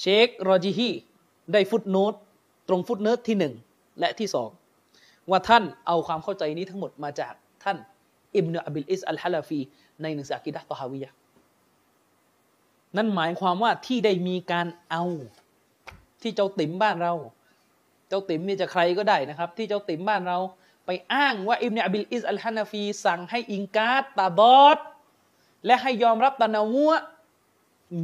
[0.00, 0.90] เชครอจีฮี
[1.52, 2.14] ได้ footnote
[2.68, 3.54] ตรง footnote ที่หนึ่ง
[4.00, 4.50] และที่สอง
[5.30, 7.76] ว่าท่านเอาความเข้าใจนี้ทั้งหมดมาจากท่าน
[8.34, 9.60] อิบเนอับิลอิสอัลฮานาฟี
[10.02, 11.10] ในหนังสืออากิดะตอฮาวียะ
[12.96, 15.04] นั่นหมายความว่าที่ได้มีการเอา
[16.22, 17.14] ที่เจ้าติ๋มบ้านเรา
[18.08, 20.38] เจ้าติ๋มนี่จะใครก็ได้นะครับ ที่เจ้าติ๋มบ้านเรา
[20.86, 24.78] ไปอ้างว่าอิบเนอบิลอิสอัลฮานาฟี สั่งให้ إنكار تضاد
[25.66, 26.92] และให้ยอมรับ تنوع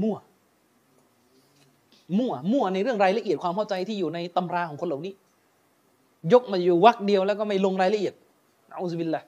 [0.02, 0.18] มั่ว
[2.18, 5.12] มั่วมั่วในเรื่องรายละเอียดความเข้าใจที่อยู่ในตำราของคนเหล่านี้
[6.32, 8.14] ยกมาอยู่วรรคเดียวแล้วก็ไม่ลงรายละเอียด
[8.74, 9.24] เอูซบิลละ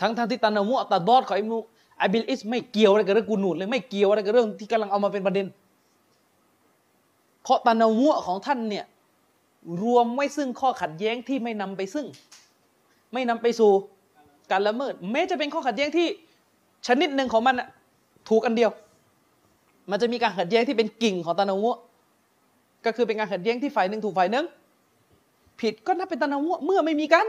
[0.00, 1.58] ทั้งทั้งที่ตานามัวตาบอดของอิบนุ
[2.00, 5.46] อบิลอิสไม่เกี่ยวอะไรกับเรื่องกูนูดเลยไม่เกี่ยวอะไรกับเรื่องที่กำลังเอามาเป็นประเด็น
[7.42, 8.84] เพราะตานามัวของท่านเนี่ย
[9.82, 12.06] รวมไว้ซึ่งข้อขัดแย้งที่ไม่นำไปซึ่ง
[13.12, 13.70] ไม่นำไปสู่
[14.50, 16.08] การละเมิดแม้จะเป็นข้อขัดแย้งที่
[16.86, 17.68] ชนิดหนึ่งของมันอะ
[18.28, 18.70] ถูกอันเดียว
[19.90, 21.74] มันจะมีการขัดแย้งที่เป็นกิ่งของตานามัว
[22.84, 24.44] ก็คือเป็นการขัดแย้งที่ฝ่ายหนึ่งถูกฝ่ายหนึ่ง
[25.60, 27.26] ผิดก็นับเป็นตานามัวเมื่อไม่มีการ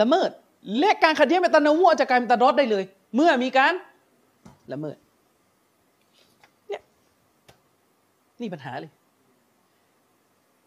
[0.00, 0.30] ละเมิด
[0.78, 2.84] และการขัดแย้งเป็นตานามัวจะกลายเป็นตาดอดได้เลย
[3.16, 3.72] เมื่อมีการ
[4.72, 4.96] ละเมิด
[6.68, 6.82] เนี่ย
[8.40, 8.90] นี่ปัญหาเลย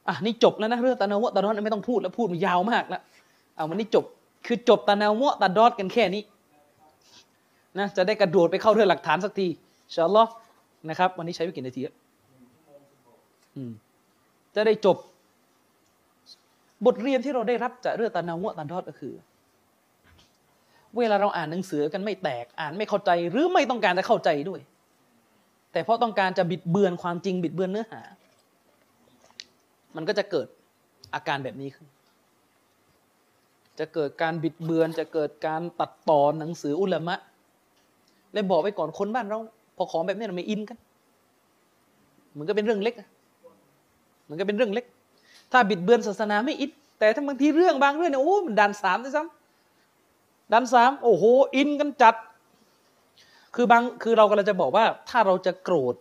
[0.08, 3.02] อะนี่จบแล้วนะเรื่องตานาวะตาดอดไม่ต้องพูดแล้วพูดมันยาวมากแล้ว
[3.56, 4.06] เอาวันนี้จบ
[4.46, 6.24] คือจบตานาวะตาดอดกันแค่นี้
[7.80, 9.48] นะจะได้กระโดดไปเข้าเรื่องหลักฐานสักที
[9.88, 10.32] อินชาอัลลอฮ์
[10.90, 11.82] นะครับ วันนี้ใช้ไปกี่นาที
[13.56, 13.72] อืม
[14.56, 14.98] จะได้จบ
[16.86, 19.14] บทเรียนที่เราได้รับจากเรื่องตานาวะตาดอดก็คือ
[20.98, 24.60] เวลาเราอ่านหนังสือกันไม่แตก อ่านไม่เข้าใจ หรือไม่ต้องการจะเข้าใจด้วย
[25.72, 28.02] แต่เพราะต้องการจะบิดเบือนความจริงบิดเบือนเนื้อหา
[29.96, 30.48] มันก็จะเกิด
[31.14, 31.88] อาการแบบนี้ขึ้น
[33.80, 37.16] จะเกิดการบิดเบือน จะเกิดการตัดต่อหนังสืออุลามะ
[38.34, 39.40] และบอกไว้ก่อนคนบ้านเรา
[39.78, 40.78] พอของแบบนี้เราไม่อินกัน
[42.38, 42.96] มันก็เป็นเรื่องเล็ก
[44.30, 44.86] มันก็เป็นเรื่องเล็ก
[45.52, 51.24] ถ้าบิดเบือนศาสนาไม่อิน แต่ถ้าบางทีเรื่องบางเรื่องเนี่ยโอ้มันดันสามด้วยซ้ำดันสามโอ้โห
[51.56, 52.16] อินกันจัด
[53.56, 55.96] คือบางคือเรากำลังจะบอกว่า ถ้าเราจะโกรธ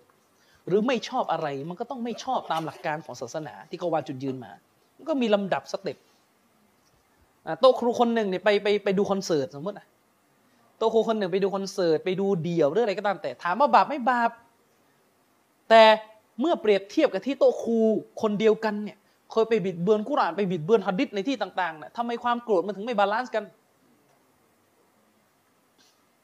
[0.66, 4.52] หรือไม่ชอบอะไร มันก็ต้องไม่ชอบตามหลักการของศาสนา ที่เขาวางจุดยืนมา
[4.96, 5.96] มันก็มีลำดับสเต็ป
[7.60, 9.86] โโต๊ะครูคนหนึ่งเนี่ยไปไปไปดูคอนเสิร์ตสมมตินะ
[10.80, 14.30] ต๊ะครูคนหนึ่งไปดูคอนเสิร์ตไปดูเดี่ยวหรืออะไรก็ตามแต่ ถามว่าบาปไม่บาป
[15.70, 15.82] แต่
[16.40, 17.78] เมื่อเปรียบเทียบกับที่โต๊ะครู
[18.22, 18.98] คนเดียวกันเนี่ย
[19.32, 23.44] เคยไปบิดเบือนกุรานไปบิดเบือนฮัดดิษในที่ต่างๆเนี่ยทำไมความโกรธมันถึงไม่ balance กัน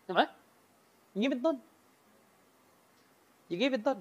[0.05, 0.23] เห็นไหม
[1.11, 1.57] อย่างนี้เป็นต้น
[3.47, 3.99] อย่างนี้เป็นต้น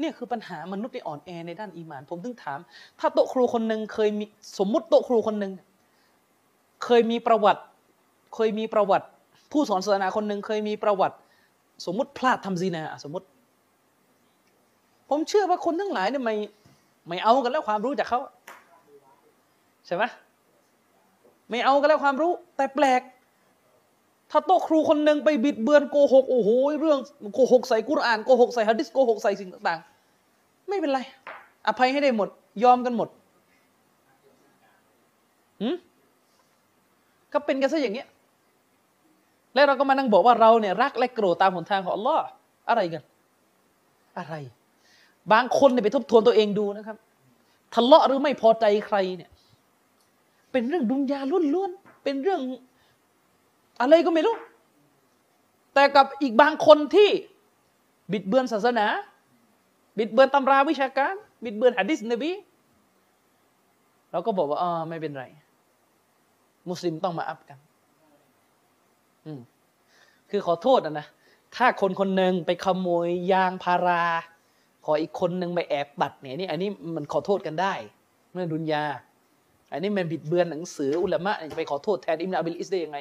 [0.00, 2.58] เนี่ยคือปัญหามนุษย์ที่อ่อนแอในด้านอีมาน ผมถึงถาม
[2.98, 4.24] ถ้าโต๊ะครูคนหนึ่งเคยมี
[4.58, 5.52] สมมุติโต๊ะครูคนหนึ่ง
[6.84, 7.62] เคยมีประวัติ
[8.34, 9.06] เคยมีประวัติ
[9.52, 11.16] ผู้สอนศาสนาคนหนึ่งเคยมีประวัติ
[11.86, 13.26] สมมติพลาดทำซีนาสมมติ
[15.08, 16.34] ผมเชื่อว่าคนทั้งหลายเนี่ยไม่
[17.08, 18.20] ไม่เอากันแล้วความรู้จากเขา
[19.86, 20.04] ใช่ไหม
[21.50, 23.00] ไม่เอากันแล้วความรู้ แต่แปลก
[24.30, 26.50] ถ้าโต๊ะครูคนหนึ่งไปบิดเบือนโกหกโอ้โห
[26.80, 26.98] เรื่อง
[27.34, 29.80] โกหกใส่กุรอานโกหกใส่ฮะดิษโกหกใส่สิ่งต่าง
[30.24, 31.00] ๆ ไม่เป็นไร
[31.66, 32.28] อภัยให้ได้หมด
[32.64, 33.08] ยอมกันหมด
[35.60, 35.76] หืม
[37.32, 38.08] ก็เป็นกันซะอย่างเงี้ย
[39.54, 42.22] แล้วเราก็มานั่งบอกว่าเราเนี่ยรักและโกรธตามหนทางของอัลลอฮ์
[42.68, 43.02] อะไรกัน
[44.18, 44.34] อะไร
[45.32, 46.96] บางคนเนี่ยไปทบทวนตัวเองดูนะครับ
[47.74, 49.30] ทะเลาะหรือไม่พอใจใครเนี่ย
[50.52, 51.20] เป็นเรื่องดุนยา
[51.54, 52.40] ล้วนๆ เป็นเรื่อง
[53.80, 54.36] อะไรก็ไม่รู้
[55.74, 57.10] แต่กับอีกบางคนที่
[58.12, 58.86] บิดเบือนศาสนา
[59.98, 61.14] บิดเบือนตำราวิชาการ
[61.44, 62.30] บิดเบือนหะดิษนบี
[64.10, 65.24] เราก็บอกว่าอ๋อไม่เป็นไร
[66.70, 67.58] มุสลิมต้องมาอัพกัน
[70.30, 71.06] คือขอโทษนะนะ
[71.56, 74.04] ถ้าคนคนหนึ่งไปขโมยยางพารา
[74.84, 77.74] ขออีกคนหนึ่งไปแอบตัดเนี่ยนี่อันนี้มันขอโทษกันได้
[78.32, 78.84] เมื่อดุนยา
[79.72, 82.98] อันนี้มันบิดเบือนหนังสืออุลามะจะไปขอโทษแทนอิมนาบิลอิสได้ยังไง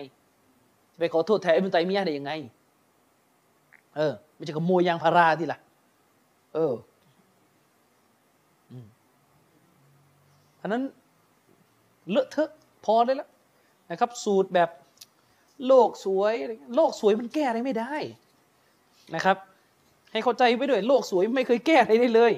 [0.94, 2.32] จะไปขอโทษแทนอิบนุตัยมียะได้ยังไง
[3.96, 5.60] เออไม่ใช่ขโมยยางพาราที่ล่ะ
[6.54, 6.74] เออ
[10.58, 10.84] เพราะนั้น
[12.10, 12.50] เลอะเทอะ
[12.86, 13.30] พอได้แล้ว
[13.92, 14.70] นะครับ สูตรแบบ
[15.68, 16.34] โลกสวย
[16.76, 17.94] โลกสวยมันแก้อะไรไม่ได้
[19.16, 19.38] นะครับ
[20.12, 22.34] ให้เข้าใจไปด้วยโลกสวยไม่เคยแก้อะไรได้เลย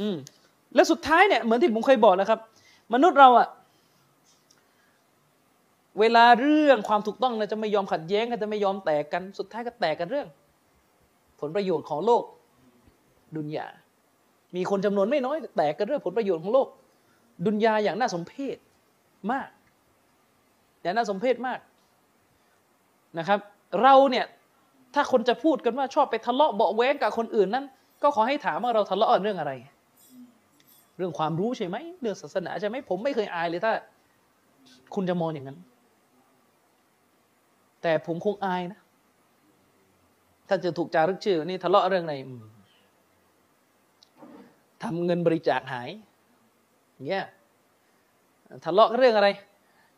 [0.00, 0.16] อืม
[0.74, 2.40] แล้วสุดท้ายเนี่ยเหมือนที่ผมเคยบอกนะครับ
[2.94, 3.48] มนุษย์เราอะ
[6.00, 10.28] เวลาเรื่องความถูกต้องเราจะไม่ยอมขัดแย้งกันจะไม่ยอมแตกกันสุดท้ายก็แตกกันเรื่อง
[11.40, 12.22] ผลประโยชน์ของโลก
[13.36, 13.66] ดุนยา
[14.56, 16.68] มีคนจำนวนไม่น้อย แตกกันเรื่องผลประโยชน์ของโลก
[17.46, 18.56] ดุนยาอย่างน่าสมเพช
[19.32, 19.48] มาก
[20.82, 21.58] อย่างน่าสมเพชมาก
[23.18, 23.38] นะครับ
[23.82, 24.26] เราเนี่ย
[24.94, 27.64] ถ้าคนจะพูดกันว่าชอบไปทะเลาะเบาแว้งกับคนอื่นนั้น
[28.02, 29.52] ก็ขอให้ถามว่าเราทะเลาะเรื่องอะไร
[30.96, 33.72] เรื่องความรู้ใช่ไหมเรื่องศาสนาใช่ไหมผมไม่เคยอายเลยถ้า
[34.94, 35.58] คุณจะมองอย่างนั้น
[37.82, 38.80] แต่ผมคงอายนะ
[40.48, 42.16] ถ้าจะถูกจารึกชื่อนี่ทะเลาะเรื่องอะไร
[44.82, 45.88] ทำเงินบริจาคหาย
[47.08, 47.26] เงี้ย
[48.64, 49.28] ทะเลาะกันเรื่องอะไร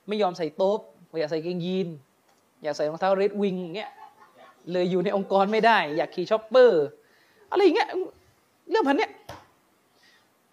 [0.09, 0.79] ไม่ยอมใส่โต๊ะ
[1.09, 1.89] ไม่อยากใส่เกงยีน
[2.63, 3.91] อยากใส่รองเท้าเรดวิงเงี้ย
[4.71, 6.83] เลยอยู่ในองค์กรไม่ได้ อยากขี่ chopper
[7.51, 7.89] อะไรอย่างเงี้ย
[8.71, 9.11] เรื่องพรรค์เนี้ย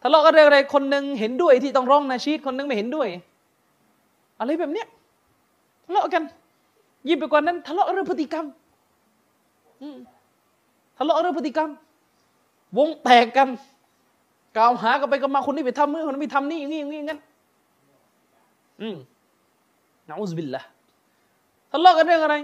[0.02, 3.08] ทะเลาะกันเรื่องอะไรคนหนึ่งเห็นด้วยที่ต้องร้อง نشيد คนหนึ่งไม่เห็นด้วย
[4.40, 4.88] อะไรแบบเนี้ย
[5.86, 6.24] ทะเลาะกัน
[7.08, 8.46] ยิ่งไปกว่านั้น ทะเลาะเรื่องพฤติกรรม
[10.98, 11.70] ทะเลาะเรื่องพฤติกรรม
[12.78, 13.48] วงแตกกัน
[14.58, 17.20] กล่าวหากันไปกันมาคนนี้ไปทำมือคนนี้ไปทำนี่อย่างนี้อย่างนี้งั้น
[18.82, 18.96] อืม
[20.08, 20.64] นะอุสบิลละ
[21.72, 22.36] ทะเลาะกันเรื่องอะไร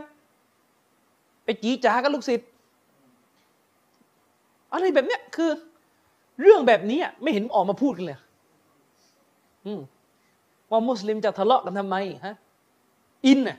[1.43, 2.47] ไปจีจ๋ากับลูกศิษย์
[4.73, 5.51] อะไรแบบเนี้ยคือ
[6.41, 8.19] เรื่องแบบนี้ไม่เห็นออกมาพูดกันเลย
[9.65, 9.79] อืม
[10.69, 11.95] ว่ามุสลิมจะทะเลาะกันทำไม
[12.25, 12.35] ฮะ
[13.25, 13.57] อินน่ะ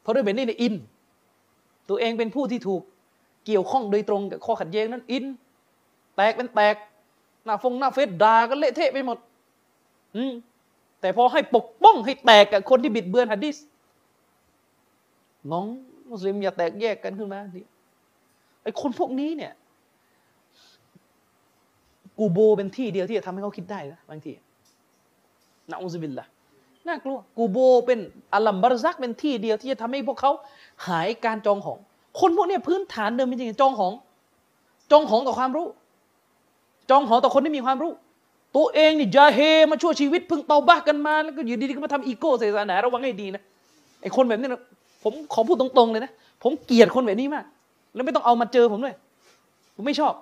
[0.00, 0.74] เพราะเรื่องแบบนี้เนี่ยอิน
[1.88, 2.82] ตัวเองเป็นผู้ที่ถูก
[3.46, 5.24] เกี่ยวข้องโดยตรงกับข้อขัดแย้งนั้น อิน
[6.16, 6.74] แตกเป็นแตก
[7.44, 9.18] หน้าฟงหน้าเฟซด่ากันเละเทะไปหมด
[10.16, 10.32] อืม
[11.00, 13.56] แต่พอให้ปกป้องให้แตกกับคนที่บิดเบือนฮะดิษ
[15.52, 15.66] น้อง
[16.10, 17.62] มุสลิมอย่าแตกแยกกันขึ้นมาดิ
[18.62, 19.52] ไอ้คนพวกนี้เนี่ย
[22.18, 24.32] กูโบเป็นที่เดียวที่จะทำให้เขาคิดได้นะบางที
[25.70, 26.26] นะอุซบิลละ
[26.86, 27.98] น่ากลัว กูโบเป็น
[28.34, 30.32] อัลลัมบารซักเป็นที่เดียวที่จะทำให้พวกเขา
[30.88, 31.78] หายการจองของ
[32.20, 33.92] คนพวกนี้พื้นฐานเดิมจริงๆจองของ
[34.90, 35.66] จองของต่อความรู้
[36.90, 37.92] จองหองต่อคนที่มีความรู้
[38.56, 39.38] ตัวเองนี่ยาเฮ
[39.70, 43.42] มาชั่วชีวิตพิ่งเตาบ้ากันมา แล้วก็อยู่ดีๆก็มาทำอีโก้ใส่ศาสนาระวังให้ดีนะ
[44.02, 44.62] ไอ้คนแบบนี้นะ
[45.04, 46.12] ผมขอพูดตรงๆเลยนะ
[46.42, 47.44] ผมเกลียดคนแบบนี้มาก
[47.94, 48.96] แล้วไม่ต้องเอามาเจอผมด้วย
[49.74, 50.14] ผมไม่ชอบ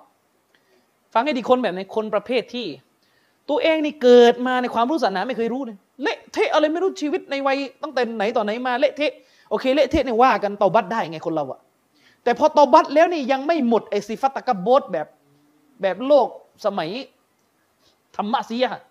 [1.13, 2.65] ฟังให้ดีคนแบบในคนประเภทที่
[3.49, 9.11] ตัวเองนี่เกิดมาในความรู้ศาสนาไม่เคยรู้เลยเละเทะอะไรไม่รู้ชีวิตในวัยตั้งแต่ไหนต่อไหนมาเละเทะ
[9.49, 11.59] โอเคเละเทะเนี่ยว่ากันเตาบัตได้ไงคนเราอะ
[12.23, 15.07] แต่พอเตาบัตแล้วนี่ยังไม่หมดไอซิฟัตตะกบดแบบ
[15.81, 16.27] แบบโลก
[16.65, 16.89] สมัย
[18.15, 18.81] ธรรมะซียะ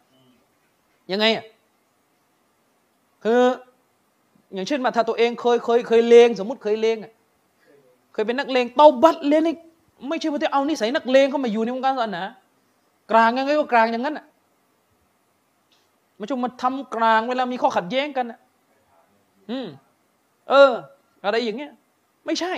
[1.13, 1.45] ยังไงอะ
[3.25, 3.43] คือ
[4.55, 7.13] อย่างเช่นมาถ้าตัวเองเคยเคยเคยเลงสมมติเคยเลงอะ
[8.13, 9.57] เคยเป็นนักเลงเตาบัตเลงนี่
[10.09, 12.23] ไม่ใช่ว่าจะเอานิสัยนักเลงเข้ามาอยู่ในวงการศาสนา
[13.11, 14.27] กลางยังไงก็กลางอย่างนั้นอะ
[16.23, 18.39] ม่ใช่มาทำกลางเวลามีข้อขัดแย้งกันอะ
[19.51, 19.67] อืม
[20.51, 20.73] เออ
[21.25, 21.73] อะไรอย่างเงี้ย
[22.27, 22.55] ไม่ใช่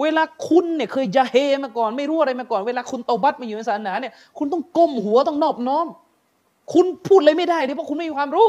[0.00, 5.86] เวลาคุณเนี่ยเคยยาเฮมาก่อน ไม่รู้อะไรมาก่อน เวลาคุณเตาบัตมาอยู่ในศาสนาเนี่ย คุณต้องก้มหัวต้องนอบน้อม
[6.72, 8.48] คุณพูดอะไรไม่ได้เลยเพราะคุณไม่มีความรู้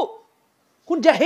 [0.88, 1.24] คุณยาเฮ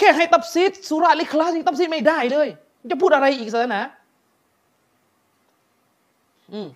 [0.00, 2.48] แค่ให้ตับซีดสุราลิคลาสยังตับซีดไม่ได้เลย
[2.90, 3.80] จะพูดอะไรอีกศาสนา
[6.52, 6.68] อืม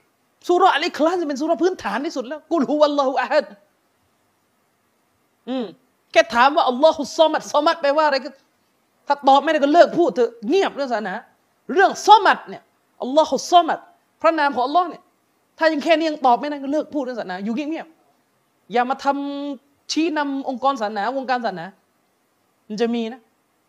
[0.49, 3.45] สุราลิคลาสเป็นสุราพื้นฐานที่สุดแล้วกุลฮุวัลลอฮุอะฮัด
[5.49, 5.65] อืม
[6.13, 8.31] แค่ถามว่าอัลลอฮุซอมัดซอมัดแปลว่าอะไรก็
[9.07, 11.15] ถ้าตอบไม่ได้ก็เลิกพูดเถอะเงียบเรื่องศาสนา
[11.73, 12.63] เรื่องซอมัดเนี่ย
[13.03, 13.79] อัลลอฮุซอมัด
[14.23, 15.03] พระนามของอัลลอฮ์เนี่ย
[15.59, 21.67] ถ้ายังแค่นี้ยังตอบไม่ได้ก็เลิกพูดเรื่องศาสนาอยู่เงียบๆอย่ามาทำชี้นำองค์กรศาสนาวงการศาสนา
[22.69, 23.21] มันจะมีนะ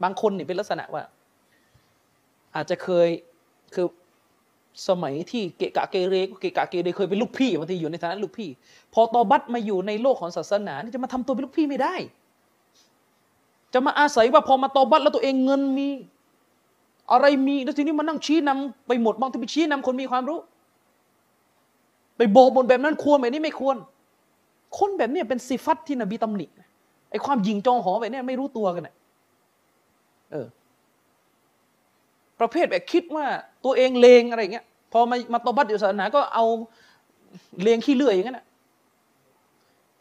[0.03, 1.03] บางคนเนี่ยเป็นลักษณะว่า
[2.55, 3.09] อาจจะเคย
[3.73, 3.87] คือ
[4.87, 8.49] สมัยที่เกะกะเกเรเกะกะเกเรเคยเป็นลูกพี่บางทีอยู่ในฐานะลูกพี่
[8.93, 11.95] พอตอบัตมาอยู่ในโลกของศาสนานี่จะมาทำตัวเป็นลูกพี่ไม่ได้
[13.73, 15.89] จะมาอาศัยว่าพอมาตอบัตแล้วตัวเองเงินมี
[17.11, 20.39] อะไรมีแล้วทีนี้มานั่งชี้นำไปหมดบางทีไปชี้นำคนมีความรู้
[22.17, 23.77] ไปโบกบนแบบนั้นควรแบบนี้ไม่ควร
[24.77, 28.89] คนแบบนี้เป็นสิฟัตที่นบีตำหนิไอ้ความยิงจองหอแบบนี้ไม่รู้ตัวกัน
[30.31, 30.47] เออ
[32.39, 33.25] ประเภทแบบคิดว่า
[33.65, 36.45] ตัวเองเลงอะไรอย่างเงี้ย พอมามาตบัตอยู่ศาสนาก็เอา
[37.61, 38.45] เลงขี้เลื่อยอย่างนั้นนะ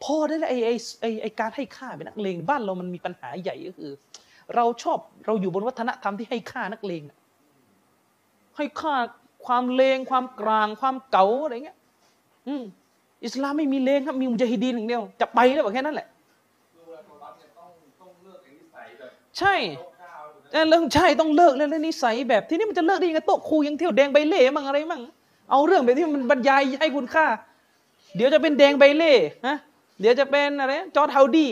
[0.03, 3.91] พอได้แล้วไอ้ไอ้ไอ้ไอ้การให้ค่าเป็นนักเลงบ้านเรามันมีปัญหาใหญ่ก็คือ
[4.55, 7.01] เราชอบเราอยู่บนวัฒนธรรมที่ให้ค่านักเลง
[8.57, 8.95] ให้ค่า
[9.45, 11.77] ความเลงความกลาง ความเก๋าอะไรเงี้ย
[12.47, 12.63] อืม
[13.25, 16.07] อิสลามไม่มีเลงครับมีมุจฮิดีนอย่างเดียวจะไปแล้วแค่นั้นแหละ
[19.39, 19.55] ใช่
[20.69, 25.01] เรื่องใช่ต้องเลิกเรื่องนิสัยแบบที่นี่มันจะเลิกได้ยังไงโต๊ะครูยังเที่ยวแดงใบเล่มั่งอะไรมั่ง
[25.51, 27.25] เอาเรื่องแบบที่มันบรรยายให้คุณค่า
[28.15, 29.13] เดี๋ยวจะเป็นแดงใบเล่
[29.47, 29.57] ฮะ
[29.99, 31.47] เดี๋ยวจะเป็นอะไรจอร์ดเฮาดี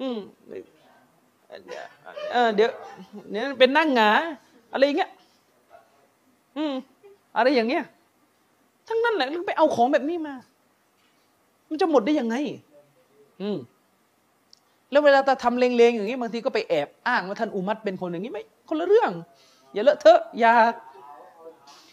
[0.00, 0.18] อืม
[2.32, 2.70] เออเดี๋ยว
[3.30, 4.10] เนี่ยเป็นนั่งหงา
[4.72, 5.10] อะไรอย่างเงี้ย
[6.56, 6.74] อืม
[7.36, 7.84] อะไรอย่างเงี้ย
[8.88, 10.34] ทั้งนั้นแหละไปเอาของแบบนี้มา
[11.68, 12.36] มันจะหมดได้ยังไง
[13.42, 13.58] อืม
[14.90, 19.12] แล้วเวลาตาทำเลงๆอย่างนี้บางทีก็ไปแอบอ้างว่าท่านอุมัตเป็นคนอย่างนี้ไม่คนละเรื่อง
[19.72, 20.52] อย่าเลอะเทอะอย่า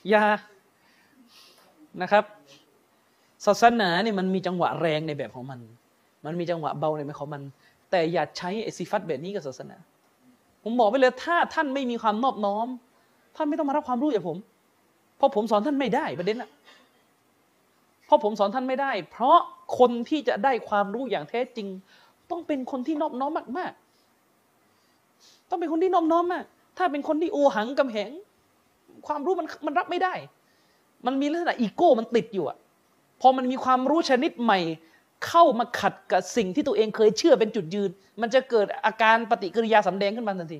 [0.09, 0.23] อย่า
[2.01, 2.23] นะครับ
[3.45, 5.59] ศาสนาเนี่ยมันมีจังหวะแรงในแบบของมัน
[6.26, 7.41] มันมีจังหวะเบาในแบบของมัน
[7.91, 9.77] แต่อย่าใช้ไอซิฟัตแบบนี้กับศาสนา
[10.63, 12.67] ผมบอกไปเลยถ้าท่านไม่มีความนอบน้อม
[13.35, 14.38] ท่านไม่ต้องมารับความรู้จากผม
[15.17, 16.49] เพราะผมสอนท่านไม่ได้ประเด็นอะ
[18.05, 19.38] เพราะผมสอนท่านไม่ได้ เพราะ
[19.77, 21.67] คนที่จะได้ความรู้อย่างแท้จริง
[22.31, 23.72] ต้องเป็นคนที่นอบน้อมมาก
[24.61, 26.45] ๆ ต้องเป็นคนที่นอบน้อมมาก
[26.77, 28.11] ถ้าเป็นคนที่โอหังกำแหง
[29.07, 30.14] ความรู้มันมันรับไม่ได้
[31.06, 32.57] มันมีลักษณะอีโก้มันติดอยู่อะ
[33.22, 34.60] พอมันมีความรู้ชนิดใหม่
[35.27, 37.89] เข้ามาขัดกับสิ่งที่ตัวเองเคยเชื่อเป็นจุดยืน
[38.22, 40.60] มันจะเกิดอาการปฏิกิริยาสำแดงขึ้นมาทันที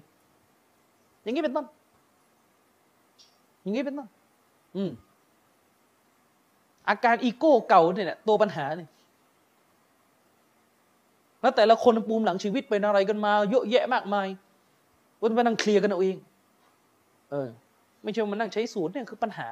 [1.24, 1.66] อย่างนี้เป็นต้น
[3.62, 4.08] อย่างนี้เป็นต้น
[4.76, 4.92] อืม
[6.90, 8.90] อาการอีโก้เก่าเนี่ยตัวปัญหาเนี่ย
[11.46, 14.28] แล้วแต่ละคนปูมหลังชีวิตเป็นอะไรกันมา เยอะแยะมากมาย
[15.22, 16.18] วันมานั่งเคลียร์กันเอาเอง
[17.32, 17.50] เออ
[18.04, 19.48] ไม่ใช่มานั่งใช้สูตรเนี่ยคือปัญหา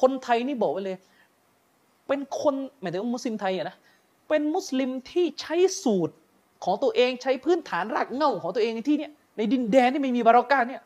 [0.00, 0.96] คนไทยนี่บอกไว้เลย
[2.08, 3.76] เป็นคนหมายถึงมุสลิมไทยอะนะ
[4.28, 6.14] เป็นมุสลิมที่ใช้สูตร
[6.64, 10.82] ของตัวเองใช้พื้นฐานรากเหง้าของตัวเองในที่เนี่ยในดินแดนที่ไม่มีบารอกาเนี่ย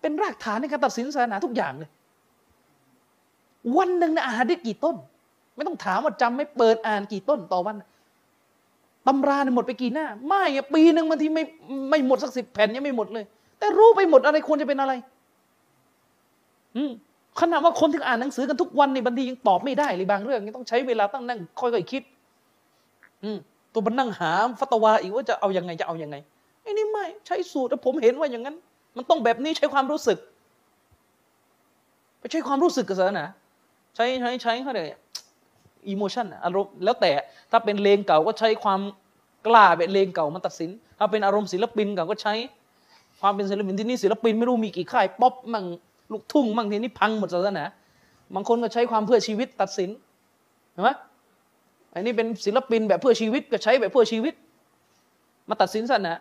[0.00, 1.90] เป็นรากฐานในการตัดสินศาสนาทุกอย่างเลย
[3.76, 4.96] วันหนึ่งนะอ่านได้กี่ต้น
[5.56, 7.76] ไม่ต้องถามว่าจำไม่เปิดอ่านกี่ต้นต่อวัน
[9.06, 10.42] ตำราเนี่ยหมดไปกี่หน้า ไม่
[10.74, 11.44] ปีหนึ่งบางทีไม่
[11.90, 13.24] ไม่หมดสักสิบแผ่นยังไม่หมดเลย
[13.58, 14.92] แต่รู้ไปหมดอะไรควรจะเป็นอะไร
[16.76, 16.90] อืม
[17.40, 22.02] ขนาดว่าคนที่อ่านหนังสือกันทุกวันในบางทียังตอบไม่ได้เลยบางเรื่องยังต้องใช้เวลาตั้งนั่งค่อยๆคิด
[23.22, 23.38] อืม
[23.72, 26.16] ตัวมันนั่งหาฟัตวาอีกว่าจะเอาอยังไงจะเอาอยังไง
[26.62, 28.56] ไอ้นี่ไม่ใช้สูตรผมเห็นว่าอย่างนั้น
[28.96, 30.18] มันต้องแบบนี้ใช้ความรู้สึก
[32.18, 33.24] ไปใช้ความรู้สึกกับศาสนา
[33.96, 34.88] ใช้ใช้ใช้เขาเลย
[35.88, 37.12] อิโมชันอารมณ์แล้วแต่
[37.50, 38.80] ถ้าเป็นเลงเก่าก็ใช้ความ
[39.46, 42.34] กล้าเป็นเลงเก่ามันตัดสิน ถ้าเป็นอารมณ์ศิลปินเก่าก็ใช้
[43.20, 45.64] ความเป็นศิลปินที่นี่ศิลปินไม่รู้มีกี่ค่ายป๊อปมั่ง
[46.12, 47.64] ลูกทุ่งมั่งทีนี้พังหมดศาสนา
[48.34, 49.90] บางคนก็ใช้ความเพื่อชีวิตตัดสิน
[50.72, 50.90] เห็นไหม
[51.94, 54.34] อันนี้เป็นศิลปินแบบเพื่อชีวิตก็ใช้แบบเพื่อชีวิต
[55.48, 56.14] มาตัดสินศาสนา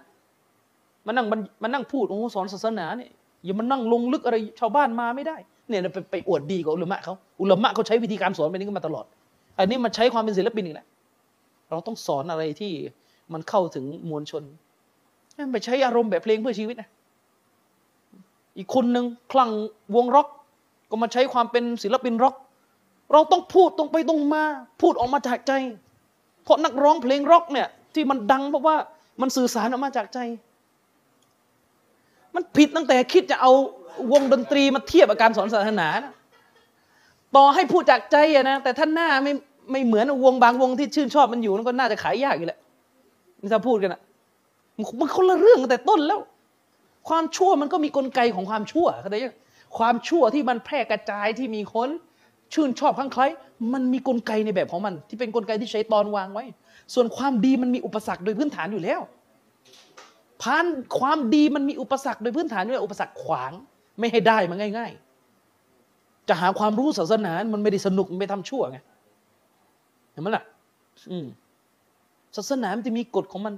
[1.05, 1.25] มานั่ง
[1.63, 3.11] มานั่งพูดโอ้สอนศาสนาเนี่ย
[3.45, 5.37] อย่ามานั่งลงลึกอะไรชาวบ้านมาไม่ได้
[5.69, 9.05] เนี่ยไปไปอวดดีกับอุลมะเขาอุลมะเขาใช้วิธีการสอนแบบนี้กันมาตลอด
[9.59, 10.87] อันนี้มันใช้ความเป็นศิลปินอีกแล้ว
[11.69, 12.71] เราต้องสอนอะไรที่
[13.33, 14.43] มันเข้าถึงมวลชน
[15.51, 16.89] ไปใช้อารมณ์แบบเพลงเพื่อชีวิตนะ
[18.57, 19.51] อีกคนหนึ่งคลั่ง
[19.95, 20.27] วงร็อก
[20.89, 22.35] ก็มาใช้ความเป็นศิลปินร็อก
[23.13, 24.43] เราต้องพูดตรงไปตรงมา
[24.81, 25.51] พูดออกมาจากใจ
[26.43, 28.75] เพราะนักร้องเพลงร็อกเนี่ย ที่มันดังเพราะว่า
[29.21, 30.19] มันสื่อสารออกมาจากใจ
[32.35, 33.51] มันผิดตั้งแต่คิดจะเอา
[34.11, 36.13] วงดนตรีมาเทียบกับการสอนศาสนานะ
[37.35, 39.33] ต่อให้พูดจากใจอะนะแต่ท่านหน้าไม่
[39.71, 42.59] ไม่เหมือนวงบางวงที่ชื่นชอบมันอยู่นั่นก็น่าจะขายยากอยู่แหละ
[43.41, 44.01] นี่ถ้าพูดกันอะ
[44.99, 46.19] มันคนละเรื่องแต่ต้นแล้ว
[47.09, 49.35] ความชั่วมันก็มีกลไกของความชั่วเข้าใจยัง
[49.77, 51.89] ความชั่วที่มันแพร่กระจายที่มีคน
[52.53, 53.23] ชื่นชอบครั้งใคร
[53.73, 56.45] มันมีกลไกในแบบของมัน ที่เป็นกลไกที่ใช้ตอนวางไว้
[56.93, 59.01] ส่วนความดีมันมีอุปสรรคโดยพื้นฐานอยู่แล้ว
[60.41, 60.65] ผ่าน
[60.99, 63.51] ความดีมันมีอุปสรรคโดยพื้นฐานด้วยอุปสรรคขวาง
[63.99, 64.91] ไม่ให้ได้มันง่าย
[65.59, 68.79] ๆ จะหาความรู้ศาสนา มันไม่ได้สนุกมันไม่ทำชั่วไง
[70.19, 70.45] ห็นไหมล่ะ
[71.11, 71.27] อืม
[72.35, 73.53] ศาสนามันจะมีกฎของมัน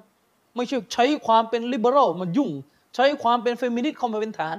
[0.55, 2.49] ไม่ใช่ใช้ความเป็น liberal มายุ่ง
[2.95, 4.55] ใช้ความเป็นเฟมินิสต์เข้ามาเป็นฐาน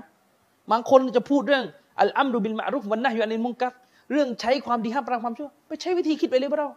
[0.70, 1.64] บางคนจะพูดเรื่อง
[2.00, 3.72] الأمر بالمعروف والنهي عن المنكر
[4.12, 6.70] เรื่องใช้ความดีห้ามปรามความชั่วไปใช้วิธีคิดไป liberal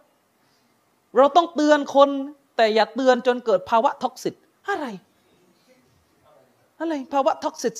[1.16, 2.08] เราต้องเตือนคน
[2.56, 4.34] แต่อย่าเตือนจนเกิดภาวะ toxic
[4.68, 4.86] อะไร
[6.80, 7.74] อะไรภาวะ toxic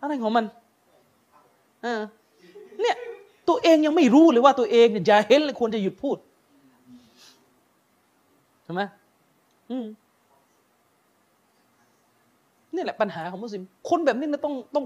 [0.00, 0.44] อะไรของมัน
[1.82, 2.00] เออ
[2.80, 2.96] เนี่ย
[3.48, 6.16] ตัวเองยังไม่รู้เลยว่าตัวเองเนี่ยจะเห็นเลยควรจะหยุดพูด
[8.64, 8.82] ใช่ไหม
[9.70, 9.86] อืม
[12.74, 14.84] นี่แหละปัญหาของมุสลิม คนแบบนี้นะต้องต้อง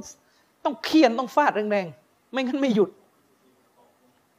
[0.65, 2.91] ต้องเคียนต้องฟาดแรงๆ ไม่งั้นไม่หยุด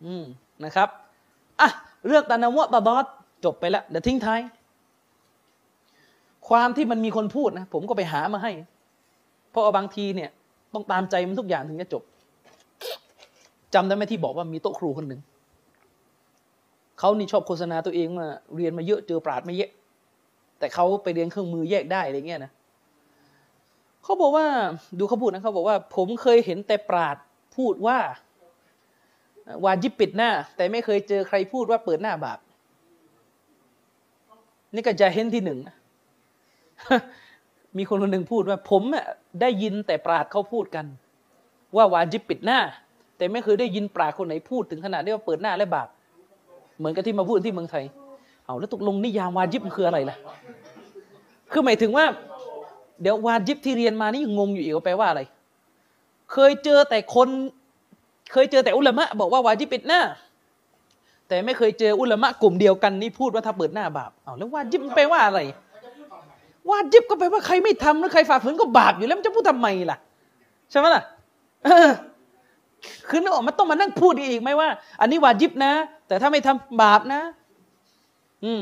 [0.06, 0.24] อืม
[0.66, 0.90] นะครับ
[1.60, 1.70] อะ
[2.08, 3.06] เรื่องตานาวะตาดอด
[3.46, 4.40] จบไปแล้วเดี๋ยวทิ้งท้าย
[6.50, 8.52] ความที่มันมีคนพูดนะ ผมก็ไปหามาให้
[9.52, 10.30] เพราะบางทีเนี่ย
[10.74, 12.04] ต้องตามใจมันทุกอย่างถึงจะจบ
[13.74, 15.22] จำได้ไหมที่บอกว่ามีโต๊ะครูคนหนึ่ง
[17.00, 19.72] เขานี่ชอบโฆษณาตัวเองมาเรียนมาเยอะเจอปราดไม่เยอะ
[20.60, 22.52] แต่เขาไปเรียนเครื่องมือแยกได้อะไรเงี้ยนะ
[24.04, 24.46] เขาบอกว่า
[25.00, 27.18] ดูเขาพูดนะเขาบอกว่า ผมเคยเห็นแต่ปราด
[27.58, 27.98] พูดว่า
[29.64, 32.40] วาจิบปิดหน้า แต่ไม่เคยเจอใครพูดว่าเปิดหน้าบาป
[34.74, 35.60] นี่ก็จะเห็นที่หนึ่ง
[37.78, 38.84] มีคนคนหนึ่งพูดว่า ผม
[39.42, 40.86] ได้ยินแต่ปราดเขาพูดกัน
[41.76, 42.60] ว่าวาจิบปิดหน้า
[43.24, 45.88] แต่ไม่เคยได้ยินปราคนไหนพูดถึงขนาดที่ว่าเปิดหน้าและบาป
[46.78, 47.84] เหมือนกับที่มาพูดที่เมืองไทย
[48.46, 50.18] เอาแล้วตกลงนิยามวาจิบมันคืออะไรล่ะ
[51.52, 52.06] คือหมายถึงว่า
[53.02, 55.22] เดี๋ยววาจิบที่เรียนมานี่งงอยู่อีกแปลว่าอะไร
[56.32, 57.28] เคยเจอแต่คน
[58.32, 60.02] เคยเจอแต่อุลามะ บอกว่าวาจิบปิดหน้า
[61.28, 65.40] แต่ไม่เคยเจออุลามะกลุ่มเดียวกันนี่พูดว่าถ้าเปิดหน้าบาป เอาแล้ววาจิบมันแปลว่าอะไร
[66.70, 69.98] วาจิบก็แปลว่าใครไม่ทำหรือใครฝ่าฝืนก็บาปอยู่แล้วมันจะพูดทำไมล่ะ
[70.72, 71.04] ใช่ไหมล่ะ
[73.10, 74.70] คือนึกออกมันต้องมานั่งพูดอีกไหมว่า
[75.02, 75.72] อันนี้วาจิบนะ
[76.08, 77.22] แต่ถ้าไม่ทำบาปนะ
[78.44, 78.62] อืม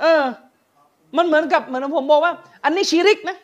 [0.00, 0.22] เออ
[1.16, 2.32] มันเหมือนกับเหมือนผมบอกว่า
[2.64, 3.36] อันนี้ชีริกนะ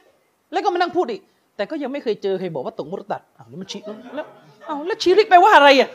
[0.52, 1.22] แล้วก็มานั่งพูดอีก
[1.56, 3.78] แต่ก็ยังไม่เคยเจอใครบอกว่าตกมุตตัดอ้าวแล้วมันชี
[4.14, 4.26] แล้ว
[4.68, 5.88] อ้าวแล้วชีริกแปลว่าอะไรอะ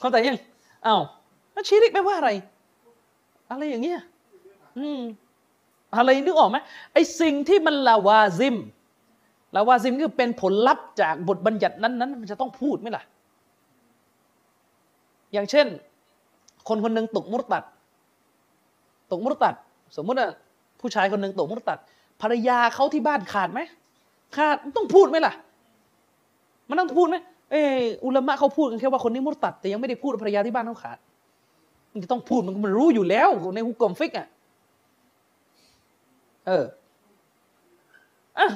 [0.00, 0.38] เข้าใจยัง
[0.86, 1.00] อ้าว
[1.52, 2.30] แล้วชีริกแปลว่าอะไร
[3.50, 4.00] อะไรอย่างเงี้ย
[4.78, 5.00] อืม
[5.96, 6.56] อะไรนึกออกไหม
[6.92, 8.56] ไอ้สิ่งที่มันลาวาซิม
[9.54, 13.02] ลาวาซิมคือเป็นผลลัพธ์จากบทบัญญัตินั้นนั้นมันจะต้องพูดไหมล่ะ
[15.32, 15.66] อย่างเช่น
[16.68, 17.64] คนคนหนึ่งตกมุตตัด
[19.10, 19.54] ตกมุตตัด
[19.96, 20.28] สมมติว่า
[20.80, 21.78] ผู้ชายคนหนึ่งตกมุตตัด
[22.22, 23.60] ภรรยาเขาที่บ้านขาดไหม
[24.36, 25.32] ขาดต้องพูดไหมล่ะ
[26.68, 27.16] มันต้องพูดไหม
[27.50, 30.98] เอออุลามะเขาพูดกันแค่ว่าคนนี้มุตตัด แต่ยังไม่ได้พูดภรรยาที่บ้านเขาขาด
[31.92, 34.26] มันจะต้องพูดมันมันรู้อยู่แล้วในฮุกกลมฟิกอะ
[36.46, 36.64] เออ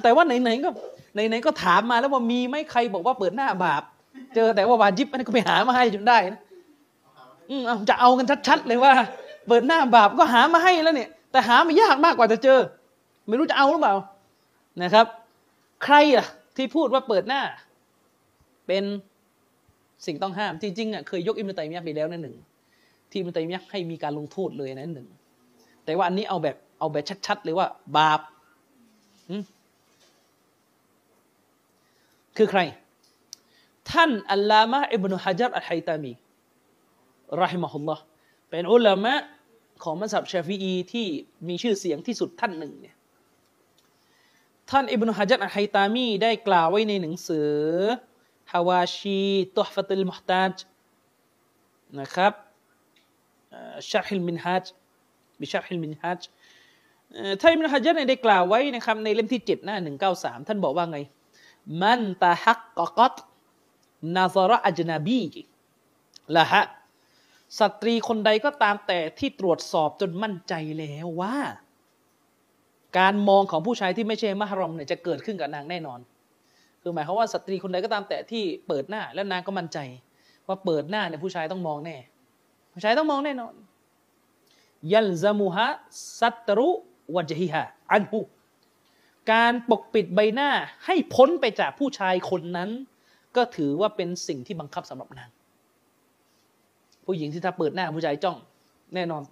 [0.02, 0.70] แต่ว่าไหนๆก็
[1.14, 3.82] ไหนๆก็ถามมาแล้วว่ามีไหมใครบอกว่าเปิดหน้าบาป
[4.34, 6.40] เจอแต่ว่าวาจิบอันนี้ก็ไปหามาให้จนได้นะ
[7.50, 8.92] อืมจะเอากันชัดๆเลยว่า
[9.48, 12.58] เปิดหน้าบาปก็หามาให้แล้วเนี่ย แต่หาม่ยากมากกว่าจะเจอ
[13.28, 13.94] ไม่รู้จะเอาหรือเปล่า
[14.82, 15.06] นะครับ
[15.84, 16.26] ใครล่ะ
[16.56, 17.42] ที่พูดว่าเปิดหน้า
[18.66, 18.84] เป็น
[20.06, 22.36] สิ่งต้องห้าม จริงๆอะเคยยกอิมตัยมียะไปแล้วนั่นหนึ่ง
[23.10, 25.08] ที่อิมตัยมียะให้มีการลงโทษเลยนั่นหนึ่ง
[25.84, 28.20] แต่ว่าอันนี้เอาแบบเอาแบบชัดๆเลยว่าบาป
[29.28, 29.42] อืม
[32.38, 32.60] คือใคร
[33.90, 36.12] ท่านอัลลามะอิบนุฮะจัรอัลไฮตามี
[37.42, 38.02] رحمه الله
[38.50, 39.14] เป็นอุลามะ
[39.82, 41.06] ของมัซฮับชาฟีอีที่
[41.48, 42.96] มีชื่อเสียงที่สุดท่านหนึ่งเนี่ย
[44.70, 47.50] ท่านอิบนุฮะจัรอัลไฮตามีได้กล่าวไว้ในหนังสือ
[48.52, 50.56] حواشي تحفة المحتاج
[52.00, 52.32] นะครับ
[53.90, 54.64] شرح المنهاج
[55.40, 56.20] بشرح المنهاج
[57.40, 59.76] ท่านอิบนุฮะจัรได้กล่าวไว้นะครับในเล่มที่ 7 หน้า
[60.08, 60.98] 193 ท่านบอกว่าไง
[61.82, 63.14] من تحققت
[64.14, 65.22] นาซาระอัจนาบี
[66.36, 66.64] ละฮะ
[67.58, 71.36] สตรีคนใดก็ตามแต่ที่ตรวจสอบจนมั่นใจแล้วว่า
[72.98, 76.00] การมองของผู้ชายที่ไม่ใช่มหรอมเนี่ยจะเกิดขึ้นกับนางแน่นอน
[76.82, 79.78] คือหมายความว่าสตรีคนใดก็ตามแต่ที่เปิดหน้า แล้วนางก็มั่นใจ
[80.48, 81.96] ว่าเปิดหน้าเนี่ยผู้ชายต้องมองแน่
[82.74, 83.54] ผู้ชายต้องมองแน่นอน
[84.92, 85.66] ยัลซามุฮะ
[86.20, 86.68] สัตรุ
[87.16, 87.62] วัจฮิฮะ
[87.92, 88.20] อันฮุ
[89.32, 90.50] การปกปิดใบหน้า
[90.86, 92.70] ให้พ้นไปจากผู้ชายคนนั้น
[93.36, 95.30] ก็ถือว่าเป็นสิ่งที่บังคับสำหรับนาง
[97.04, 98.38] ผู้หญิงที่ถ้าเปิดหน้าผู้ชายจ้อง
[98.94, 99.22] แน่นอน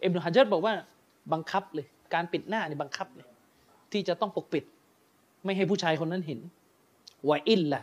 [0.00, 0.74] เอ็มนุฮัจจัดบอกว่า
[1.32, 3.28] บังคับเลย การปิดหน้าเนี่ยบังคับเลย
[3.92, 4.64] ที่จะต้องปกปิด
[5.44, 6.40] ไม่ให้ผู้ชายคนนั้นเห็น
[7.28, 7.82] วาอินล่ะ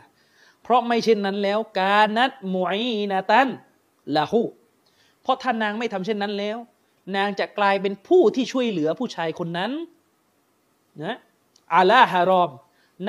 [0.62, 2.78] เพราะไม่เช่นนั้นแล้ว การนัดมวย
[3.12, 3.48] นาตัน
[4.16, 4.42] ละหู
[5.22, 6.58] เพราะถ้านางไม่ทำเช่นนั้นแล้ว
[7.16, 9.72] นางจะกลายเป็นผู้ที่ช่วยเหลือผู้ชายคนนั้น
[11.04, 11.16] นะ
[11.72, 12.50] อาลาฮารอม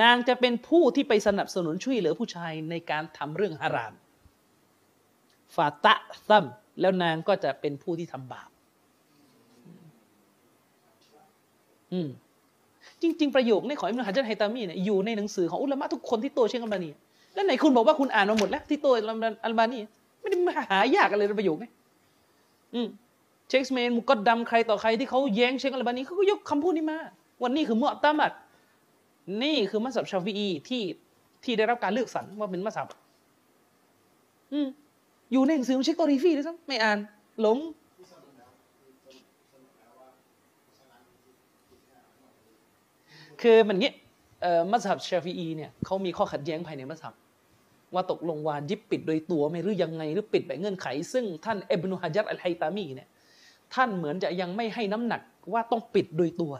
[0.02, 3.94] นางจะเป็นผู้ที่ไปสนับสนุนช่วยเหลือผู้ชายในการทำเรื่องฮาราม
[5.54, 5.94] ฟาตะ
[6.28, 6.44] ซัม
[6.80, 8.48] แล้วนางก็จะเป็นผู้ที่ทำบาป
[11.92, 12.08] อืม
[13.02, 16.90] จริง ๆ ประโยคนี้ของอิมนุฮะจัรไฮตามีเนี่ยอยู่ในหนังสือของอุลามะทุกคนที่โตเชงอัลบานี
[17.34, 18.86] แล้วไหนคุณบอกว่าคุณอ่านมาหมดแล้ว ที่โต
[19.44, 19.78] อัลบานี
[20.20, 20.36] ไม่ได้
[20.70, 21.70] หายากอะไรประโยคนี้
[22.74, 22.88] อืม
[23.48, 26.98] เชคสเมนมุกดดัมใครต่อใครที่เขาแย้งเชคอัลบานีเขาก็ยกคำพูดนี้มา
[27.42, 28.32] วันนี้คือ معتمد
[29.42, 30.82] นี่คือมัซฮับชาฟีอีที่
[31.44, 32.88] ที่ได้รับการเลือกสรรว่าเป็นมัซฮับ
[34.52, 34.68] อืม
[35.32, 36.98] อยู่ในหนังสือเชคตอรีฟีด้วยซ้ำไม่อ่าน
[37.40, 37.58] หลง
[43.42, 43.92] คือมันงี้
[44.70, 47.14] มัสยิดชาฟีอีเนี่ยเขามีข้อขัดแย้งภายในมัสยิด
[47.94, 53.08] ว่าตกลงวาจิบปิดโดยตัวไม่หรือยังไงหรือปิดแบบเงื่อนไข ซึ่งท่านเอบนุฮะจัรอัลไฮตามีเนี่ย
[53.74, 55.20] ท่านเหมือนจะยังไม่ให้น้ำหนัก
[55.52, 56.52] ว่าต้องปิดโดยตัว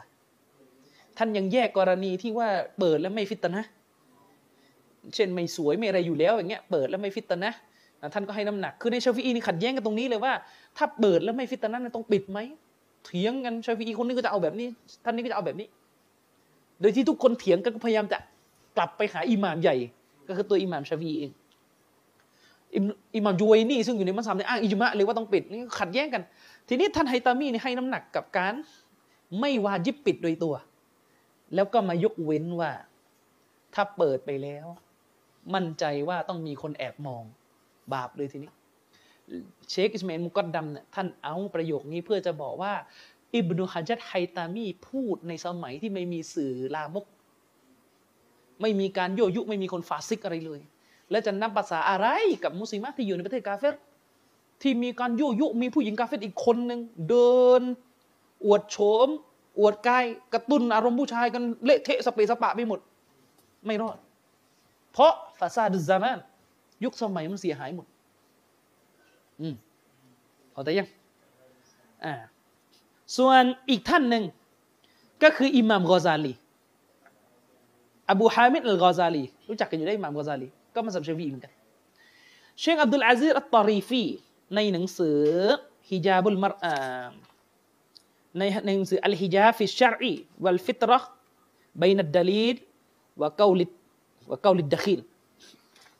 [1.17, 2.47] ท่านยังแยกกรณีที่ว่า
[2.79, 3.63] เปิดแล้วไม่ฟิตนะ
[5.15, 7.53] เช่นไม่สวยไม่อะไรอยู่แล้วอย่างเงี้ยเปิดแล้วไม่ฟิตนะ
[8.13, 10.33] ท่านก็ให้น้ำหนัก คือในชาฟีอีนี่ขัดแย้งกันตรงนี้เลยว่า
[10.77, 12.39] ถ้าเปิดแล้วไม่ฟิตนะต้องปิดไหม
[13.05, 14.67] เถียงกันชาฟีอีคนนี้ก็จะเอาแบบนี้
[15.03, 15.67] ท่านนี้ก็จะเอาแบบนี้
[16.81, 18.17] โดยที่ทุกคนเถียงกันก็พยายามจะ
[18.77, 19.75] กลับไปหาอิหม่ามใหญ่
[20.27, 21.31] ก็คือตัวอิหม่ามชาฟีเอง
[23.15, 26.21] อิหม่ามยูไวนี่ซึ่งอยู่ในมัสยิดเนี่อ้างอิจมะเลยว่าต้องปิดนี่ขัดแย้งกัน
[26.67, 28.53] ทีนี้ท่านไฮตามีนี่ให้น้ำหนักกับการ
[29.39, 30.53] ไม่วาจิบปิดโดยตัว
[31.55, 32.71] แล้วก็มายกเว้นว่า
[33.73, 34.67] ถ้าเปิดไปแล้ว
[35.53, 37.23] มั่นใจว่าต้องมีคนแอบมอง
[37.93, 38.51] บาปเลยทีนี้
[39.69, 42.73] เชคอิสมาอิลมุกอดดัมเนี่ยท่านเอาประโยคนี้เพื่อจะบอกว่า
[43.33, 47.05] อิบนุฮะจัดไฮตามีพูดในสมัยที่ไม่มีสื่อลามก
[48.61, 50.61] ไม่มีการโยยุไม่มีคนฟาซิกอะไรเลย
[51.11, 52.07] และจะนับภาษาอะไร
[52.43, 53.75] กับมุสลิมที่อยู่ในประเทศกาเฟร
[54.61, 56.79] ที่มีการโยยุมีผู้หญิงกาเฟรอีกคนหนึ่ง
[57.09, 57.61] เดิน
[58.45, 59.09] อวดโฉม
[59.59, 62.79] อวดกายกระตุ้นอารมณ์ผู้ชายกันเละเทะสเปสปะไปหมด
[63.65, 63.97] ไม่รอด
[64.93, 66.19] เพราะฟาซาดุซามาน
[66.83, 67.87] ยุคสมัยมันเสียหายหมด
[69.41, 69.55] อืม
[70.51, 70.87] เข้าใจยัง
[72.05, 72.13] อ่า
[73.17, 74.23] ส่วนอีกท่านหนึ่ง
[75.23, 76.33] ก็คืออิหม่ามกอซาลี
[78.11, 81.53] อบูฮามิดอัลกอซาลีรู้จักกันอยู่ได้อิหม่ามกอซาลีก็มัซฮับชาฟีอีเหมือนกัน
[82.59, 84.03] เชคอับดุลอาซิรอัตตารีฟี
[84.55, 85.19] ในหนังสือ
[85.89, 86.73] حجاب المرأة
[88.37, 94.99] ในในหนังสือالحجاب في الشرع والفطرة بين الدليل والقول والقول الدخيل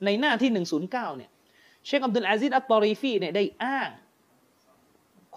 [0.06, 0.52] ในหน้าที่
[0.88, 1.32] 109เนี่ย
[1.86, 3.90] เชคอับดุลอาซิรอัตตารีฟีเนี่ยได้อ้าง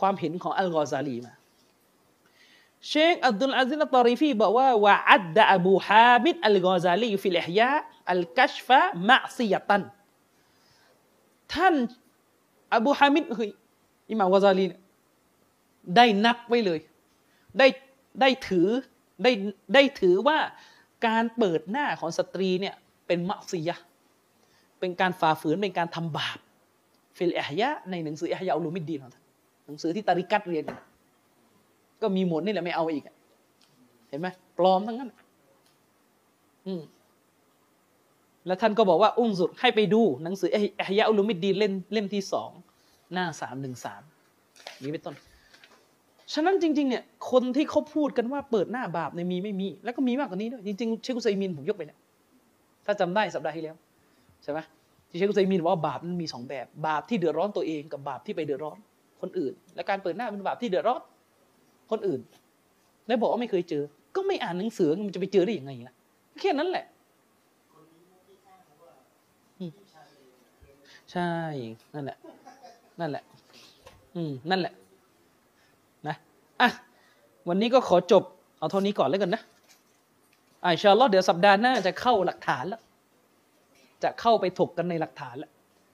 [0.01, 1.33] ความเห็นของอัลกอซาลีมา
[2.89, 9.83] เชคอับดุลอาซิลตอรีฟีบอกว่าوعد أبو حامد الغزالي في الإحياء الكشف معصية
[11.55, 11.75] ท่าน
[12.77, 13.51] อบูฮามิดเฮ้ย
[14.11, 14.65] อิหม่ามกอซาลี
[15.97, 16.81] ได้นับไว้เลย
[17.59, 17.67] ได้
[18.21, 18.69] ได้ถือ
[19.23, 19.33] ได้
[19.75, 20.39] ได้ถือว่า
[21.07, 22.75] การเปิดหน้าของสตรีเนี่ย
[23.07, 23.77] เป็น معصية
[24.81, 26.39] เป็นการฝ่าฝืนเป็นการทำบาป
[27.17, 29.25] في الإحياء ในหนังสือ إحياء علوم الدين ของท่าน
[29.67, 30.65] หนังสือที่ตาริกัตเรียน
[32.03, 33.05] ก็มีหมดนี่แหละไม่เอาอีก
[34.09, 34.29] เห็นไหม
[34.59, 35.11] ปลอมทั้งนั้น
[36.67, 36.83] อืม
[38.47, 42.51] แล้วท่านก็บอกว่าانظر ให้ไปดูหนังสือ إحياء علوم الدين เล่มเล่มที่สอง
[43.13, 44.03] หน้าสามหนึ่งสาม
[44.83, 45.15] นี้เป็นต้น
[46.35, 51.99] ฉะนั้นจริงๆเนี่ยคนที่เขาพูดกันว่าเปิดหน้าบาปในมีไม่มี แล้วก็มีมากกว่านี้ด้วยจริงๆเชคุซัยมินผมยกไปเนี่ย
[52.87, 53.77] ถ้าจำได้สัปดาห์ที่แล้ว
[54.43, 54.59] ใช่ไหม
[55.09, 58.79] ที่เชคุซัยมินบอกว่าบาปมันมีสองแบบ บาปที่เดือดร้อนตัวเองกับบาปที่ไปเดือดร้อน
[59.21, 61.01] คนอื่น และการเปิดหน้าเป็นบาปที่เดือดร้อน
[61.91, 62.21] คนอื่น
[63.07, 63.83] แล้วบอกว่าไม่เคยเจอ
[64.17, 65.95] ก็ไม่อ่านหนังสือมันจะไปเจอได้ยังไงล่ะ
[66.41, 66.87] แค่นั้นแหละ
[71.13, 71.31] ใช่
[71.95, 72.17] นั่นแหละ
[73.01, 73.25] นั่นแหละ
[74.17, 74.75] อืมนั่นแหละ
[76.61, 76.71] อะ
[77.49, 78.23] วันนี้ก็ขอจบ
[78.59, 79.43] เอาเท่านี้ก่อนแล้วกันนะ
[80.65, 82.81] อ่าชาลอเดี๋ยวสัปดาห์หน้าจะเข้าหลักฐานแล้ว
[84.03, 85.51] จะเข้าไปถกกันในหลักฐานแล้ว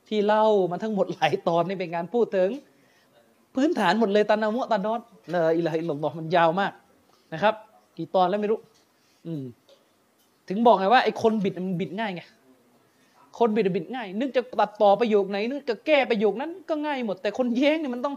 [0.09, 2.51] ที่เล่ามาทั้งหมดหลายตอนนี่เป็นการพูดถึง
[3.55, 5.01] พื้นฐานหมดเลยตานามุตานอด
[5.35, 6.73] ละอิละฮิลลอฮมันยาวมาก
[7.33, 7.55] นะครับ
[7.97, 8.59] กี่ตอนแล้วไม่รู้
[9.27, 9.45] อืม
[10.49, 12.23] ถึงบอกไงว่าไอ้คนบิดมันบิดง่ายไง
[13.39, 18.15] คนบิดบิดง่าย นึกจะตัดต่อประโยคไหนนึกจะแก้ประโยคนั้นก็ง่ายหมดแต่คนแย้งเนี่ยมันต้อง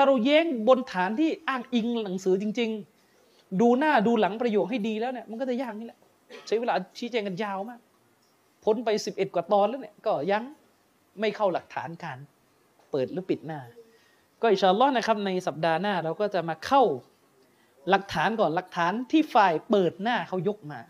[0.00, 2.70] ถ้าเราแย้งบนฐานที่อ้างอิงหนังสือจริง
[3.14, 5.98] ๆ ดูหน้าดูหลังประโยคให้ดีแล้วเนี่ยมันก็จะยากนี่แหละ
[6.46, 7.80] ใช้เวลาชี้แจงกันยาวมาก
[8.64, 10.42] พ้นไปสิบเอ็ดกว่าตอนแล้วเนี่ยก็ยัง
[11.20, 12.18] ไม่เข้าหลักฐานการ
[12.90, 13.60] เปิดหรือปิดหน้า
[14.42, 16.82] ก็อิชาลอนะครับในสัปดาห์หน้าเราก็จะมาเข้า
[17.90, 20.80] หลักฐานก่อนหลักฐานที่ฝ่ายเปิดหน้าเขายกมา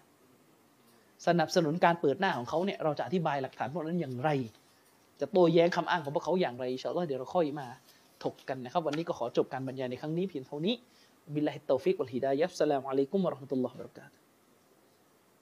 [1.26, 4.30] สนับสนุนการเปิดหน้าของเขาเนี่ยเราจะอธิบายหลักฐานพวกนั้นอย่างไร
[5.20, 7.68] จะโต้แย้งคำอ้างของพวกเขาอย่างไรإن شاء اللهเดี๋ยวเราค่อยมา
[8.24, 10.74] ถกกันนะครับ วันนี้ก็ขอจบการบรรยายในครั้งนี้เพียงเท่านี้
[11.34, 14.14] بالله التوفيق والهداية والسلام عليكم ورحمة الله وبركاته